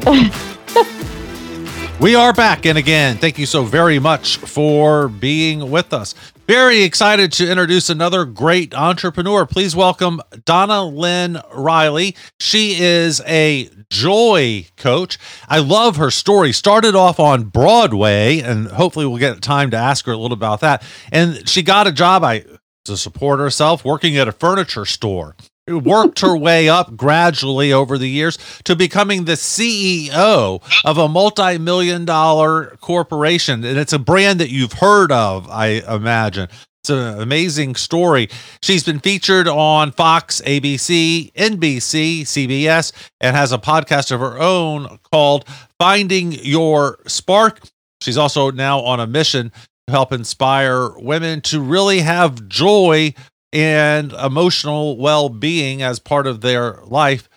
we 2.00 2.14
are 2.14 2.32
back 2.32 2.64
and 2.64 2.78
again 2.78 3.16
thank 3.16 3.38
you 3.38 3.46
so 3.46 3.64
very 3.64 3.98
much 3.98 4.38
for 4.38 5.08
being 5.08 5.70
with 5.70 5.92
us 5.92 6.14
very 6.50 6.82
excited 6.82 7.30
to 7.30 7.48
introduce 7.48 7.88
another 7.88 8.24
great 8.24 8.74
entrepreneur. 8.74 9.46
Please 9.46 9.76
welcome 9.76 10.20
Donnalynn 10.32 11.40
Riley. 11.54 12.16
She 12.40 12.74
is 12.80 13.22
a 13.24 13.70
joy 13.88 14.66
coach. 14.76 15.16
I 15.48 15.60
love 15.60 15.94
her 15.94 16.10
story. 16.10 16.52
Started 16.52 16.96
off 16.96 17.20
on 17.20 17.44
Broadway, 17.44 18.40
and 18.40 18.66
hopefully 18.66 19.06
we'll 19.06 19.18
get 19.18 19.40
time 19.42 19.70
to 19.70 19.76
ask 19.76 20.06
her 20.06 20.12
a 20.12 20.16
little 20.16 20.36
about 20.36 20.58
that. 20.58 20.82
And 21.12 21.48
she 21.48 21.62
got 21.62 21.86
a 21.86 21.92
job 21.92 22.24
I 22.24 22.44
to 22.84 22.96
support 22.96 23.38
herself 23.38 23.84
working 23.84 24.16
at 24.16 24.26
a 24.26 24.32
furniture 24.32 24.86
store 24.86 25.36
worked 25.68 26.20
her 26.20 26.36
way 26.36 26.68
up 26.68 26.96
gradually 26.96 27.72
over 27.72 27.98
the 27.98 28.08
years 28.08 28.38
to 28.64 28.74
becoming 28.74 29.24
the 29.24 29.32
CEO 29.32 30.62
of 30.84 30.98
a 30.98 31.08
multi 31.08 31.58
million 31.58 32.04
dollar 32.04 32.76
corporation. 32.80 33.64
And 33.64 33.78
it's 33.78 33.92
a 33.92 33.98
brand 33.98 34.40
that 34.40 34.50
you've 34.50 34.74
heard 34.74 35.12
of, 35.12 35.48
I 35.50 35.82
imagine. 35.88 36.48
It's 36.82 36.90
an 36.90 37.20
amazing 37.20 37.74
story. 37.74 38.30
She's 38.62 38.84
been 38.84 39.00
featured 39.00 39.46
on 39.46 39.92
Fox, 39.92 40.40
ABC, 40.40 41.30
NBC, 41.34 42.22
CBS, 42.22 42.92
and 43.20 43.36
has 43.36 43.52
a 43.52 43.58
podcast 43.58 44.10
of 44.12 44.20
her 44.20 44.38
own 44.40 44.98
called 45.12 45.46
Finding 45.78 46.32
Your 46.32 46.98
Spark. 47.06 47.60
She's 48.00 48.16
also 48.16 48.50
now 48.50 48.80
on 48.80 48.98
a 48.98 49.06
mission 49.06 49.52
to 49.86 49.92
help 49.92 50.10
inspire 50.10 50.88
women 50.96 51.42
to 51.42 51.60
really 51.60 52.00
have 52.00 52.48
joy 52.48 53.12
and 53.52 54.12
emotional 54.12 54.96
well-being 54.96 55.82
as 55.82 55.98
part 55.98 56.26
of 56.26 56.40
their 56.40 56.78
life. 56.84 57.28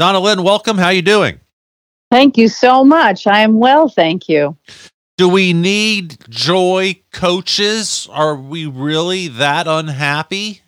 Donnalynn, 0.00 0.44
welcome. 0.44 0.78
How 0.78 0.86
are 0.86 0.92
you 0.92 1.02
doing? 1.02 1.40
Thank 2.10 2.36
you 2.36 2.48
so 2.48 2.84
much. 2.84 3.26
I 3.26 3.40
am 3.40 3.58
well, 3.58 3.88
thank 3.88 4.28
you. 4.28 4.56
Do 5.16 5.28
we 5.28 5.52
need 5.52 6.18
joy 6.28 7.00
coaches? 7.12 8.08
Are 8.10 8.34
we 8.34 8.66
really 8.66 9.28
that 9.28 9.66
unhappy? 9.66 10.62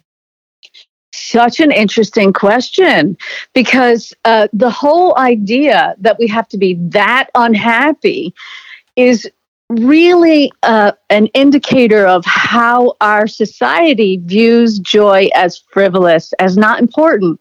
Such 1.12 1.60
an 1.60 1.70
interesting 1.70 2.32
question 2.32 3.16
because 3.54 4.12
uh, 4.24 4.48
the 4.52 4.70
whole 4.70 5.16
idea 5.18 5.94
that 5.98 6.18
we 6.18 6.26
have 6.28 6.48
to 6.48 6.58
be 6.58 6.74
that 6.90 7.30
unhappy 7.34 8.34
is 8.96 9.30
really 9.70 10.52
uh, 10.62 10.92
an 11.10 11.26
indicator 11.28 12.06
of 12.06 12.24
how 12.24 12.94
our 13.00 13.26
society 13.26 14.20
views 14.24 14.78
joy 14.78 15.28
as 15.34 15.58
frivolous, 15.72 16.32
as 16.34 16.56
not 16.56 16.80
important. 16.80 17.40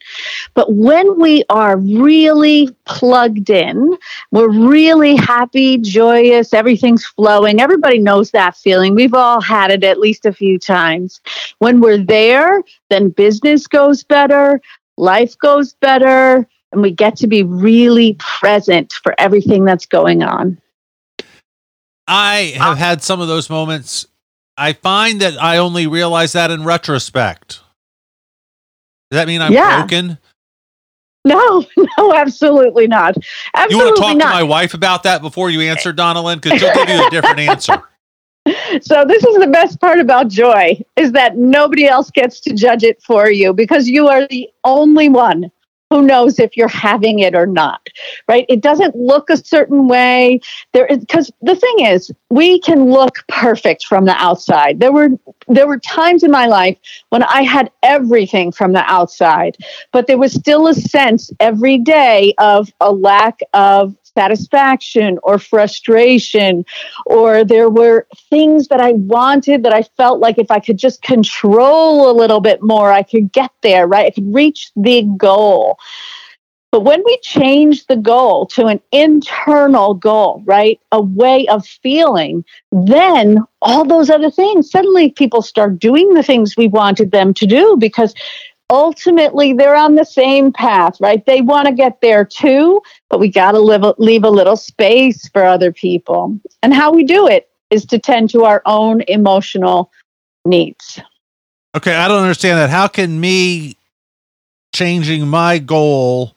But 0.53 0.73
when 0.73 1.19
we 1.19 1.43
are 1.49 1.77
really 1.77 2.69
plugged 2.85 3.49
in, 3.49 3.97
we're 4.31 4.49
really 4.49 5.15
happy, 5.15 5.77
joyous, 5.77 6.53
everything's 6.53 7.05
flowing. 7.05 7.59
Everybody 7.59 7.99
knows 7.99 8.31
that 8.31 8.55
feeling. 8.55 8.95
We've 8.95 9.13
all 9.13 9.41
had 9.41 9.71
it 9.71 9.83
at 9.83 9.99
least 9.99 10.25
a 10.25 10.33
few 10.33 10.57
times. 10.57 11.19
When 11.59 11.81
we're 11.81 12.03
there, 12.03 12.63
then 12.89 13.09
business 13.09 13.67
goes 13.67 14.03
better, 14.03 14.61
life 14.97 15.37
goes 15.37 15.73
better, 15.73 16.47
and 16.71 16.81
we 16.81 16.91
get 16.91 17.15
to 17.17 17.27
be 17.27 17.43
really 17.43 18.15
present 18.19 18.93
for 18.93 19.13
everything 19.19 19.65
that's 19.65 19.85
going 19.85 20.23
on. 20.23 20.57
I 22.07 22.53
have 22.57 22.77
had 22.77 23.01
some 23.01 23.21
of 23.21 23.27
those 23.27 23.49
moments. 23.49 24.07
I 24.57 24.73
find 24.73 25.21
that 25.21 25.41
I 25.41 25.57
only 25.57 25.87
realize 25.87 26.33
that 26.33 26.51
in 26.51 26.63
retrospect. 26.63 27.61
Does 29.09 29.19
that 29.19 29.27
mean 29.27 29.41
I'm 29.41 29.53
yeah. 29.53 29.79
broken? 29.79 30.17
No, 31.25 31.65
no, 31.97 32.13
absolutely 32.13 32.87
not. 32.87 33.15
Absolutely 33.53 33.75
you 33.75 33.83
want 33.83 33.95
to 33.95 34.01
talk 34.01 34.17
not. 34.17 34.29
to 34.29 34.35
my 34.35 34.43
wife 34.43 34.73
about 34.73 35.03
that 35.03 35.21
before 35.21 35.49
you 35.49 35.61
answer, 35.61 35.93
Donnalynn? 35.93 36.41
Because 36.41 36.59
she'll 36.59 36.73
give 36.73 36.89
you 36.89 37.07
a 37.07 37.09
different 37.09 37.39
answer. 37.49 37.81
So 38.81 39.05
this 39.07 39.23
is 39.23 39.37
the 39.37 39.49
best 39.51 39.79
part 39.79 39.99
about 39.99 40.27
joy 40.27 40.77
is 40.97 41.13
that 41.13 41.37
nobody 41.37 41.87
else 41.87 42.11
gets 42.11 42.41
to 42.41 42.53
judge 42.53 42.83
it 42.83 43.01
for 43.01 43.29
you 43.29 43.53
because 43.53 43.87
you 43.87 44.09
are 44.09 44.27
the 44.27 44.49
only 44.65 45.07
one 45.07 45.49
who 45.93 46.01
knows 46.01 46.39
if 46.39 46.57
you're 46.57 46.67
having 46.67 47.19
it 47.19 47.35
or 47.35 47.45
not 47.45 47.81
right? 48.27 48.45
It 48.49 48.61
doesn't 48.61 48.95
look 48.95 49.29
a 49.29 49.37
certain 49.37 49.87
way. 49.87 50.39
There 50.73 50.87
because 50.87 51.31
the 51.41 51.55
thing 51.55 51.85
is 51.85 52.11
we 52.29 52.59
can 52.59 52.85
look 52.85 53.17
perfect 53.27 53.85
from 53.85 54.05
the 54.05 54.15
outside. 54.15 54.79
There 54.79 54.91
were 54.91 55.09
there 55.47 55.67
were 55.67 55.79
times 55.79 56.23
in 56.23 56.31
my 56.31 56.45
life 56.45 56.77
when 57.09 57.23
i 57.23 57.41
had 57.41 57.71
everything 57.83 58.51
from 58.51 58.73
the 58.73 58.83
outside 58.91 59.57
but 59.91 60.07
there 60.07 60.17
was 60.17 60.33
still 60.33 60.67
a 60.67 60.73
sense 60.73 61.31
every 61.39 61.77
day 61.77 62.33
of 62.37 62.71
a 62.81 62.91
lack 62.91 63.39
of 63.53 63.95
satisfaction 64.17 65.19
or 65.23 65.39
frustration, 65.39 66.65
or 67.05 67.43
there 67.43 67.69
were 67.69 68.07
things 68.29 68.67
that 68.67 68.81
I 68.81 68.93
wanted 68.93 69.63
that 69.63 69.73
I 69.73 69.83
felt 69.97 70.19
like 70.19 70.37
if 70.37 70.51
I 70.51 70.59
could 70.59 70.77
just 70.77 71.01
control 71.01 72.09
a 72.09 72.13
little 72.13 72.41
bit 72.41 72.61
more, 72.61 72.91
I 72.91 73.03
could 73.03 73.31
get 73.31 73.51
there, 73.61 73.87
right? 73.87 74.07
I 74.07 74.11
could 74.11 74.33
reach 74.33 74.71
the 74.75 75.03
goal. 75.17 75.77
But 76.73 76.85
when 76.85 77.03
we 77.05 77.19
change 77.21 77.85
the 77.85 77.95
goal 77.95 78.47
to 78.47 78.65
an 78.65 78.81
internal 78.91 79.93
goal, 79.93 80.41
right, 80.43 80.79
a 80.91 80.99
way 80.99 81.45
of 81.47 81.67
feeling, 81.67 82.43
then 82.71 83.37
all 83.61 83.85
those 83.85 84.09
other 84.09 84.31
things, 84.31 84.71
suddenly 84.71 85.11
people 85.11 85.43
start 85.43 85.77
doing 85.77 86.15
the 86.15 86.23
things 86.23 86.57
we 86.57 86.67
wanted 86.67 87.11
them 87.11 87.31
to 87.35 87.45
do 87.45 87.77
because 87.79 88.15
ultimately 88.73 89.53
they're 89.53 89.75
on 89.75 89.93
the 89.93 90.03
same 90.03 90.51
path, 90.51 90.97
right? 90.99 91.23
They 91.27 91.41
want 91.41 91.67
to 91.67 91.73
get 91.73 92.01
there 92.01 92.25
too, 92.25 92.81
but 93.07 93.19
we 93.19 93.29
got 93.29 93.51
to 93.51 93.59
leave 93.59 94.23
a 94.23 94.29
little 94.29 94.57
space 94.57 95.29
for 95.29 95.45
other 95.45 95.71
people. 95.71 96.39
And 96.63 96.73
how 96.73 96.91
we 96.91 97.03
do 97.03 97.27
it 97.27 97.49
is 97.69 97.85
to 97.85 97.99
tend 97.99 98.31
to 98.31 98.45
our 98.45 98.63
own 98.65 99.01
emotional 99.07 99.91
needs. 100.43 100.99
Okay, 101.75 101.95
I 101.95 102.07
don't 102.07 102.23
understand 102.23 102.57
that. 102.57 102.71
How 102.71 102.87
can 102.87 103.19
me 103.19 103.77
changing 104.73 105.27
my 105.27 105.59
goal 105.59 106.35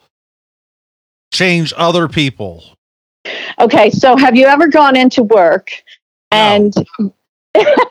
change 1.32 1.72
other 1.74 2.06
people? 2.06 2.64
Okay, 3.58 3.88
so 3.90 4.14
have 4.14 4.36
you 4.36 4.46
ever 4.46 4.68
gone 4.68 4.94
into 4.94 5.22
work 5.22 5.70
and 6.30 6.74
no. 6.98 7.14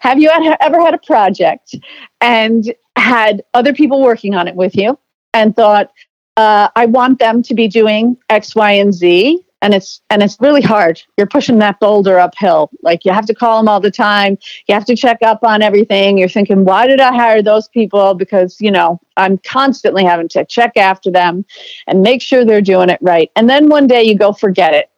Have 0.00 0.20
you 0.20 0.30
ever 0.30 0.80
had 0.80 0.94
a 0.94 0.98
project 0.98 1.74
and 2.20 2.74
had 2.96 3.42
other 3.54 3.72
people 3.72 4.02
working 4.02 4.34
on 4.34 4.48
it 4.48 4.54
with 4.54 4.76
you 4.76 4.98
and 5.32 5.54
thought, 5.54 5.90
uh, 6.36 6.68
I 6.76 6.86
want 6.86 7.18
them 7.18 7.42
to 7.42 7.54
be 7.54 7.68
doing 7.68 8.16
X, 8.28 8.54
Y, 8.54 8.72
and 8.72 8.92
Z. 8.92 9.42
And 9.62 9.72
it's 9.72 10.02
and 10.10 10.22
it's 10.22 10.36
really 10.38 10.60
hard. 10.60 11.02
You're 11.16 11.26
pushing 11.26 11.58
that 11.58 11.80
boulder 11.80 12.18
uphill. 12.18 12.70
Like 12.82 13.04
you 13.06 13.12
have 13.12 13.26
to 13.26 13.34
call 13.34 13.58
them 13.58 13.68
all 13.68 13.80
the 13.80 13.90
time. 13.90 14.36
You 14.68 14.74
have 14.74 14.84
to 14.84 14.94
check 14.94 15.18
up 15.22 15.42
on 15.42 15.62
everything. 15.62 16.18
You're 16.18 16.28
thinking, 16.28 16.64
why 16.64 16.86
did 16.86 17.00
I 17.00 17.14
hire 17.14 17.42
those 17.42 17.66
people? 17.68 18.12
Because 18.14 18.60
you 18.60 18.70
know 18.70 19.00
I'm 19.16 19.38
constantly 19.38 20.04
having 20.04 20.28
to 20.28 20.44
check 20.44 20.76
after 20.76 21.10
them 21.10 21.46
and 21.86 22.02
make 22.02 22.20
sure 22.20 22.44
they're 22.44 22.60
doing 22.60 22.90
it 22.90 22.98
right. 23.00 23.30
And 23.34 23.48
then 23.48 23.68
one 23.68 23.86
day 23.86 24.02
you 24.02 24.14
go, 24.14 24.34
forget 24.34 24.74
it. 24.74 24.90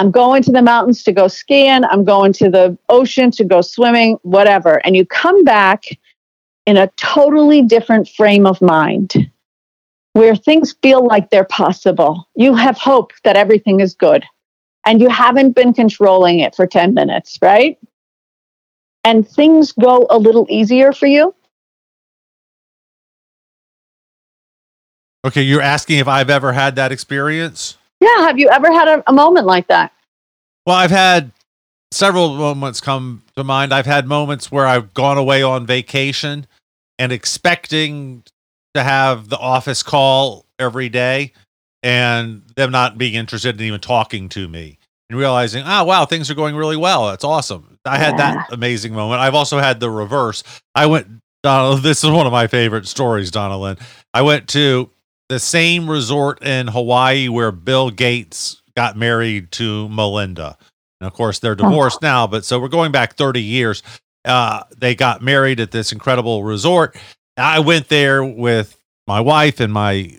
I'm 0.00 0.10
going 0.10 0.42
to 0.44 0.50
the 0.50 0.62
mountains 0.62 1.02
to 1.02 1.12
go 1.12 1.28
skiing. 1.28 1.84
I'm 1.84 2.04
going 2.04 2.32
to 2.32 2.48
the 2.48 2.76
ocean 2.88 3.30
to 3.32 3.44
go 3.44 3.60
swimming, 3.60 4.16
whatever. 4.22 4.80
And 4.86 4.96
you 4.96 5.04
come 5.04 5.44
back 5.44 5.84
in 6.64 6.78
a 6.78 6.86
totally 6.96 7.60
different 7.60 8.08
frame 8.08 8.46
of 8.46 8.62
mind 8.62 9.30
where 10.14 10.34
things 10.34 10.74
feel 10.82 11.06
like 11.06 11.28
they're 11.28 11.44
possible. 11.44 12.26
You 12.34 12.54
have 12.54 12.78
hope 12.78 13.12
that 13.24 13.36
everything 13.36 13.80
is 13.80 13.92
good 13.94 14.24
and 14.86 15.02
you 15.02 15.10
haven't 15.10 15.52
been 15.54 15.74
controlling 15.74 16.40
it 16.40 16.54
for 16.54 16.66
10 16.66 16.94
minutes, 16.94 17.38
right? 17.42 17.78
And 19.04 19.28
things 19.28 19.72
go 19.72 20.06
a 20.08 20.16
little 20.16 20.46
easier 20.48 20.92
for 20.92 21.08
you. 21.08 21.34
Okay, 25.26 25.42
you're 25.42 25.60
asking 25.60 25.98
if 25.98 26.08
I've 26.08 26.30
ever 26.30 26.54
had 26.54 26.74
that 26.76 26.90
experience? 26.90 27.76
Yeah, 28.00 28.22
have 28.22 28.38
you 28.38 28.48
ever 28.48 28.72
had 28.72 28.88
a, 28.88 29.02
a 29.06 29.12
moment 29.12 29.46
like 29.46 29.68
that? 29.68 29.92
Well, 30.66 30.76
I've 30.76 30.90
had 30.90 31.32
several 31.92 32.34
moments 32.34 32.80
come 32.80 33.22
to 33.36 33.44
mind. 33.44 33.74
I've 33.74 33.86
had 33.86 34.06
moments 34.06 34.50
where 34.50 34.66
I've 34.66 34.94
gone 34.94 35.18
away 35.18 35.42
on 35.42 35.66
vacation 35.66 36.46
and 36.98 37.12
expecting 37.12 38.22
to 38.74 38.82
have 38.82 39.28
the 39.28 39.38
office 39.38 39.82
call 39.82 40.46
every 40.58 40.88
day 40.88 41.32
and 41.82 42.42
them 42.56 42.70
not 42.70 42.98
being 42.98 43.14
interested 43.14 43.58
in 43.58 43.66
even 43.66 43.80
talking 43.80 44.28
to 44.30 44.48
me 44.48 44.78
and 45.08 45.18
realizing, 45.18 45.64
oh, 45.66 45.84
wow, 45.84 46.04
things 46.04 46.30
are 46.30 46.34
going 46.34 46.54
really 46.54 46.76
well. 46.76 47.08
That's 47.08 47.24
awesome. 47.24 47.78
I 47.84 47.98
had 47.98 48.18
that 48.18 48.52
amazing 48.52 48.92
moment. 48.92 49.20
I've 49.20 49.34
also 49.34 49.58
had 49.58 49.80
the 49.80 49.90
reverse. 49.90 50.44
I 50.74 50.86
went, 50.86 51.08
Donald, 51.42 51.80
this 51.82 52.04
is 52.04 52.10
one 52.10 52.26
of 52.26 52.32
my 52.32 52.46
favorite 52.46 52.86
stories, 52.86 53.30
Donnalynn. 53.30 53.80
I 54.14 54.22
went 54.22 54.48
to 54.50 54.90
the 55.30 55.38
same 55.38 55.88
resort 55.88 56.42
in 56.42 56.66
Hawaii 56.66 57.28
where 57.28 57.52
Bill 57.52 57.90
Gates 57.90 58.60
got 58.74 58.96
married 58.96 59.52
to 59.52 59.88
Melinda. 59.88 60.58
And 61.00 61.06
of 61.06 61.12
course, 61.12 61.38
they're 61.38 61.54
divorced 61.54 62.00
oh. 62.02 62.06
now, 62.06 62.26
but 62.26 62.44
so 62.44 62.58
we're 62.58 62.66
going 62.66 62.90
back 62.90 63.14
30 63.14 63.40
years. 63.40 63.84
Uh, 64.24 64.64
they 64.76 64.96
got 64.96 65.22
married 65.22 65.60
at 65.60 65.70
this 65.70 65.92
incredible 65.92 66.42
resort. 66.42 66.96
I 67.36 67.60
went 67.60 67.88
there 67.88 68.24
with 68.24 68.76
my 69.06 69.20
wife 69.20 69.60
and 69.60 69.72
my 69.72 70.16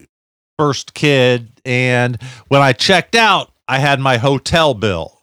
first 0.58 0.94
kid. 0.94 1.60
And 1.66 2.18
when 2.48 2.62
I 2.62 2.72
checked 2.72 3.16
out, 3.16 3.52
I 3.68 3.80
had 3.80 4.00
my 4.00 4.16
hotel 4.16 4.74
bill. 4.74 5.20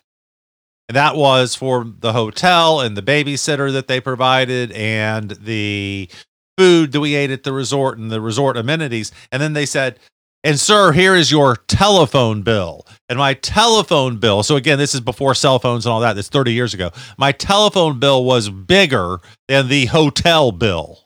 And 0.91 0.97
that 0.97 1.17
was 1.17 1.55
for 1.55 1.87
the 1.99 2.13
hotel 2.13 2.83
and 2.83 2.95
the 2.95 3.03
babysitter 3.03 3.73
that 3.73 3.89
they 3.89 4.03
provided 4.03 4.71
and 4.73 5.31
the 5.31 6.11
food 6.59 6.93
that 6.93 7.01
we 7.01 7.15
ate 7.15 7.31
at 7.31 7.45
the 7.45 7.53
resort 7.53 7.99
and 7.99 8.11
the 8.11 8.21
resort 8.21 8.57
amenities. 8.57 9.13
And 9.33 9.41
then 9.41 9.53
they 9.53 9.65
said, 9.65 9.99
and 10.45 10.59
sir, 10.59 10.93
here 10.93 11.15
is 11.15 11.31
your 11.31 11.57
telephone 11.57 12.43
bill. 12.43 12.87
And 13.09 13.19
my 13.19 13.35
telephone 13.35 14.19
bill, 14.19 14.43
so 14.43 14.57
again, 14.57 14.79
this 14.79 14.95
is 14.95 15.01
before 15.01 15.35
cell 15.35 15.59
phones 15.59 15.87
and 15.87 15.93
all 15.93 16.01
that, 16.01 16.15
that's 16.15 16.29
30 16.29 16.53
years 16.53 16.75
ago. 16.75 16.91
My 17.17 17.33
telephone 17.33 17.99
bill 17.99 18.25
was 18.25 18.51
bigger 18.51 19.21
than 19.47 19.69
the 19.69 19.87
hotel 19.87 20.53
bill. 20.53 21.01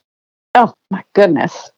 Oh 0.54 0.72
my 0.90 1.04
goodness. 1.14 1.70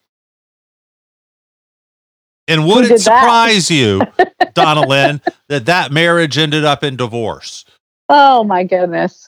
And 2.47 2.67
would 2.67 2.91
it 2.91 2.99
surprise 2.99 3.71
you, 3.71 3.99
Donnalynn, 4.53 5.21
that 5.49 5.65
that 5.65 5.91
marriage 5.91 6.37
ended 6.37 6.63
up 6.63 6.83
in 6.83 6.95
divorce? 6.95 7.65
Oh 8.09 8.43
my 8.43 8.63
goodness. 8.63 9.27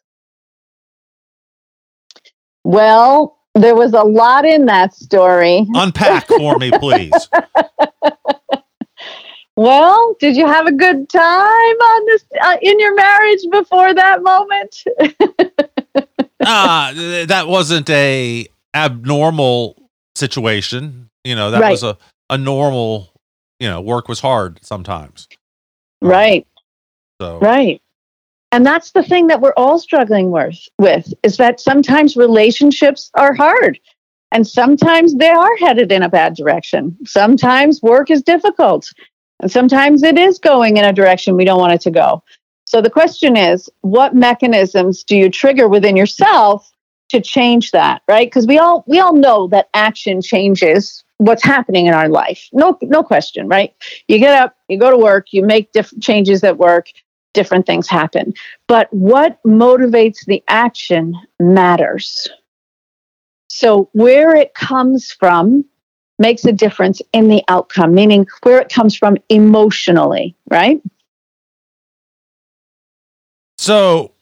Well, 2.64 3.37
there 3.64 3.76
was 3.76 3.94
a 3.94 4.04
lot 4.04 4.46
in 4.46 4.66
that 4.66 4.94
story. 4.94 5.66
Unpack 5.74 6.28
for 6.28 6.58
me, 6.58 6.72
please. 6.72 7.30
well, 9.56 10.16
did 10.20 10.36
you 10.36 10.46
have 10.46 10.68
a 10.68 10.72
good 10.72 11.10
time 11.10 11.24
on 11.24 12.06
this 12.06 12.26
uh, 12.42 12.58
in 12.62 12.80
your 12.80 12.96
marriage 12.96 13.42
before 13.52 13.94
that 13.94 14.24
moment? 14.24 14.84
Ah, 16.50 16.92
uh, 16.92 17.26
that 17.26 17.48
wasn't 17.48 17.90
a 17.90 18.48
abnormal 18.74 19.76
situation. 20.16 21.10
You 21.24 21.36
know, 21.36 21.52
that 21.52 21.62
right. 21.62 21.72
was 21.72 21.84
a, 21.84 21.98
a 22.30 22.38
normal, 22.38 23.12
you 23.60 23.68
know, 23.68 23.82
work 23.82 24.08
was 24.08 24.20
hard 24.20 24.60
sometimes. 24.64 25.28
Right. 26.02 26.48
So 27.20 27.40
Right. 27.40 27.82
And 28.52 28.66
that's 28.66 28.92
the 28.92 29.04
thing 29.04 29.28
that 29.28 29.42
we're 29.42 29.54
all 29.58 29.78
struggling 29.78 30.32
with, 30.32 30.58
with 30.80 31.14
is 31.24 31.38
that 31.38 31.60
sometimes 31.60 32.16
relationships 32.16 33.12
are 33.16 33.34
hard 33.34 33.80
and 34.32 34.48
sometimes 34.48 35.16
they 35.16 35.30
are 35.30 35.58
headed 35.58 35.92
in 35.92 36.04
a 36.04 36.10
bad 36.10 36.36
direction. 36.36 36.98
Sometimes 37.06 37.82
work 37.82 38.10
is 38.10 38.22
difficult 38.22 38.92
and 39.42 39.52
sometimes 39.52 40.04
it 40.04 40.18
is 40.18 40.40
going 40.40 40.78
in 40.78 40.86
a 40.86 40.94
direction 40.94 41.36
we 41.36 41.46
don't 41.46 41.60
want 41.60 41.74
it 41.74 41.82
to 41.82 41.92
go. 41.92 42.24
So 42.66 42.82
the 42.82 42.90
question 42.90 43.38
is, 43.38 43.70
what 43.82 44.16
mechanisms 44.16 45.04
do 45.04 45.16
you 45.16 45.30
trigger 45.30 45.68
within 45.68 45.96
yourself 45.96 46.70
to 47.10 47.22
change 47.22 47.72
that, 47.72 48.02
right? 48.08 48.28
Because 48.28 48.46
we 48.46 48.58
all 48.58 48.84
we 48.88 49.00
all 49.00 49.16
know 49.16 49.48
that 49.48 49.70
action 49.74 50.22
changes 50.22 51.04
what's 51.18 51.44
happening 51.44 51.88
in 51.88 51.94
our 51.94 52.10
life. 52.10 52.50
No 52.52 52.78
no 52.82 53.04
question, 53.04 53.48
right? 53.48 53.74
You 54.08 54.20
get 54.20 54.38
up, 54.38 54.56
you 54.68 54.78
go 54.78 54.92
to 54.92 54.98
work, 54.98 55.28
you 55.32 55.44
make 55.44 55.72
different 55.72 56.04
changes 56.04 56.44
at 56.44 56.58
work, 56.58 56.88
different 57.38 57.68
things 57.68 57.88
happen. 57.88 58.34
But 58.68 58.88
what 58.92 59.38
motivates 59.46 60.26
the 60.26 60.44
action 60.48 61.14
matters. 61.40 62.28
So 63.48 63.90
where 63.94 64.36
it 64.36 64.56
comes 64.56 65.12
from 65.12 65.64
makes 66.18 66.46
a 66.46 66.52
difference 66.52 67.00
in 67.14 67.28
the 67.28 67.44
outcome, 67.48 67.94
meaning 67.94 68.26
where 68.42 68.60
it 68.60 68.70
comes 68.70 68.96
from 68.96 69.18
emotionally, 69.30 70.36
right? 70.50 70.82
So 73.60 74.14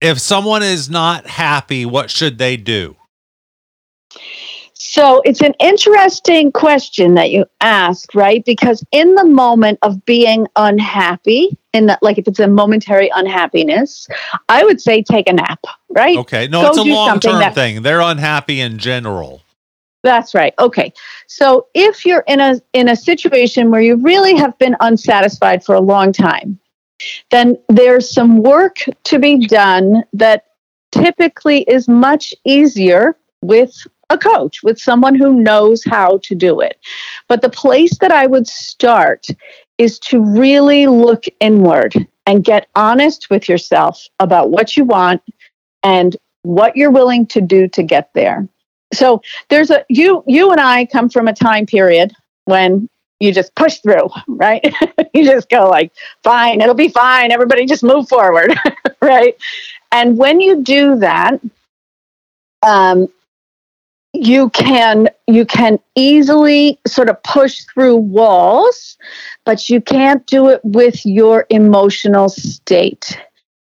if 0.00 0.18
someone 0.18 0.62
is 0.62 0.88
not 0.88 1.26
happy, 1.26 1.84
what 1.84 2.10
should 2.10 2.38
they 2.38 2.56
do? 2.56 2.96
So 4.94 5.22
it's 5.24 5.40
an 5.40 5.54
interesting 5.58 6.52
question 6.52 7.14
that 7.14 7.32
you 7.32 7.46
ask, 7.60 8.14
right? 8.14 8.44
Because 8.44 8.84
in 8.92 9.16
the 9.16 9.24
moment 9.24 9.80
of 9.82 10.04
being 10.04 10.46
unhappy, 10.54 11.58
in 11.72 11.86
that, 11.86 12.00
like 12.00 12.16
if 12.16 12.28
it's 12.28 12.38
a 12.38 12.46
momentary 12.46 13.10
unhappiness, 13.12 14.06
I 14.48 14.62
would 14.62 14.80
say 14.80 15.02
take 15.02 15.28
a 15.28 15.32
nap, 15.32 15.58
right? 15.90 16.16
Okay. 16.18 16.46
No, 16.46 16.62
Go 16.62 16.68
it's 16.68 16.78
a 16.78 16.82
long 16.84 17.18
term 17.18 17.40
that- 17.40 17.56
thing. 17.56 17.82
They're 17.82 18.02
unhappy 18.02 18.60
in 18.60 18.78
general. 18.78 19.42
That's 20.04 20.32
right. 20.32 20.54
Okay. 20.60 20.92
So 21.26 21.66
if 21.74 22.06
you're 22.06 22.22
in 22.28 22.38
a 22.38 22.60
in 22.72 22.88
a 22.88 22.94
situation 22.94 23.72
where 23.72 23.80
you 23.80 23.96
really 23.96 24.36
have 24.36 24.56
been 24.58 24.76
unsatisfied 24.78 25.64
for 25.64 25.74
a 25.74 25.80
long 25.80 26.12
time, 26.12 26.60
then 27.32 27.56
there's 27.68 28.08
some 28.08 28.44
work 28.44 28.76
to 29.04 29.18
be 29.18 29.44
done 29.44 30.04
that 30.12 30.44
typically 30.92 31.62
is 31.62 31.88
much 31.88 32.32
easier 32.44 33.16
with 33.42 33.74
a 34.14 34.18
coach, 34.18 34.62
with 34.62 34.78
someone 34.78 35.14
who 35.14 35.42
knows 35.42 35.84
how 35.84 36.18
to 36.22 36.34
do 36.34 36.60
it. 36.60 36.78
But 37.28 37.42
the 37.42 37.50
place 37.50 37.98
that 37.98 38.10
I 38.10 38.26
would 38.26 38.46
start 38.46 39.26
is 39.78 39.98
to 39.98 40.20
really 40.20 40.86
look 40.86 41.24
inward 41.40 41.94
and 42.26 42.44
get 42.44 42.68
honest 42.74 43.28
with 43.28 43.48
yourself 43.48 44.06
about 44.20 44.50
what 44.50 44.76
you 44.76 44.84
want 44.84 45.22
and 45.82 46.16
what 46.42 46.76
you're 46.76 46.90
willing 46.90 47.26
to 47.26 47.40
do 47.40 47.68
to 47.68 47.82
get 47.82 48.10
there. 48.14 48.48
So 48.92 49.22
there's 49.50 49.70
a 49.70 49.84
you 49.88 50.22
you 50.26 50.52
and 50.52 50.60
I 50.60 50.86
come 50.86 51.08
from 51.08 51.28
a 51.28 51.34
time 51.34 51.66
period 51.66 52.12
when 52.44 52.88
you 53.20 53.32
just 53.32 53.54
push 53.54 53.78
through, 53.78 54.08
right? 54.28 54.64
you 55.14 55.24
just 55.24 55.48
go 55.48 55.68
like, 55.68 55.92
fine, 56.22 56.60
it'll 56.60 56.74
be 56.74 56.88
fine. 56.88 57.32
Everybody 57.32 57.66
just 57.66 57.82
move 57.82 58.08
forward, 58.08 58.54
right? 59.02 59.36
And 59.92 60.18
when 60.18 60.40
you 60.40 60.62
do 60.62 60.96
that, 60.96 61.40
um, 62.62 63.08
you 64.14 64.48
can 64.50 65.08
you 65.26 65.44
can 65.44 65.78
easily 65.96 66.78
sort 66.86 67.10
of 67.10 67.20
push 67.24 67.64
through 67.74 67.96
walls, 67.96 68.96
but 69.44 69.68
you 69.68 69.80
can't 69.80 70.24
do 70.26 70.48
it 70.48 70.60
with 70.62 71.04
your 71.04 71.46
emotional 71.50 72.28
state, 72.28 73.20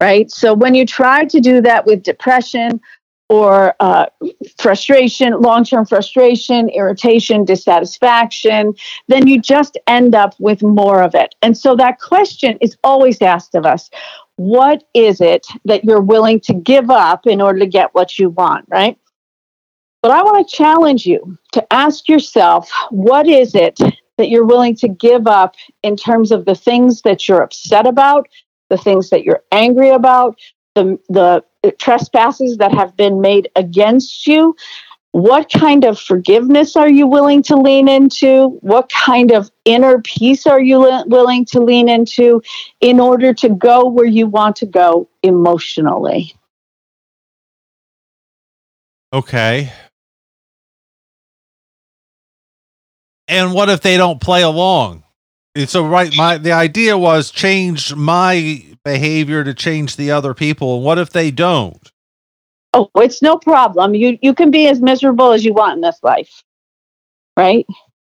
right? 0.00 0.30
So 0.30 0.52
when 0.52 0.74
you 0.74 0.84
try 0.84 1.24
to 1.24 1.40
do 1.40 1.62
that 1.62 1.86
with 1.86 2.02
depression 2.02 2.80
or 3.28 3.74
uh, 3.80 4.06
frustration, 4.58 5.40
long 5.40 5.64
term 5.64 5.86
frustration, 5.86 6.68
irritation, 6.68 7.44
dissatisfaction, 7.44 8.74
then 9.08 9.26
you 9.26 9.40
just 9.40 9.78
end 9.86 10.14
up 10.14 10.34
with 10.38 10.62
more 10.62 11.02
of 11.02 11.14
it. 11.14 11.34
And 11.40 11.56
so 11.56 11.74
that 11.76 11.98
question 11.98 12.58
is 12.60 12.76
always 12.84 13.22
asked 13.22 13.54
of 13.54 13.64
us 13.64 13.90
what 14.36 14.84
is 14.92 15.22
it 15.22 15.46
that 15.64 15.82
you're 15.82 16.02
willing 16.02 16.40
to 16.40 16.52
give 16.52 16.90
up 16.90 17.26
in 17.26 17.40
order 17.40 17.58
to 17.58 17.66
get 17.66 17.94
what 17.94 18.18
you 18.18 18.28
want, 18.28 18.66
right? 18.68 18.98
But 20.06 20.14
I 20.14 20.22
want 20.22 20.48
to 20.48 20.56
challenge 20.56 21.04
you 21.04 21.36
to 21.50 21.72
ask 21.72 22.08
yourself 22.08 22.70
what 22.90 23.26
is 23.26 23.56
it 23.56 23.76
that 24.18 24.28
you're 24.28 24.44
willing 24.44 24.76
to 24.76 24.86
give 24.86 25.26
up 25.26 25.56
in 25.82 25.96
terms 25.96 26.30
of 26.30 26.44
the 26.44 26.54
things 26.54 27.02
that 27.02 27.26
you're 27.26 27.42
upset 27.42 27.88
about, 27.88 28.28
the 28.70 28.78
things 28.78 29.10
that 29.10 29.24
you're 29.24 29.42
angry 29.50 29.90
about, 29.90 30.38
the, 30.76 30.96
the 31.08 31.42
trespasses 31.80 32.58
that 32.58 32.72
have 32.72 32.96
been 32.96 33.20
made 33.20 33.48
against 33.56 34.28
you. 34.28 34.54
What 35.10 35.50
kind 35.50 35.82
of 35.82 35.98
forgiveness 35.98 36.76
are 36.76 36.88
you 36.88 37.08
willing 37.08 37.42
to 37.42 37.56
lean 37.56 37.88
into? 37.88 38.60
What 38.60 38.88
kind 38.88 39.32
of 39.32 39.50
inner 39.64 40.00
peace 40.02 40.46
are 40.46 40.60
you 40.60 40.78
le- 40.78 41.04
willing 41.08 41.44
to 41.46 41.60
lean 41.60 41.88
into 41.88 42.42
in 42.80 43.00
order 43.00 43.34
to 43.34 43.48
go 43.48 43.88
where 43.88 44.06
you 44.06 44.28
want 44.28 44.54
to 44.54 44.66
go 44.66 45.08
emotionally? 45.24 46.32
Okay. 49.12 49.72
And 53.28 53.52
what 53.52 53.68
if 53.68 53.80
they 53.80 53.96
don't 53.96 54.20
play 54.20 54.42
along? 54.42 55.02
And 55.54 55.68
So 55.68 55.86
right, 55.86 56.14
my 56.16 56.38
the 56.38 56.52
idea 56.52 56.96
was 56.98 57.30
change 57.30 57.94
my 57.94 58.64
behavior 58.84 59.42
to 59.42 59.54
change 59.54 59.96
the 59.96 60.10
other 60.10 60.34
people. 60.34 60.76
And 60.76 60.84
what 60.84 60.98
if 60.98 61.10
they 61.10 61.30
don't? 61.30 61.90
Oh, 62.72 62.90
it's 62.96 63.22
no 63.22 63.38
problem. 63.38 63.94
You 63.94 64.18
you 64.22 64.34
can 64.34 64.50
be 64.50 64.68
as 64.68 64.80
miserable 64.80 65.32
as 65.32 65.44
you 65.44 65.54
want 65.54 65.76
in 65.76 65.80
this 65.80 65.98
life. 66.02 66.42
Right? 67.36 67.66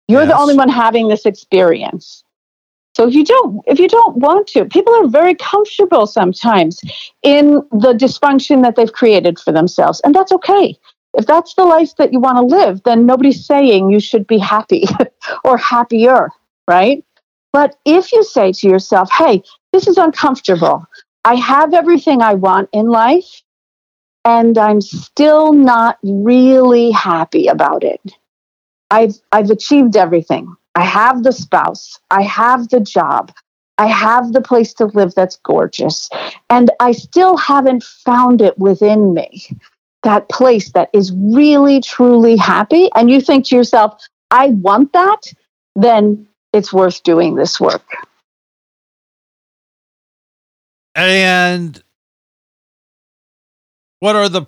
You're 0.09 0.23
yes. 0.23 0.31
the 0.31 0.39
only 0.39 0.57
one 0.57 0.69
having 0.69 1.09
this 1.09 1.27
experience. 1.27 2.23
So 2.95 3.07
if 3.07 3.15
you 3.15 3.25
don't 3.25 3.63
if 3.67 3.79
you 3.79 3.89
don't 3.89 4.17
want 4.17 4.47
to, 4.49 4.65
people 4.65 4.95
are 4.95 5.07
very 5.07 5.35
comfortable 5.35 6.07
sometimes 6.07 6.81
in 7.23 7.63
the 7.71 7.93
dysfunction 7.93 8.63
that 8.63 8.77
they've 8.77 8.93
created 8.93 9.39
for 9.39 9.53
themselves, 9.53 10.01
and 10.01 10.15
that's 10.15 10.33
okay. 10.33 10.77
If 11.15 11.27
that's 11.27 11.55
the 11.55 11.65
life 11.65 11.97
that 11.97 12.13
you 12.13 12.21
want 12.21 12.37
to 12.39 12.57
live, 12.57 12.83
then 12.85 13.07
nobody's 13.07 13.45
saying 13.45 13.91
you 13.91 14.01
should 14.01 14.27
be 14.27 14.39
happy 14.39 14.85
or 15.45 15.57
happier, 15.57 16.29
right? 16.67 17.05
But 17.53 17.77
if 17.85 18.13
you 18.13 18.23
say 18.23 18.53
to 18.53 18.69
yourself, 18.69 19.11
hey, 19.11 19.43
this 19.73 19.89
is 19.89 19.97
uncomfortable, 19.97 20.87
I 21.25 21.35
have 21.37 21.75
everything 21.75 22.23
I 22.23 22.35
want 22.35 22.69
in 22.73 22.87
life, 22.87 23.43
and 24.25 24.59
I'm 24.59 24.81
still 24.81 25.53
not 25.53 25.99
really 26.03 26.91
happy 26.91 27.47
about 27.47 27.85
it. 27.85 28.01
I've, 28.91 29.15
I've 29.33 29.51
achieved 29.51 29.97
everything. 29.97 30.55
I 30.75 30.85
have 30.85 31.23
the 31.23 31.33
spouse, 31.33 31.99
I 32.11 32.23
have 32.23 32.69
the 32.69 32.81
job, 32.81 33.33
I 33.79 33.87
have 33.87 34.33
the 34.33 34.41
place 34.41 34.75
to 34.75 34.87
live 34.87 35.15
that's 35.15 35.37
gorgeous, 35.37 36.09
and 36.51 36.71
I 36.81 36.93
still 36.93 37.37
haven't 37.37 37.83
found 37.83 38.43
it 38.43 38.59
within 38.59 39.15
me 39.15 39.49
that 40.03 40.29
place 40.29 40.73
that 40.73 40.91
is 40.93 41.13
really, 41.13 41.81
truly 41.81 42.37
happy. 42.37 42.89
And 42.95 43.11
you 43.11 43.21
think 43.21 43.47
to 43.47 43.57
yourself, 43.57 44.01
I 44.31 44.49
want 44.49 44.93
that, 44.93 45.33
then 45.75 46.27
it's 46.53 46.73
worth 46.73 47.03
doing 47.03 47.35
this 47.35 47.61
work. 47.61 47.85
And 50.95 51.83
what 54.01 54.17
are 54.17 54.29
the 54.29 54.47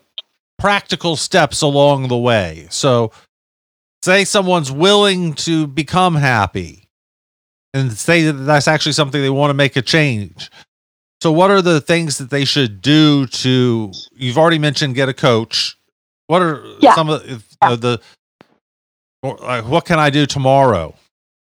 practical 0.58 1.16
steps 1.16 1.62
along 1.62 2.08
the 2.08 2.16
way? 2.16 2.66
So, 2.70 3.12
say 4.02 4.24
someone's 4.24 4.72
willing 4.72 5.34
to 5.34 5.66
become 5.66 6.14
happy 6.14 6.88
and 7.74 7.92
say 7.92 8.22
that 8.24 8.32
that's 8.32 8.68
actually 8.68 8.92
something 8.92 9.20
they 9.20 9.30
want 9.30 9.50
to 9.50 9.54
make 9.54 9.76
a 9.76 9.82
change. 9.82 10.50
So, 11.22 11.32
what 11.32 11.50
are 11.50 11.62
the 11.62 11.80
things 11.80 12.18
that 12.18 12.30
they 12.30 12.44
should 12.44 12.80
do 12.80 13.26
to? 13.26 13.92
You've 14.12 14.38
already 14.38 14.58
mentioned 14.58 14.94
get 14.94 15.08
a 15.08 15.14
coach. 15.14 15.76
What 16.26 16.42
are 16.42 16.64
yeah. 16.80 16.94
some 16.94 17.10
of 17.10 17.22
the, 17.22 17.42
yeah. 17.62 17.76
the 17.76 18.00
like, 19.22 19.66
what 19.66 19.84
can 19.84 19.98
I 19.98 20.10
do 20.10 20.26
tomorrow? 20.26 20.94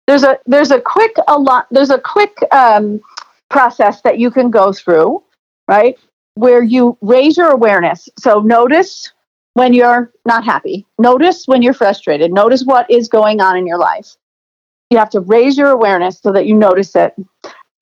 there's 0.07 0.23
a 0.23 0.37
there's 0.45 0.71
a 0.71 0.79
quick 0.79 1.15
a 1.27 1.37
lot 1.37 1.67
there's 1.71 1.89
a 1.89 1.99
quick 1.99 2.37
um, 2.51 3.01
process 3.49 4.01
that 4.01 4.19
you 4.19 4.31
can 4.31 4.49
go 4.49 4.71
through, 4.71 5.23
right? 5.67 5.97
Where 6.35 6.63
you 6.63 6.97
raise 7.01 7.37
your 7.37 7.49
awareness. 7.49 8.09
So 8.19 8.41
notice 8.41 9.11
when 9.53 9.73
you're 9.73 10.11
not 10.25 10.43
happy. 10.43 10.85
Notice 10.99 11.47
when 11.47 11.61
you're 11.61 11.73
frustrated. 11.73 12.31
Notice 12.31 12.63
what 12.63 12.89
is 12.91 13.07
going 13.07 13.41
on 13.41 13.57
in 13.57 13.65
your 13.65 13.77
life. 13.77 14.15
You 14.89 14.97
have 14.97 15.09
to 15.11 15.21
raise 15.21 15.57
your 15.57 15.69
awareness 15.69 16.19
so 16.19 16.31
that 16.33 16.45
you 16.45 16.53
notice 16.53 16.95
it. 16.95 17.15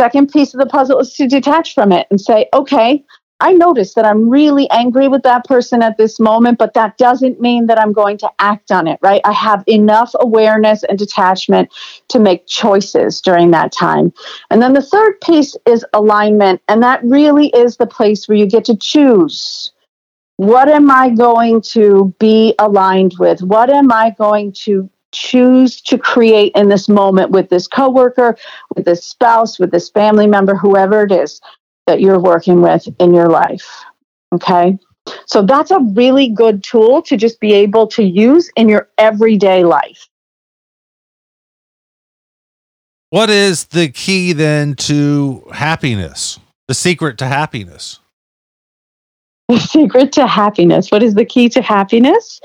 Second 0.02 0.32
piece 0.32 0.54
of 0.54 0.60
the 0.60 0.66
puzzle 0.66 1.00
is 1.00 1.14
to 1.14 1.28
detach 1.28 1.74
from 1.74 1.92
it 1.92 2.08
and 2.10 2.20
say, 2.20 2.48
okay, 2.54 3.04
I 3.40 3.52
notice 3.52 3.94
that 3.96 4.06
I'm 4.06 4.30
really 4.30 4.70
angry 4.70 5.10
with 5.10 5.24
that 5.24 5.44
person 5.44 5.82
at 5.82 5.98
this 5.98 6.18
moment, 6.18 6.58
but 6.58 6.74
that 6.76 6.98
doesn't 6.98 7.42
mean 7.42 7.66
that 7.66 7.78
I'm 7.78 7.92
going 7.92 8.18
to 8.20 8.32
act 8.40 8.72
on 8.72 8.88
it, 8.88 9.00
right? 9.02 9.20
I 9.26 9.34
have 9.34 9.66
enough 9.68 10.12
awareness 10.16 10.84
and 10.84 10.98
detachment 10.98 11.70
to 12.08 12.20
make 12.20 12.48
choices 12.48 13.20
during 13.20 13.52
that 13.52 13.74
time. 13.74 14.14
And 14.50 14.62
then 14.62 14.72
the 14.72 14.82
third 14.82 15.20
piece 15.20 15.58
is 15.66 15.86
alignment. 15.94 16.62
And 16.70 16.82
that 16.84 17.04
really 17.04 17.48
is 17.48 17.76
the 17.76 17.86
place 17.86 18.30
where 18.30 18.38
you 18.38 18.46
get 18.46 18.64
to 18.66 18.78
choose. 18.78 19.74
What 20.38 20.70
am 20.70 20.90
I 20.90 21.10
going 21.10 21.62
to 21.74 22.16
be 22.20 22.56
aligned 22.60 23.16
with? 23.20 23.42
What 23.42 23.70
am 23.70 23.92
I 23.92 24.16
going 24.18 24.54
to 24.64 24.90
choose 25.14 25.80
to 25.82 25.98
create 25.98 26.52
in 26.56 26.68
this 26.68 26.90
moment 26.90 27.32
with 27.32 27.50
this 27.50 27.68
coworker, 27.68 28.36
with 28.76 28.84
this 28.84 29.06
spouse, 29.06 29.58
with 29.58 29.72
this 29.72 29.90
family 29.90 30.28
member, 30.28 30.56
whoever 30.56 31.04
it 31.04 31.12
is? 31.12 31.40
that 31.88 32.02
you're 32.02 32.20
working 32.20 32.62
with 32.62 32.88
in 33.00 33.14
your 33.14 33.30
life. 33.30 33.68
Okay. 34.34 34.78
So 35.26 35.42
that's 35.42 35.72
a 35.72 35.80
really 35.80 36.30
good 36.30 36.64
tool 36.64 37.02
to 37.04 37.18
just 37.18 37.40
be 37.40 37.54
able 37.54 37.88
to 37.88 38.04
use 38.04 38.50
in 38.56 38.70
your 38.70 38.90
everyday 38.98 39.64
life. 39.64 40.08
What 43.10 43.30
is 43.30 43.66
the 43.66 43.90
key 43.90 44.34
then 44.34 44.76
to 44.76 45.44
happiness? 45.54 46.40
The 46.68 46.74
secret 46.74 47.18
to 47.20 47.28
happiness? 47.28 48.00
The 49.50 49.60
secret 49.60 50.14
to 50.14 50.26
happiness. 50.26 50.90
What 50.90 51.04
is 51.04 51.14
the 51.14 51.26
key 51.26 51.50
to 51.50 51.62
happiness? 51.62 52.40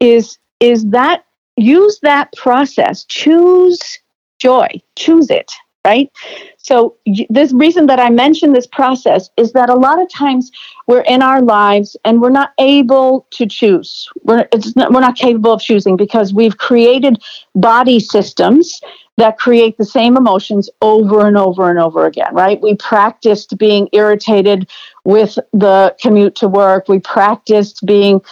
Is 0.00 0.36
is 0.60 0.84
that 0.90 1.24
use 1.56 1.98
that 2.02 2.32
process. 2.36 3.04
Choose 3.04 3.98
joy. 4.38 4.68
Choose 4.96 5.30
it 5.30 5.52
right? 5.84 6.10
So, 6.58 6.96
this 7.28 7.52
reason 7.52 7.86
that 7.86 7.98
I 7.98 8.08
mention 8.10 8.52
this 8.52 8.66
process 8.66 9.30
is 9.36 9.52
that 9.52 9.68
a 9.68 9.74
lot 9.74 10.00
of 10.00 10.08
times 10.10 10.50
we're 10.86 11.00
in 11.00 11.22
our 11.22 11.42
lives 11.42 11.96
and 12.04 12.20
we're 12.20 12.30
not 12.30 12.52
able 12.58 13.26
to 13.32 13.46
choose. 13.46 14.08
We're, 14.22 14.48
not, 14.76 14.92
we're 14.92 15.00
not 15.00 15.16
capable 15.16 15.52
of 15.52 15.60
choosing 15.60 15.96
because 15.96 16.32
we've 16.32 16.58
created 16.58 17.22
body 17.54 17.98
systems 17.98 18.80
that 19.16 19.38
create 19.38 19.76
the 19.76 19.84
same 19.84 20.16
emotions 20.16 20.70
over 20.80 21.26
and 21.26 21.36
over 21.36 21.68
and 21.68 21.78
over 21.78 22.06
again, 22.06 22.32
right? 22.34 22.60
We 22.62 22.76
practiced 22.76 23.58
being 23.58 23.88
irritated 23.92 24.70
with 25.04 25.38
the 25.52 25.94
commute 26.00 26.34
to 26.36 26.48
work, 26.48 26.88
we 26.88 27.00
practiced 27.00 27.84
being 27.84 28.22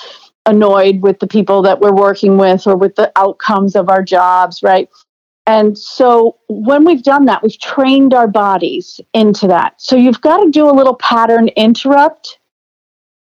annoyed 0.46 1.02
with 1.02 1.18
the 1.20 1.26
people 1.26 1.62
that 1.62 1.80
we're 1.80 1.94
working 1.94 2.38
with 2.38 2.66
or 2.66 2.76
with 2.76 2.96
the 2.96 3.12
outcomes 3.16 3.76
of 3.76 3.88
our 3.88 4.02
jobs, 4.02 4.62
right? 4.62 4.88
And 5.46 5.76
so 5.76 6.38
when 6.48 6.84
we've 6.84 7.02
done 7.02 7.26
that, 7.26 7.42
we've 7.42 7.58
trained 7.58 8.14
our 8.14 8.28
bodies 8.28 9.00
into 9.14 9.46
that. 9.48 9.80
So 9.80 9.96
you've 9.96 10.20
got 10.20 10.44
to 10.44 10.50
do 10.50 10.68
a 10.68 10.72
little 10.72 10.94
pattern 10.94 11.48
interrupt. 11.48 12.38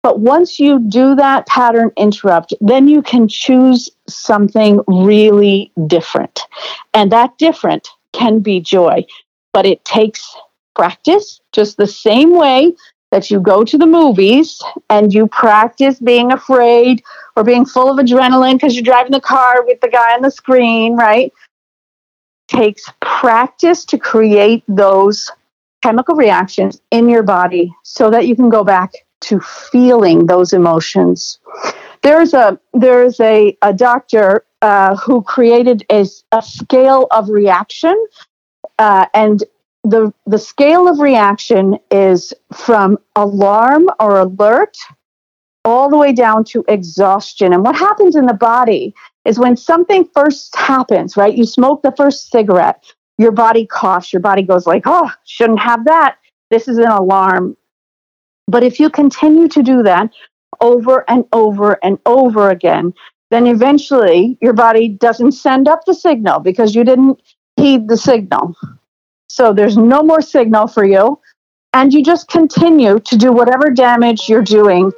But 0.03 0.20
once 0.20 0.59
you 0.59 0.80
do 0.80 1.15
that 1.15 1.47
pattern 1.47 1.91
interrupt, 1.97 2.53
then 2.61 2.88
you 2.88 3.01
can 3.01 3.28
choose 3.28 3.89
something 4.07 4.80
really 4.88 5.72
different. 5.88 6.41
And 6.93 7.11
that 7.11 7.38
different 7.38 7.88
can 8.13 8.39
be 8.39 8.59
joy, 8.59 9.05
but 9.53 9.65
it 9.65 9.84
takes 9.86 10.36
practice, 10.76 11.41
just 11.51 11.78
the 11.78 11.88
same 11.88 12.38
way 12.38 12.74
that 13.12 13.32
you 13.32 13.39
go 13.39 13.64
to 13.64 13.78
the 13.78 13.86
movies 13.86 14.62
and 14.89 15.14
you 15.14 15.28
practice 15.28 15.99
being 15.99 16.32
afraid 16.32 17.01
or 17.36 17.43
being 17.43 17.66
full 17.66 17.89
of 17.89 18.05
adrenaline 18.05 18.53
because 18.53 18.76
you're 18.76 18.84
driving 18.84 19.12
the 19.12 19.22
car 19.22 19.64
with 19.66 19.80
the 19.82 19.89
guy 19.89 20.14
on 20.14 20.22
the 20.22 20.32
screen, 20.32 20.95
right? 20.95 21.32
takes 22.47 22.84
practice 23.01 23.86
to 23.86 23.97
create 23.97 24.64
those 24.68 25.30
chemical 25.84 26.16
reactions 26.16 26.82
in 26.91 27.08
your 27.08 27.24
body 27.24 27.74
so 27.84 28.10
that 28.10 28.28
you 28.28 28.36
can 28.36 28.49
go 28.49 28.64
back 28.64 28.91
to 29.20 29.39
feeling 29.39 30.26
those 30.26 30.53
emotions. 30.53 31.39
There's 32.03 32.34
a 32.34 32.60
there's 32.74 33.20
a, 33.20 33.58
a 33.62 33.74
doctor 33.74 34.45
uh, 34.62 34.95
who 34.95 35.22
created 35.22 35.86
a, 35.91 36.05
a 36.32 36.41
scale 36.41 37.08
of 37.12 37.30
reaction, 37.30 37.95
uh, 38.80 39.08
and 39.14 39.43
the 39.89 40.13
the 40.25 40.39
scale 40.39 40.88
of 40.88 40.99
reaction 40.99 41.77
is 41.91 42.33
from 42.53 42.97
alarm 43.15 43.88
or 43.99 44.19
alert 44.19 44.77
all 45.63 45.89
the 45.89 45.97
way 45.97 46.13
down 46.13 46.43
to 46.45 46.63
exhaustion. 46.67 47.53
And 47.53 47.63
what 47.63 47.75
happens 47.75 48.15
in 48.15 48.25
the 48.25 48.33
body 48.33 48.93
is 49.25 49.38
when 49.38 49.57
something 49.57 50.07
first 50.13 50.55
happens, 50.55 51.17
right? 51.17 51.35
You 51.35 51.45
smoke 51.45 51.81
the 51.81 51.93
first 51.97 52.31
cigarette, 52.31 52.83
your 53.17 53.31
body 53.31 53.65
coughs, 53.65 54.13
your 54.13 54.21
body 54.21 54.43
goes 54.43 54.65
like, 54.65 54.83
oh, 54.85 55.11
shouldn't 55.25 55.59
have 55.59 55.83
that. 55.85 56.17
This 56.49 56.67
is 56.67 56.77
an 56.77 56.88
alarm. 56.88 57.57
But 58.47 58.63
if 58.63 58.79
you 58.79 58.89
continue 58.89 59.49
to 59.49 59.61
do 59.61 59.83
that 59.83 60.09
over 60.61 61.03
and 61.09 61.25
over 61.33 61.77
and 61.83 61.99
over 62.05 62.49
again, 62.49 62.93
then 63.29 63.45
eventually 63.45 64.38
your 64.41 64.53
body 64.53 64.88
doesn't 64.88 65.33
send 65.33 65.67
up 65.67 65.83
the 65.85 65.93
signal 65.93 66.39
because 66.39 66.75
you 66.75 66.85
didn't 66.85 67.21
heed 67.57 67.89
the 67.89 67.97
signal. 67.97 68.55
So 69.38 69.53
there's 69.53 69.77
no 69.77 70.01
more 70.01 70.23
signal 70.23 70.65
for 70.65 70.83
you. 70.83 71.19
And 71.71 71.93
you 71.93 72.03
just 72.03 72.27
continue 72.27 72.99
to 73.01 73.15
do 73.15 73.31
whatever 73.31 73.69
damage 73.69 74.27
you're 74.27 74.41
doing 74.41 74.91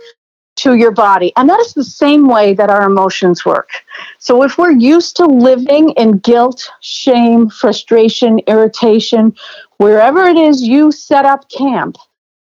to 0.56 0.76
your 0.76 0.92
body. 0.92 1.34
And 1.36 1.50
that 1.50 1.60
is 1.60 1.74
the 1.74 1.84
same 1.84 2.30
way 2.30 2.54
that 2.54 2.70
our 2.70 2.84
emotions 2.84 3.44
work. 3.44 3.70
So 4.18 4.44
if 4.44 4.58
we're 4.58 4.72
used 4.72 5.18
to 5.18 5.26
living 5.26 5.90
in 5.98 6.20
guilt, 6.20 6.72
shame, 6.80 7.50
frustration, 7.50 8.40
irritation, 8.48 9.36
wherever 9.76 10.26
it 10.26 10.38
is 10.38 10.62
you 10.62 10.94
set 10.94 11.26
up 11.26 11.50
camp, 11.50 11.98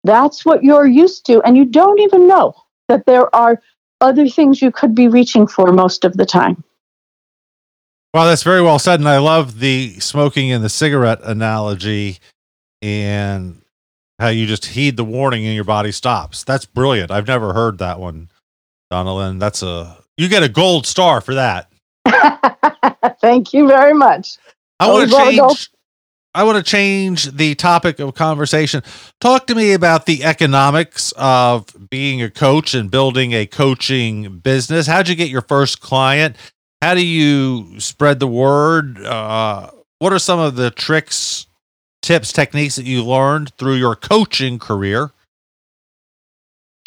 that's 0.05 0.45
what 0.45 0.63
you're 0.63 0.87
used 0.87 1.25
to. 1.25 1.41
And 1.41 1.57
you 1.57 1.65
don't 1.65 1.99
even 1.99 2.25
know 2.25 2.53
that 2.87 3.05
there 3.05 3.35
are 3.35 3.61
other 3.99 4.29
things 4.29 4.61
you 4.61 4.71
could 4.71 4.95
be 4.95 5.09
reaching 5.09 5.45
for 5.45 5.73
most 5.73 6.05
of 6.05 6.15
the 6.15 6.25
time. 6.25 6.63
Well, 8.13 8.25
that's 8.27 8.43
very 8.43 8.61
well 8.61 8.79
said. 8.79 8.99
And 8.99 9.07
I 9.07 9.19
love 9.19 9.59
the 9.59 9.99
smoking 9.99 10.51
and 10.51 10.63
the 10.63 10.69
cigarette 10.69 11.19
analogy 11.23 12.19
and 12.81 13.61
how 14.19 14.27
you 14.27 14.45
just 14.45 14.65
heed 14.65 14.97
the 14.97 15.03
warning 15.03 15.45
and 15.45 15.55
your 15.55 15.63
body 15.63 15.91
stops. 15.91 16.43
That's 16.43 16.65
brilliant. 16.65 17.09
I've 17.09 17.27
never 17.27 17.53
heard 17.53 17.77
that 17.77 17.99
one, 17.99 18.29
Donnalynn. 18.91 19.39
That's 19.39 19.63
a, 19.63 19.97
you 20.17 20.27
get 20.27 20.43
a 20.43 20.49
gold 20.49 20.85
star 20.85 21.21
for 21.21 21.35
that. 21.35 21.71
Thank 23.21 23.53
you 23.53 23.67
very 23.67 23.93
much. 23.93 24.37
I 24.79 24.89
want 24.89 25.09
to 25.09 25.15
change. 25.15 25.69
I 26.33 26.43
want 26.43 26.57
to 26.57 26.63
change 26.63 27.25
the 27.25 27.55
topic 27.55 27.99
of 27.99 28.15
conversation. 28.15 28.83
Talk 29.19 29.47
to 29.47 29.55
me 29.55 29.73
about 29.73 30.05
the 30.05 30.23
economics 30.23 31.11
of 31.17 31.65
being 31.89 32.21
a 32.21 32.29
coach 32.29 32.73
and 32.73 32.89
building 32.89 33.33
a 33.33 33.45
coaching 33.45 34.39
business. 34.39 34.87
How'd 34.87 35.09
you 35.09 35.15
get 35.15 35.29
your 35.29 35.41
first 35.41 35.81
client? 35.81 36.37
How 36.81 36.95
do 36.95 37.05
you 37.05 37.79
spread 37.79 38.19
the 38.19 38.27
word? 38.27 39.03
Uh, 39.03 39.69
what 39.99 40.13
are 40.13 40.19
some 40.19 40.39
of 40.39 40.55
the 40.55 40.71
tricks, 40.71 41.45
tips, 42.01 42.33
techniques 42.33 42.75
that 42.75 42.85
you 42.85 43.03
learned 43.03 43.53
through 43.57 43.75
your 43.75 43.95
coaching 43.95 44.57
career? 44.57 45.11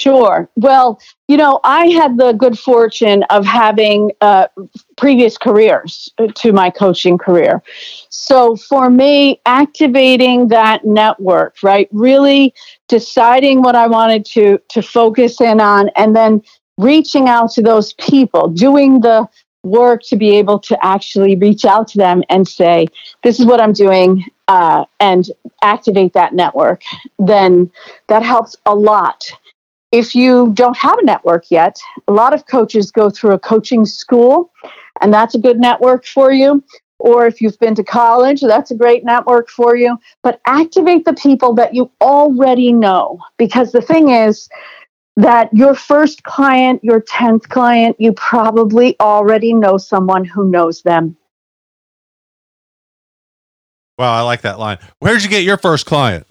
Sure. 0.00 0.50
Well, 0.56 1.00
you 1.28 1.36
know, 1.36 1.60
I 1.62 1.86
had 1.86 2.16
the 2.16 2.32
good 2.32 2.58
fortune 2.58 3.22
of 3.30 3.46
having 3.46 4.10
uh, 4.20 4.48
previous 4.96 5.38
careers 5.38 6.12
to 6.34 6.52
my 6.52 6.70
coaching 6.70 7.16
career. 7.16 7.62
So 8.08 8.56
for 8.56 8.90
me, 8.90 9.40
activating 9.46 10.48
that 10.48 10.84
network, 10.84 11.62
right? 11.62 11.88
Really 11.92 12.52
deciding 12.88 13.62
what 13.62 13.76
I 13.76 13.86
wanted 13.86 14.24
to 14.26 14.58
to 14.70 14.82
focus 14.82 15.40
in 15.40 15.60
on, 15.60 15.90
and 15.94 16.16
then 16.16 16.42
reaching 16.76 17.28
out 17.28 17.52
to 17.52 17.62
those 17.62 17.92
people, 17.94 18.48
doing 18.48 19.00
the 19.00 19.28
work 19.64 20.02
to 20.04 20.16
be 20.16 20.36
able 20.36 20.58
to 20.60 20.84
actually 20.84 21.36
reach 21.36 21.64
out 21.64 21.88
to 21.88 21.98
them 21.98 22.22
and 22.28 22.46
say, 22.46 22.86
"This 23.22 23.40
is 23.40 23.46
what 23.46 23.60
I'm 23.60 23.72
doing," 23.72 24.24
uh, 24.48 24.84
and 25.00 25.30
activate 25.62 26.12
that 26.12 26.34
network. 26.34 26.82
Then 27.18 27.70
that 28.08 28.22
helps 28.22 28.56
a 28.66 28.74
lot 28.74 29.24
if 29.94 30.12
you 30.12 30.50
don't 30.54 30.76
have 30.76 30.98
a 30.98 31.04
network 31.04 31.52
yet, 31.52 31.78
a 32.08 32.12
lot 32.12 32.34
of 32.34 32.46
coaches 32.46 32.90
go 32.90 33.10
through 33.10 33.30
a 33.30 33.38
coaching 33.38 33.84
school, 33.84 34.50
and 35.00 35.14
that's 35.14 35.36
a 35.36 35.38
good 35.38 35.60
network 35.60 36.04
for 36.04 36.32
you. 36.32 36.64
Or 36.98 37.28
if 37.28 37.40
you've 37.40 37.58
been 37.60 37.76
to 37.76 37.84
college, 37.84 38.40
that's 38.40 38.72
a 38.72 38.74
great 38.74 39.04
network 39.04 39.48
for 39.48 39.76
you. 39.76 39.96
But 40.24 40.40
activate 40.48 41.04
the 41.04 41.12
people 41.12 41.54
that 41.54 41.74
you 41.74 41.92
already 42.00 42.72
know. 42.72 43.20
Because 43.38 43.70
the 43.70 43.80
thing 43.80 44.08
is 44.08 44.48
that 45.16 45.52
your 45.52 45.74
first 45.74 46.22
client, 46.24 46.82
your 46.82 47.00
10th 47.00 47.48
client, 47.48 47.96
you 47.98 48.12
probably 48.12 48.98
already 49.00 49.54
know 49.54 49.76
someone 49.76 50.24
who 50.24 50.48
knows 50.48 50.82
them. 50.82 51.16
Wow, 53.96 54.12
I 54.12 54.22
like 54.22 54.42
that 54.42 54.58
line. 54.58 54.78
Where'd 54.98 55.22
you 55.22 55.30
get 55.30 55.44
your 55.44 55.56
first 55.56 55.86
client 55.86 56.26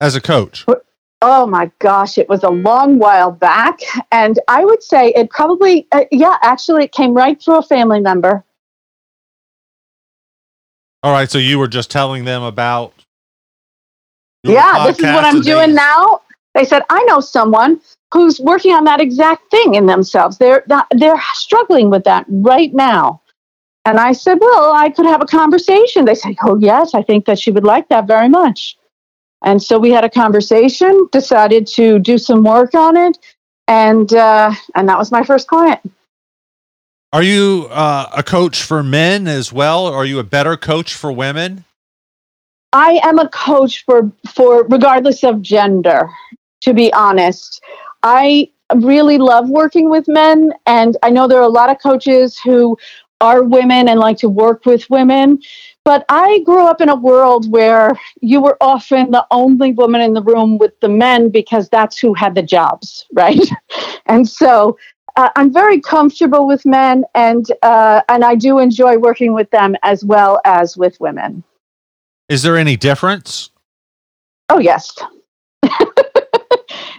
as 0.00 0.14
a 0.16 0.20
coach? 0.20 0.66
Oh 1.22 1.46
my 1.46 1.70
gosh, 1.78 2.18
it 2.18 2.28
was 2.28 2.42
a 2.42 2.50
long 2.50 2.98
while 2.98 3.30
back. 3.30 3.80
And 4.12 4.38
I 4.48 4.64
would 4.64 4.82
say 4.82 5.14
it 5.14 5.30
probably, 5.30 5.86
uh, 5.92 6.04
yeah, 6.12 6.36
actually, 6.42 6.84
it 6.84 6.92
came 6.92 7.14
right 7.14 7.42
through 7.42 7.56
a 7.58 7.62
family 7.62 8.00
member. 8.00 8.44
All 11.02 11.12
right. 11.12 11.30
So 11.30 11.38
you 11.38 11.58
were 11.58 11.68
just 11.68 11.90
telling 11.90 12.24
them 12.24 12.42
about. 12.42 12.92
Yeah, 14.42 14.86
this 14.86 14.98
is 14.98 15.04
what 15.04 15.24
I'm 15.24 15.40
doing 15.40 15.74
now. 15.74 16.20
They 16.56 16.64
said, 16.64 16.82
I 16.88 17.02
know 17.04 17.20
someone 17.20 17.82
who's 18.14 18.40
working 18.40 18.72
on 18.72 18.84
that 18.84 18.98
exact 18.98 19.50
thing 19.50 19.74
in 19.74 19.84
themselves. 19.84 20.38
They're, 20.38 20.64
they're 20.90 21.22
struggling 21.34 21.90
with 21.90 22.04
that 22.04 22.24
right 22.28 22.72
now. 22.72 23.20
And 23.84 24.00
I 24.00 24.12
said, 24.12 24.38
Well, 24.40 24.72
I 24.74 24.88
could 24.88 25.04
have 25.04 25.22
a 25.22 25.26
conversation. 25.26 26.06
They 26.06 26.14
said, 26.14 26.34
Oh, 26.42 26.58
yes, 26.58 26.94
I 26.94 27.02
think 27.02 27.26
that 27.26 27.38
she 27.38 27.50
would 27.50 27.62
like 27.62 27.88
that 27.90 28.06
very 28.06 28.28
much. 28.28 28.76
And 29.44 29.62
so 29.62 29.78
we 29.78 29.90
had 29.90 30.02
a 30.02 30.10
conversation, 30.10 31.08
decided 31.12 31.66
to 31.68 31.98
do 31.98 32.16
some 32.16 32.42
work 32.42 32.74
on 32.74 32.96
it, 32.96 33.18
and 33.68 34.12
uh, 34.14 34.52
and 34.74 34.88
that 34.88 34.98
was 34.98 35.12
my 35.12 35.22
first 35.22 35.46
client. 35.46 35.80
Are 37.12 37.22
you 37.22 37.68
uh, 37.70 38.08
a 38.16 38.22
coach 38.22 38.62
for 38.62 38.82
men 38.82 39.28
as 39.28 39.52
well? 39.52 39.86
Or 39.86 39.96
are 39.96 40.04
you 40.04 40.18
a 40.18 40.24
better 40.24 40.56
coach 40.56 40.94
for 40.94 41.12
women? 41.12 41.64
I 42.72 43.00
am 43.04 43.18
a 43.18 43.28
coach 43.28 43.84
for 43.84 44.10
for 44.34 44.64
regardless 44.64 45.22
of 45.22 45.42
gender. 45.42 46.10
To 46.66 46.74
be 46.74 46.92
honest, 46.92 47.62
I 48.02 48.50
really 48.74 49.18
love 49.18 49.48
working 49.48 49.88
with 49.88 50.08
men, 50.08 50.52
and 50.66 50.96
I 51.04 51.10
know 51.10 51.28
there 51.28 51.38
are 51.38 51.42
a 51.42 51.48
lot 51.48 51.70
of 51.70 51.80
coaches 51.80 52.40
who 52.40 52.76
are 53.20 53.44
women 53.44 53.88
and 53.88 54.00
like 54.00 54.18
to 54.18 54.28
work 54.28 54.66
with 54.66 54.90
women. 54.90 55.38
But 55.84 56.04
I 56.08 56.40
grew 56.40 56.66
up 56.66 56.80
in 56.80 56.88
a 56.88 56.96
world 56.96 57.48
where 57.52 57.92
you 58.20 58.40
were 58.40 58.56
often 58.60 59.12
the 59.12 59.24
only 59.30 59.70
woman 59.70 60.00
in 60.00 60.14
the 60.14 60.22
room 60.24 60.58
with 60.58 60.72
the 60.80 60.88
men 60.88 61.30
because 61.30 61.68
that's 61.68 61.98
who 61.98 62.14
had 62.14 62.34
the 62.34 62.42
jobs, 62.42 63.06
right? 63.12 63.48
and 64.06 64.28
so 64.28 64.76
uh, 65.14 65.28
I'm 65.36 65.52
very 65.52 65.80
comfortable 65.80 66.48
with 66.48 66.66
men, 66.66 67.04
and 67.14 67.46
uh, 67.62 68.02
and 68.08 68.24
I 68.24 68.34
do 68.34 68.58
enjoy 68.58 68.98
working 68.98 69.34
with 69.34 69.52
them 69.52 69.76
as 69.84 70.04
well 70.04 70.40
as 70.44 70.76
with 70.76 70.98
women. 70.98 71.44
Is 72.28 72.42
there 72.42 72.56
any 72.56 72.76
difference? 72.76 73.50
Oh 74.48 74.58
yes. 74.58 74.92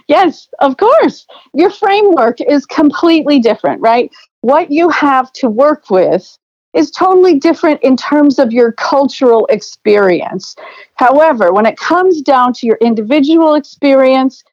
Yes, 0.08 0.48
of 0.58 0.76
course. 0.76 1.26
Your 1.54 1.70
framework 1.70 2.40
is 2.40 2.66
completely 2.66 3.38
different, 3.38 3.80
right? 3.80 4.10
What 4.40 4.70
you 4.70 4.88
have 4.88 5.32
to 5.34 5.48
work 5.48 5.90
with 5.90 6.36
is 6.74 6.90
totally 6.90 7.38
different 7.38 7.80
in 7.82 7.96
terms 7.96 8.38
of 8.38 8.52
your 8.52 8.72
cultural 8.72 9.46
experience. 9.46 10.54
However, 10.94 11.52
when 11.52 11.66
it 11.66 11.76
comes 11.76 12.20
down 12.22 12.52
to 12.54 12.66
your 12.66 12.78
individual 12.80 13.54
experience, 13.54 14.44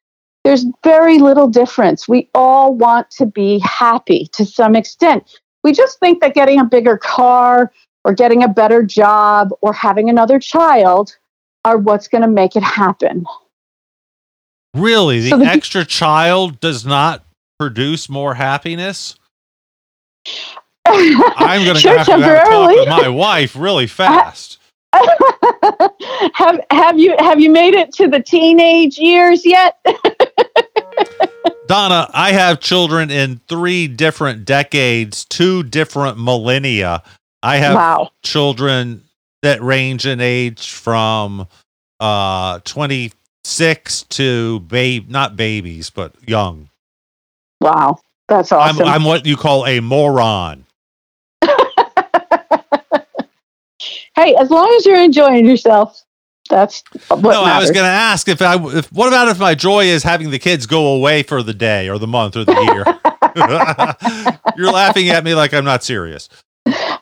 there's 0.43 0.65
very 0.83 1.17
little 1.19 1.47
difference. 1.47 2.07
We 2.07 2.29
all 2.35 2.73
want 2.73 3.09
to 3.11 3.25
be 3.25 3.59
happy 3.59 4.27
to 4.33 4.45
some 4.45 4.75
extent. 4.75 5.39
We 5.63 5.71
just 5.71 5.99
think 5.99 6.21
that 6.21 6.35
getting 6.35 6.59
a 6.59 6.65
bigger 6.65 6.97
car 6.97 7.71
or 8.03 8.13
getting 8.13 8.43
a 8.43 8.47
better 8.47 8.83
job 8.83 9.49
or 9.61 9.73
having 9.73 10.09
another 10.09 10.39
child 10.39 11.17
are 11.65 11.77
what's 11.77 12.07
going 12.07 12.21
to 12.21 12.27
make 12.27 12.55
it 12.55 12.63
happen. 12.63 13.25
Really? 14.75 15.21
The, 15.21 15.29
so 15.29 15.37
the 15.39 15.45
extra 15.45 15.85
child 15.85 16.59
does 16.59 16.85
not 16.85 17.23
produce 17.57 18.09
more 18.09 18.33
happiness? 18.33 19.15
I'm 20.87 21.65
going 21.65 21.77
sure, 21.77 21.93
to 21.93 21.97
have 21.97 22.05
to 22.07 22.49
talk 22.49 22.69
with 22.69 22.87
my 22.87 23.07
wife 23.07 23.55
really 23.55 23.87
fast. 23.87 24.59
have 26.33 26.61
have 26.71 26.97
you 26.97 27.15
have 27.19 27.39
you 27.39 27.49
made 27.49 27.73
it 27.73 27.91
to 27.93 28.07
the 28.07 28.21
teenage 28.21 28.97
years 28.97 29.45
yet? 29.45 29.77
Donna, 31.67 32.09
I 32.13 32.31
have 32.31 32.59
children 32.59 33.11
in 33.11 33.41
three 33.49 33.87
different 33.87 34.45
decades, 34.45 35.25
two 35.25 35.63
different 35.63 36.17
millennia. 36.17 37.03
I 37.43 37.57
have 37.57 37.75
wow. 37.75 38.11
children 38.23 39.03
that 39.41 39.61
range 39.61 40.05
in 40.05 40.21
age 40.21 40.71
from 40.71 41.47
uh 41.99 42.59
26 43.45 44.03
to 44.03 44.59
babe 44.61 45.07
not 45.07 45.35
babies, 45.35 45.91
but 45.91 46.13
young. 46.27 46.69
Wow. 47.61 47.99
That's 48.27 48.51
awesome. 48.51 48.87
I'm, 48.87 48.87
I'm 48.87 49.03
what 49.03 49.27
you 49.27 49.37
call 49.37 49.67
a 49.67 49.79
moron. 49.81 50.65
hey, 51.41 51.51
as 54.35 54.49
long 54.49 54.73
as 54.77 54.85
you're 54.85 54.99
enjoying 54.99 55.45
yourself, 55.45 56.01
that's 56.49 56.83
what 57.07 57.21
no. 57.21 57.29
Matters. 57.29 57.47
I 57.47 57.59
was 57.59 57.69
going 57.71 57.83
to 57.83 57.89
ask 57.89 58.27
if 58.27 58.41
I 58.41 58.55
if 58.77 58.91
what 58.91 59.09
about 59.09 59.27
if 59.27 59.37
my 59.37 59.53
joy 59.53 59.85
is 59.85 60.01
having 60.01 60.31
the 60.31 60.39
kids 60.39 60.65
go 60.65 60.95
away 60.95 61.21
for 61.21 61.43
the 61.43 61.53
day 61.53 61.87
or 61.87 61.99
the 61.99 62.07
month 62.07 62.35
or 62.35 62.45
the 62.45 62.53
year? 62.53 62.83
you're 64.57 64.71
laughing 64.71 65.09
at 65.09 65.23
me 65.23 65.35
like 65.35 65.53
I'm 65.53 65.65
not 65.65 65.83
serious. 65.83 66.29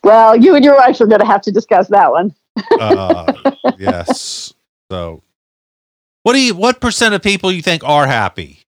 Well, 0.04 0.36
you 0.36 0.56
and 0.56 0.66
your 0.66 0.76
wife 0.76 1.00
are 1.00 1.08
going 1.08 1.22
to 1.22 1.26
have 1.26 1.42
to 1.44 1.54
discuss 1.54 1.88
that 1.88 2.12
one. 2.12 2.36
uh, 2.82 3.54
yes. 3.78 4.54
So, 4.92 5.24
what 6.24 6.34
do 6.34 6.42
you? 6.42 6.56
What 6.56 6.82
percent 6.82 7.14
of 7.14 7.22
people 7.22 7.52
you 7.52 7.62
think 7.62 7.84
are 7.84 8.08
happy? 8.08 8.64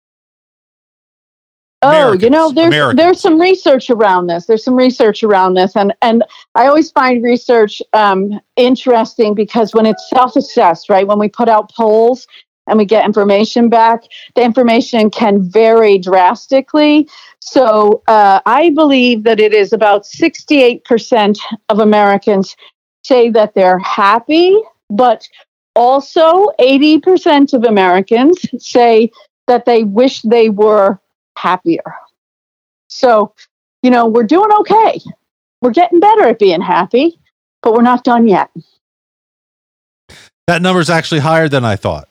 Oh, 1.82 2.14
you 2.14 2.30
know, 2.30 2.52
there's 2.52 2.68
Americans. 2.68 2.98
there's 2.98 3.22
some 3.22 3.40
research 3.40 3.90
around 3.90 4.28
this. 4.28 4.46
There's 4.46 4.64
some 4.64 4.76
research 4.76 5.24
around 5.24 5.54
this, 5.54 5.76
and 5.76 5.94
and 6.02 6.24
I 6.56 6.68
always 6.68 6.92
find 6.92 7.24
research 7.24 7.82
um, 7.94 8.40
interesting 8.56 9.36
because 9.36 9.74
when 9.74 9.86
it's 9.86 10.10
self-assessed, 10.10 10.90
right? 10.90 11.08
When 11.08 11.20
we 11.20 11.30
put 11.30 11.48
out 11.48 11.72
polls 11.72 12.28
and 12.68 12.80
we 12.80 12.86
get 12.86 13.06
information 13.06 13.70
back, 13.70 14.04
the 14.36 14.42
information 14.42 15.12
can 15.12 15.42
vary 15.44 15.98
drastically. 16.00 17.08
So 17.40 18.02
uh, 18.08 18.42
I 18.46 18.72
believe 18.72 19.24
that 19.24 19.40
it 19.40 19.54
is 19.54 19.72
about 19.72 20.04
68% 20.04 21.38
of 21.70 21.80
Americans 21.80 22.56
say 23.04 23.30
that 23.30 23.54
they're 23.54 23.78
happy, 23.80 24.58
but 24.90 25.28
also 25.76 26.48
80% 26.60 27.54
of 27.54 27.64
Americans 27.64 28.38
say 28.64 29.12
that 29.48 29.66
they 29.66 29.84
wish 29.84 30.22
they 30.22 30.50
were 30.50 31.00
happier. 31.38 31.84
So, 32.88 33.34
you 33.84 33.92
know, 33.92 34.08
we're 34.08 34.24
doing 34.24 34.52
okay. 34.62 35.00
We're 35.62 35.72
getting 35.72 36.00
better 36.00 36.24
at 36.24 36.40
being 36.40 36.62
happy, 36.62 37.20
but 37.62 37.74
we're 37.74 37.82
not 37.82 38.04
done 38.04 38.28
yet. 38.28 38.50
that 40.48 40.62
number 40.62 40.80
is 40.80 40.90
actually 40.90 41.20
higher 41.22 41.50
than 41.50 41.66
I 41.66 41.76
thought. 41.76 42.08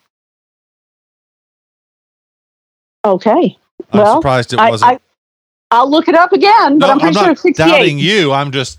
Okay. 3.04 3.56
I'm 3.92 4.00
Well, 4.00 4.16
surprised 4.16 4.52
it 4.52 4.56
wasn't. 4.58 4.92
I, 4.92 4.98
I'll 5.70 5.90
look 5.90 6.08
it 6.08 6.14
up 6.14 6.32
again, 6.32 6.78
but 6.78 6.86
No, 6.86 6.92
I'm 6.92 6.98
pretty 7.00 7.14
sure 7.14 7.22
not 7.24 7.32
it's 7.32 7.42
68. 7.42 7.66
doubting 7.68 7.98
you. 7.98 8.32
I'm 8.32 8.50
just 8.52 8.78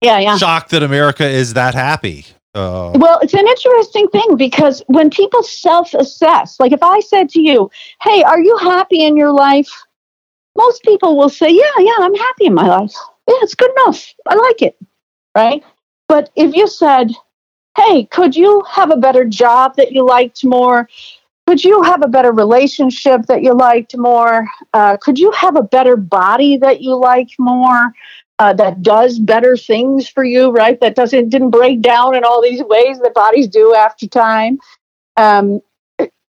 Yeah, 0.00 0.18
yeah. 0.18 0.36
shocked 0.36 0.70
that 0.70 0.82
America 0.82 1.26
is 1.26 1.54
that 1.54 1.74
happy. 1.74 2.26
Uh, 2.54 2.92
Well, 2.94 3.18
it's 3.22 3.34
an 3.34 3.46
interesting 3.46 4.08
thing 4.08 4.36
because 4.36 4.82
when 4.86 5.10
people 5.10 5.42
self 5.42 5.94
assess, 5.94 6.60
like 6.60 6.72
if 6.72 6.82
I 6.82 7.00
said 7.00 7.28
to 7.30 7.40
you, 7.40 7.70
Hey, 8.00 8.22
are 8.22 8.40
you 8.40 8.56
happy 8.58 9.04
in 9.04 9.16
your 9.16 9.32
life? 9.32 9.70
Most 10.56 10.82
people 10.82 11.16
will 11.16 11.30
say, 11.30 11.48
Yeah, 11.50 11.78
yeah, 11.78 11.96
I'm 11.98 12.14
happy 12.14 12.46
in 12.46 12.54
my 12.54 12.68
life. 12.68 12.94
Yeah, 13.28 13.36
it's 13.42 13.54
good 13.54 13.70
enough. 13.78 14.12
I 14.26 14.34
like 14.34 14.62
it. 14.62 14.76
Right. 15.34 15.64
But 16.08 16.30
if 16.36 16.54
you 16.54 16.68
said, 16.68 17.12
Hey, 17.76 18.04
could 18.04 18.36
you 18.36 18.62
have 18.70 18.90
a 18.90 18.96
better 18.98 19.24
job 19.24 19.76
that 19.76 19.92
you 19.92 20.04
liked 20.06 20.44
more? 20.44 20.88
Could 21.46 21.64
you 21.64 21.82
have 21.82 22.02
a 22.04 22.08
better 22.08 22.32
relationship 22.32 23.22
that 23.26 23.42
you 23.42 23.52
liked 23.54 23.96
more? 23.96 24.46
Uh, 24.74 24.96
could 24.98 25.18
you 25.18 25.30
have 25.32 25.56
a 25.56 25.62
better 25.62 25.96
body 25.96 26.56
that 26.58 26.82
you 26.82 26.94
like 26.94 27.30
more? 27.38 27.92
Uh, 28.42 28.52
that 28.52 28.82
does 28.82 29.20
better 29.20 29.56
things 29.56 30.08
for 30.08 30.24
you, 30.24 30.50
right? 30.50 30.80
That 30.80 30.96
doesn't 30.96 31.28
didn't 31.28 31.50
break 31.50 31.80
down 31.80 32.16
in 32.16 32.24
all 32.24 32.42
these 32.42 32.60
ways 32.64 32.98
that 32.98 33.14
bodies 33.14 33.46
do 33.46 33.72
after 33.72 34.08
time. 34.08 34.58
Um, 35.16 35.60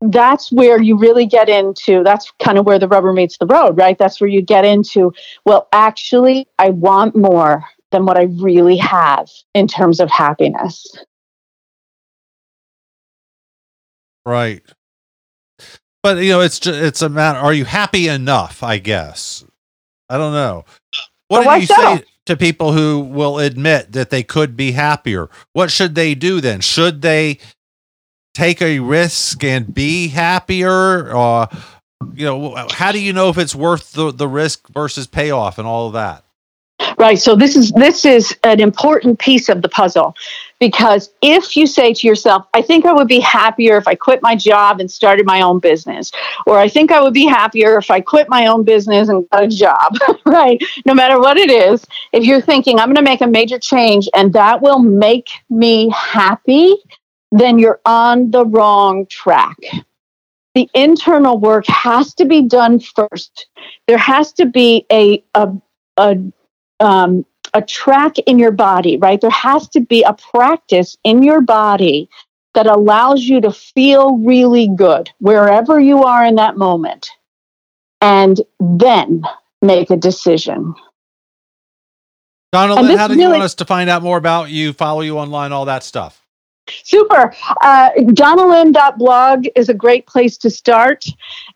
that's 0.00 0.50
where 0.50 0.82
you 0.82 0.98
really 0.98 1.24
get 1.24 1.48
into. 1.48 2.02
That's 2.02 2.32
kind 2.42 2.58
of 2.58 2.66
where 2.66 2.80
the 2.80 2.88
rubber 2.88 3.12
meets 3.12 3.38
the 3.38 3.46
road, 3.46 3.76
right? 3.76 3.96
That's 3.96 4.20
where 4.20 4.28
you 4.28 4.42
get 4.42 4.64
into. 4.64 5.12
Well, 5.46 5.68
actually, 5.72 6.48
I 6.58 6.70
want 6.70 7.14
more 7.14 7.62
than 7.92 8.06
what 8.06 8.16
I 8.16 8.24
really 8.40 8.78
have 8.78 9.28
in 9.54 9.68
terms 9.68 10.00
of 10.00 10.10
happiness. 10.10 10.84
right. 14.26 14.62
But 16.02 16.18
you 16.18 16.30
know, 16.30 16.40
it's 16.40 16.58
just, 16.58 16.80
it's 16.80 17.02
a 17.02 17.08
matter. 17.08 17.38
Are 17.38 17.54
you 17.54 17.66
happy 17.66 18.08
enough? 18.08 18.64
I 18.64 18.78
guess. 18.78 19.44
I 20.08 20.18
don't 20.18 20.32
know. 20.32 20.64
What 21.30 21.44
do 21.54 21.60
you 21.60 21.66
so? 21.66 21.74
say 21.74 22.04
to 22.26 22.36
people 22.36 22.72
who 22.72 23.00
will 23.00 23.38
admit 23.38 23.92
that 23.92 24.10
they 24.10 24.22
could 24.22 24.56
be 24.56 24.72
happier? 24.72 25.30
What 25.52 25.70
should 25.70 25.94
they 25.94 26.14
do 26.14 26.40
then? 26.40 26.60
Should 26.60 27.02
they 27.02 27.38
take 28.34 28.60
a 28.60 28.80
risk 28.80 29.44
and 29.44 29.72
be 29.72 30.08
happier? 30.08 31.14
Or 31.14 31.48
you 32.14 32.26
know, 32.26 32.66
how 32.72 32.90
do 32.90 33.00
you 33.00 33.12
know 33.12 33.28
if 33.28 33.38
it's 33.38 33.54
worth 33.54 33.92
the, 33.92 34.10
the 34.12 34.26
risk 34.26 34.68
versus 34.70 35.06
payoff 35.06 35.58
and 35.58 35.68
all 35.68 35.86
of 35.86 35.92
that? 35.92 36.24
Right. 37.00 37.18
So 37.18 37.34
this 37.34 37.56
is 37.56 37.72
this 37.72 38.04
is 38.04 38.36
an 38.44 38.60
important 38.60 39.18
piece 39.18 39.48
of 39.48 39.62
the 39.62 39.70
puzzle 39.70 40.14
because 40.58 41.08
if 41.22 41.56
you 41.56 41.66
say 41.66 41.94
to 41.94 42.06
yourself, 42.06 42.46
I 42.52 42.60
think 42.60 42.84
I 42.84 42.92
would 42.92 43.08
be 43.08 43.20
happier 43.20 43.78
if 43.78 43.88
I 43.88 43.94
quit 43.94 44.20
my 44.20 44.36
job 44.36 44.80
and 44.80 44.90
started 44.90 45.24
my 45.24 45.40
own 45.40 45.60
business, 45.60 46.12
or 46.46 46.58
I 46.58 46.68
think 46.68 46.92
I 46.92 47.00
would 47.00 47.14
be 47.14 47.24
happier 47.24 47.78
if 47.78 47.90
I 47.90 48.02
quit 48.02 48.28
my 48.28 48.48
own 48.48 48.64
business 48.64 49.08
and 49.08 49.26
got 49.30 49.44
a 49.44 49.48
job, 49.48 49.96
right? 50.26 50.62
No 50.84 50.92
matter 50.92 51.18
what 51.18 51.38
it 51.38 51.50
is, 51.50 51.86
if 52.12 52.24
you're 52.24 52.42
thinking 52.42 52.78
I'm 52.78 52.88
going 52.88 52.96
to 52.96 53.02
make 53.02 53.22
a 53.22 53.26
major 53.26 53.58
change 53.58 54.06
and 54.14 54.34
that 54.34 54.60
will 54.60 54.80
make 54.80 55.30
me 55.48 55.88
happy, 55.96 56.76
then 57.32 57.58
you're 57.58 57.80
on 57.86 58.30
the 58.30 58.44
wrong 58.44 59.06
track. 59.06 59.56
The 60.54 60.68
internal 60.74 61.38
work 61.38 61.64
has 61.66 62.12
to 62.16 62.26
be 62.26 62.42
done 62.42 62.78
first. 62.78 63.46
There 63.88 63.96
has 63.96 64.34
to 64.34 64.44
be 64.44 64.84
a 64.92 65.24
a, 65.34 65.50
a 65.96 66.18
um, 66.80 67.24
a 67.54 67.62
track 67.62 68.18
in 68.20 68.38
your 68.38 68.52
body, 68.52 68.96
right? 68.96 69.20
There 69.20 69.30
has 69.30 69.68
to 69.70 69.80
be 69.80 70.02
a 70.02 70.14
practice 70.14 70.96
in 71.04 71.22
your 71.22 71.40
body 71.40 72.08
that 72.54 72.66
allows 72.66 73.22
you 73.22 73.40
to 73.40 73.52
feel 73.52 74.16
really 74.18 74.68
good 74.68 75.10
wherever 75.18 75.78
you 75.78 76.04
are 76.04 76.24
in 76.24 76.36
that 76.36 76.56
moment. 76.56 77.10
And 78.00 78.40
then 78.58 79.22
make 79.62 79.90
a 79.90 79.96
decision. 79.96 80.74
Donald, 82.52 82.90
how 82.96 83.06
do 83.06 83.14
you 83.14 83.28
want 83.28 83.42
us 83.42 83.54
to 83.56 83.64
find 83.64 83.88
out 83.88 84.02
more 84.02 84.16
about 84.16 84.50
you, 84.50 84.72
follow 84.72 85.02
you 85.02 85.18
online, 85.18 85.52
all 85.52 85.66
that 85.66 85.84
stuff? 85.84 86.19
Super. 86.84 87.34
Uh, 87.62 87.90
Donnalynn.blog 87.98 89.46
is 89.54 89.68
a 89.68 89.74
great 89.74 90.06
place 90.06 90.36
to 90.38 90.50
start. 90.50 91.06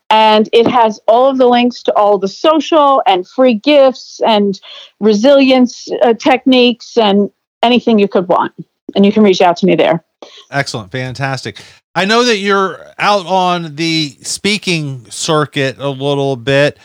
And 0.09 0.49
it 0.53 0.67
has 0.67 0.99
all 1.07 1.29
of 1.29 1.37
the 1.37 1.47
links 1.47 1.81
to 1.83 1.93
all 1.95 2.17
the 2.17 2.27
social 2.27 3.01
and 3.07 3.27
free 3.27 3.55
gifts 3.55 4.21
and 4.25 4.59
resilience 4.99 5.87
uh, 6.03 6.13
techniques 6.13 6.97
and 6.97 7.31
anything 7.63 7.99
you 7.99 8.07
could 8.07 8.27
want. 8.27 8.53
And 8.95 9.05
you 9.05 9.11
can 9.11 9.23
reach 9.23 9.41
out 9.41 9.57
to 9.57 9.65
me 9.65 9.75
there. 9.75 10.03
Excellent. 10.51 10.91
Fantastic. 10.91 11.61
I 11.95 12.05
know 12.05 12.23
that 12.23 12.37
you're 12.37 12.85
out 12.97 13.25
on 13.25 13.75
the 13.75 14.17
speaking 14.21 15.09
circuit 15.09 15.77
a 15.79 15.89
little 15.89 16.35
bit. 16.35 16.77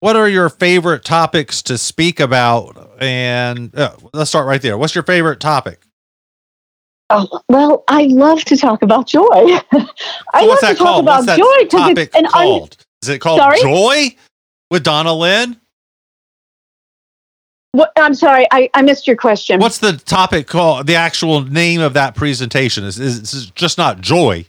What 0.00 0.16
are 0.16 0.28
your 0.28 0.48
favorite 0.48 1.04
topics 1.04 1.62
to 1.62 1.78
speak 1.78 2.20
about? 2.20 2.96
And 3.00 3.74
uh, 3.74 3.96
let's 4.12 4.30
start 4.30 4.46
right 4.46 4.60
there. 4.60 4.76
What's 4.76 4.94
your 4.94 5.04
favorite 5.04 5.40
topic? 5.40 5.85
Oh, 7.10 7.40
well, 7.48 7.84
I 7.88 8.04
love 8.04 8.44
to 8.44 8.56
talk 8.56 8.82
about 8.82 9.06
joy. 9.06 9.22
I 9.30 10.40
So 10.40 10.46
love 10.46 10.58
to 10.58 10.66
talk 10.66 10.76
called? 10.78 11.04
about 11.04 11.14
What's 11.24 11.26
that 11.26 11.38
joy 11.38 11.64
because 11.64 11.80
topic 11.80 11.98
it's 12.08 12.16
an 12.16 12.26
un- 12.26 12.30
called? 12.32 12.76
Is 13.02 13.08
it 13.08 13.20
called 13.20 13.38
Sorry? 13.40 13.60
Joy 13.60 14.16
with 14.70 14.84
Donnalynn? 14.84 15.56
what, 17.72 17.92
I'm 17.96 18.14
sorry, 18.14 18.46
I, 18.50 18.70
I 18.74 18.82
missed 18.82 19.06
your 19.06 19.16
question. 19.16 19.60
What's 19.60 19.78
the 19.78 19.92
topic 19.92 20.46
called? 20.46 20.86
The 20.86 20.96
actual 20.96 21.42
name 21.42 21.80
of 21.80 21.92
that 21.94 22.14
presentation 22.14 22.84
is 22.84 22.98
is, 22.98 23.32
is 23.34 23.50
just 23.50 23.78
not 23.78 24.00
Joy, 24.00 24.46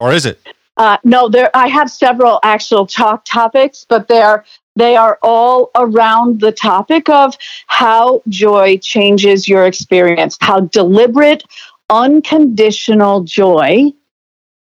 or 0.00 0.12
is 0.12 0.26
it? 0.26 0.40
Uh, 0.78 0.96
no, 1.04 1.28
there. 1.28 1.50
I 1.54 1.68
have 1.68 1.90
several 1.90 2.40
actual 2.42 2.86
talk 2.86 3.24
topics, 3.24 3.84
but 3.88 4.08
they're 4.08 4.44
they 4.78 4.96
are 4.96 5.18
all 5.22 5.70
around 5.74 6.40
the 6.40 6.52
topic 6.52 7.08
of 7.08 7.36
how 7.66 8.22
joy 8.28 8.78
changes 8.78 9.48
your 9.48 9.66
experience, 9.66 10.38
how 10.40 10.60
deliberate, 10.60 11.42
unconditional 11.90 13.24
joy 13.24 13.92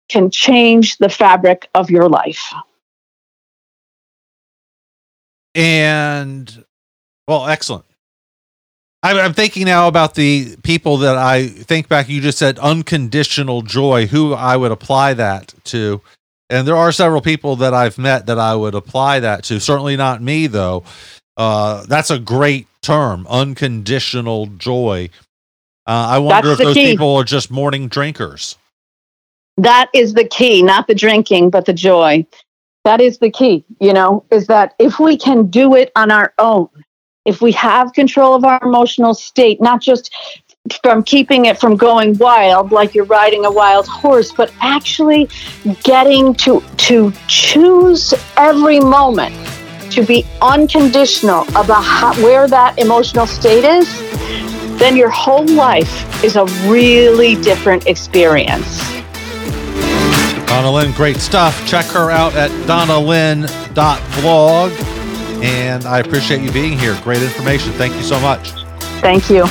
can 0.10 0.32
change 0.32 0.98
the 0.98 1.10
fabric 1.10 1.70
of 1.76 1.92
your 1.92 2.10
life. 2.10 2.52
And 5.54 6.66
well, 7.28 7.48
excellent. 7.48 7.86
I'm, 9.02 9.34
thinking 9.34 9.66
now 9.66 9.88
about 9.88 10.16
the 10.16 10.58
people 10.64 10.98
that 10.98 11.18
I 11.18 11.48
think 11.48 11.88
back. 11.88 12.10
You 12.10 12.20
just 12.20 12.38
said 12.38 12.60
unconditional 12.60 13.62
joy. 13.62 14.08
Who 14.08 14.34
I 14.34 14.58
would 14.58 14.72
apply 14.72 15.14
that 15.14 15.54
to, 15.66 16.02
and 16.50 16.68
there 16.68 16.76
are 16.76 16.92
several 16.92 17.22
people 17.22 17.56
that 17.58 17.74
I've 17.74 17.98
met 17.98 18.26
that 18.26 18.40
I 18.40 18.56
would 18.56 18.76
apply 18.76 19.20
that 19.22 19.44
to. 19.46 19.60
Certainly 19.60 19.98
not 19.98 20.22
me 20.22 20.48
though. 20.48 20.84
Uh, 21.38 21.86
that's 21.86 22.12
a 22.12 22.20
great 22.20 22.68
term, 22.82 23.26
unconditional 23.30 24.48
joy. 24.48 25.10
Uh, 25.88 26.08
I 26.10 26.20
wonder 26.20 26.50
That's 26.50 26.60
if 26.60 26.66
those 26.66 26.74
key. 26.76 26.92
people 26.92 27.16
are 27.16 27.24
just 27.24 27.50
morning 27.50 27.88
drinkers. 27.88 28.58
That 29.58 29.90
is 29.94 30.14
the 30.14 30.26
key, 30.26 30.62
not 30.62 30.88
the 30.88 30.96
drinking, 30.96 31.50
but 31.50 31.66
the 31.66 31.74
joy. 31.74 32.26
That 32.86 33.02
is 33.02 33.18
the 33.20 33.32
key, 33.32 33.66
you 33.80 33.94
know, 33.94 34.24
is 34.32 34.48
that 34.48 34.76
if 34.80 35.00
we 35.00 35.18
can 35.18 35.48
do 35.48 35.76
it 35.76 35.92
on 35.96 36.12
our 36.12 36.34
own, 36.38 36.70
if 37.26 37.42
we 37.42 37.52
have 37.54 37.94
control 37.94 38.36
of 38.36 38.44
our 38.44 38.60
emotional 38.64 39.14
state, 39.14 39.60
not 39.62 39.82
just 39.82 40.14
from 40.84 41.04
keeping 41.04 41.46
it 41.46 41.60
from 41.60 41.76
going 41.76 42.18
wild 42.18 42.72
like 42.72 42.96
you're 42.96 43.06
riding 43.06 43.46
a 43.46 43.52
wild 43.52 43.88
horse, 43.88 44.32
but 44.32 44.52
actually 44.62 45.30
getting 45.84 46.34
to 46.36 46.64
to 46.78 47.12
choose 47.28 48.14
every 48.38 48.80
moment 48.80 49.36
to 49.92 50.04
be 50.04 50.26
unconditional 50.42 51.44
about 51.50 51.84
how, 51.84 52.14
where 52.24 52.48
that 52.48 52.78
emotional 52.78 53.26
state 53.26 53.64
is, 53.64 53.88
then 54.80 54.96
your 54.96 55.10
whole 55.10 55.48
life 55.48 56.24
is 56.24 56.36
a 56.36 56.46
really 56.70 57.36
different 57.42 57.88
experience. 57.88 58.82
Donnalynn, 60.48 60.96
great 60.96 61.18
stuff. 61.18 61.68
Check 61.68 61.86
her 61.88 62.12
out 62.12 62.36
at 62.36 62.52
donnalynn.blog. 62.68 64.72
And 65.44 65.86
I 65.86 66.00
appreciate 66.00 66.42
you 66.42 66.52
being 66.52 66.78
here. 66.78 66.98
Great 67.04 67.22
information. 67.22 67.72
Thank 67.74 67.96
you 67.96 68.04
so 68.04 68.20
much. 68.20 68.52
Thank 69.02 69.30
you. 69.30 69.46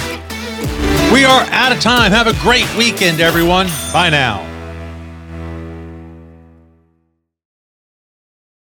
We 1.13 1.25
are 1.25 1.43
out 1.51 1.73
of 1.73 1.81
time. 1.81 2.13
Have 2.13 2.27
a 2.27 2.35
great 2.43 2.67
weekend, 2.77 3.21
everyone. 3.21 3.69
Bye 3.93 4.11
now. 4.11 4.48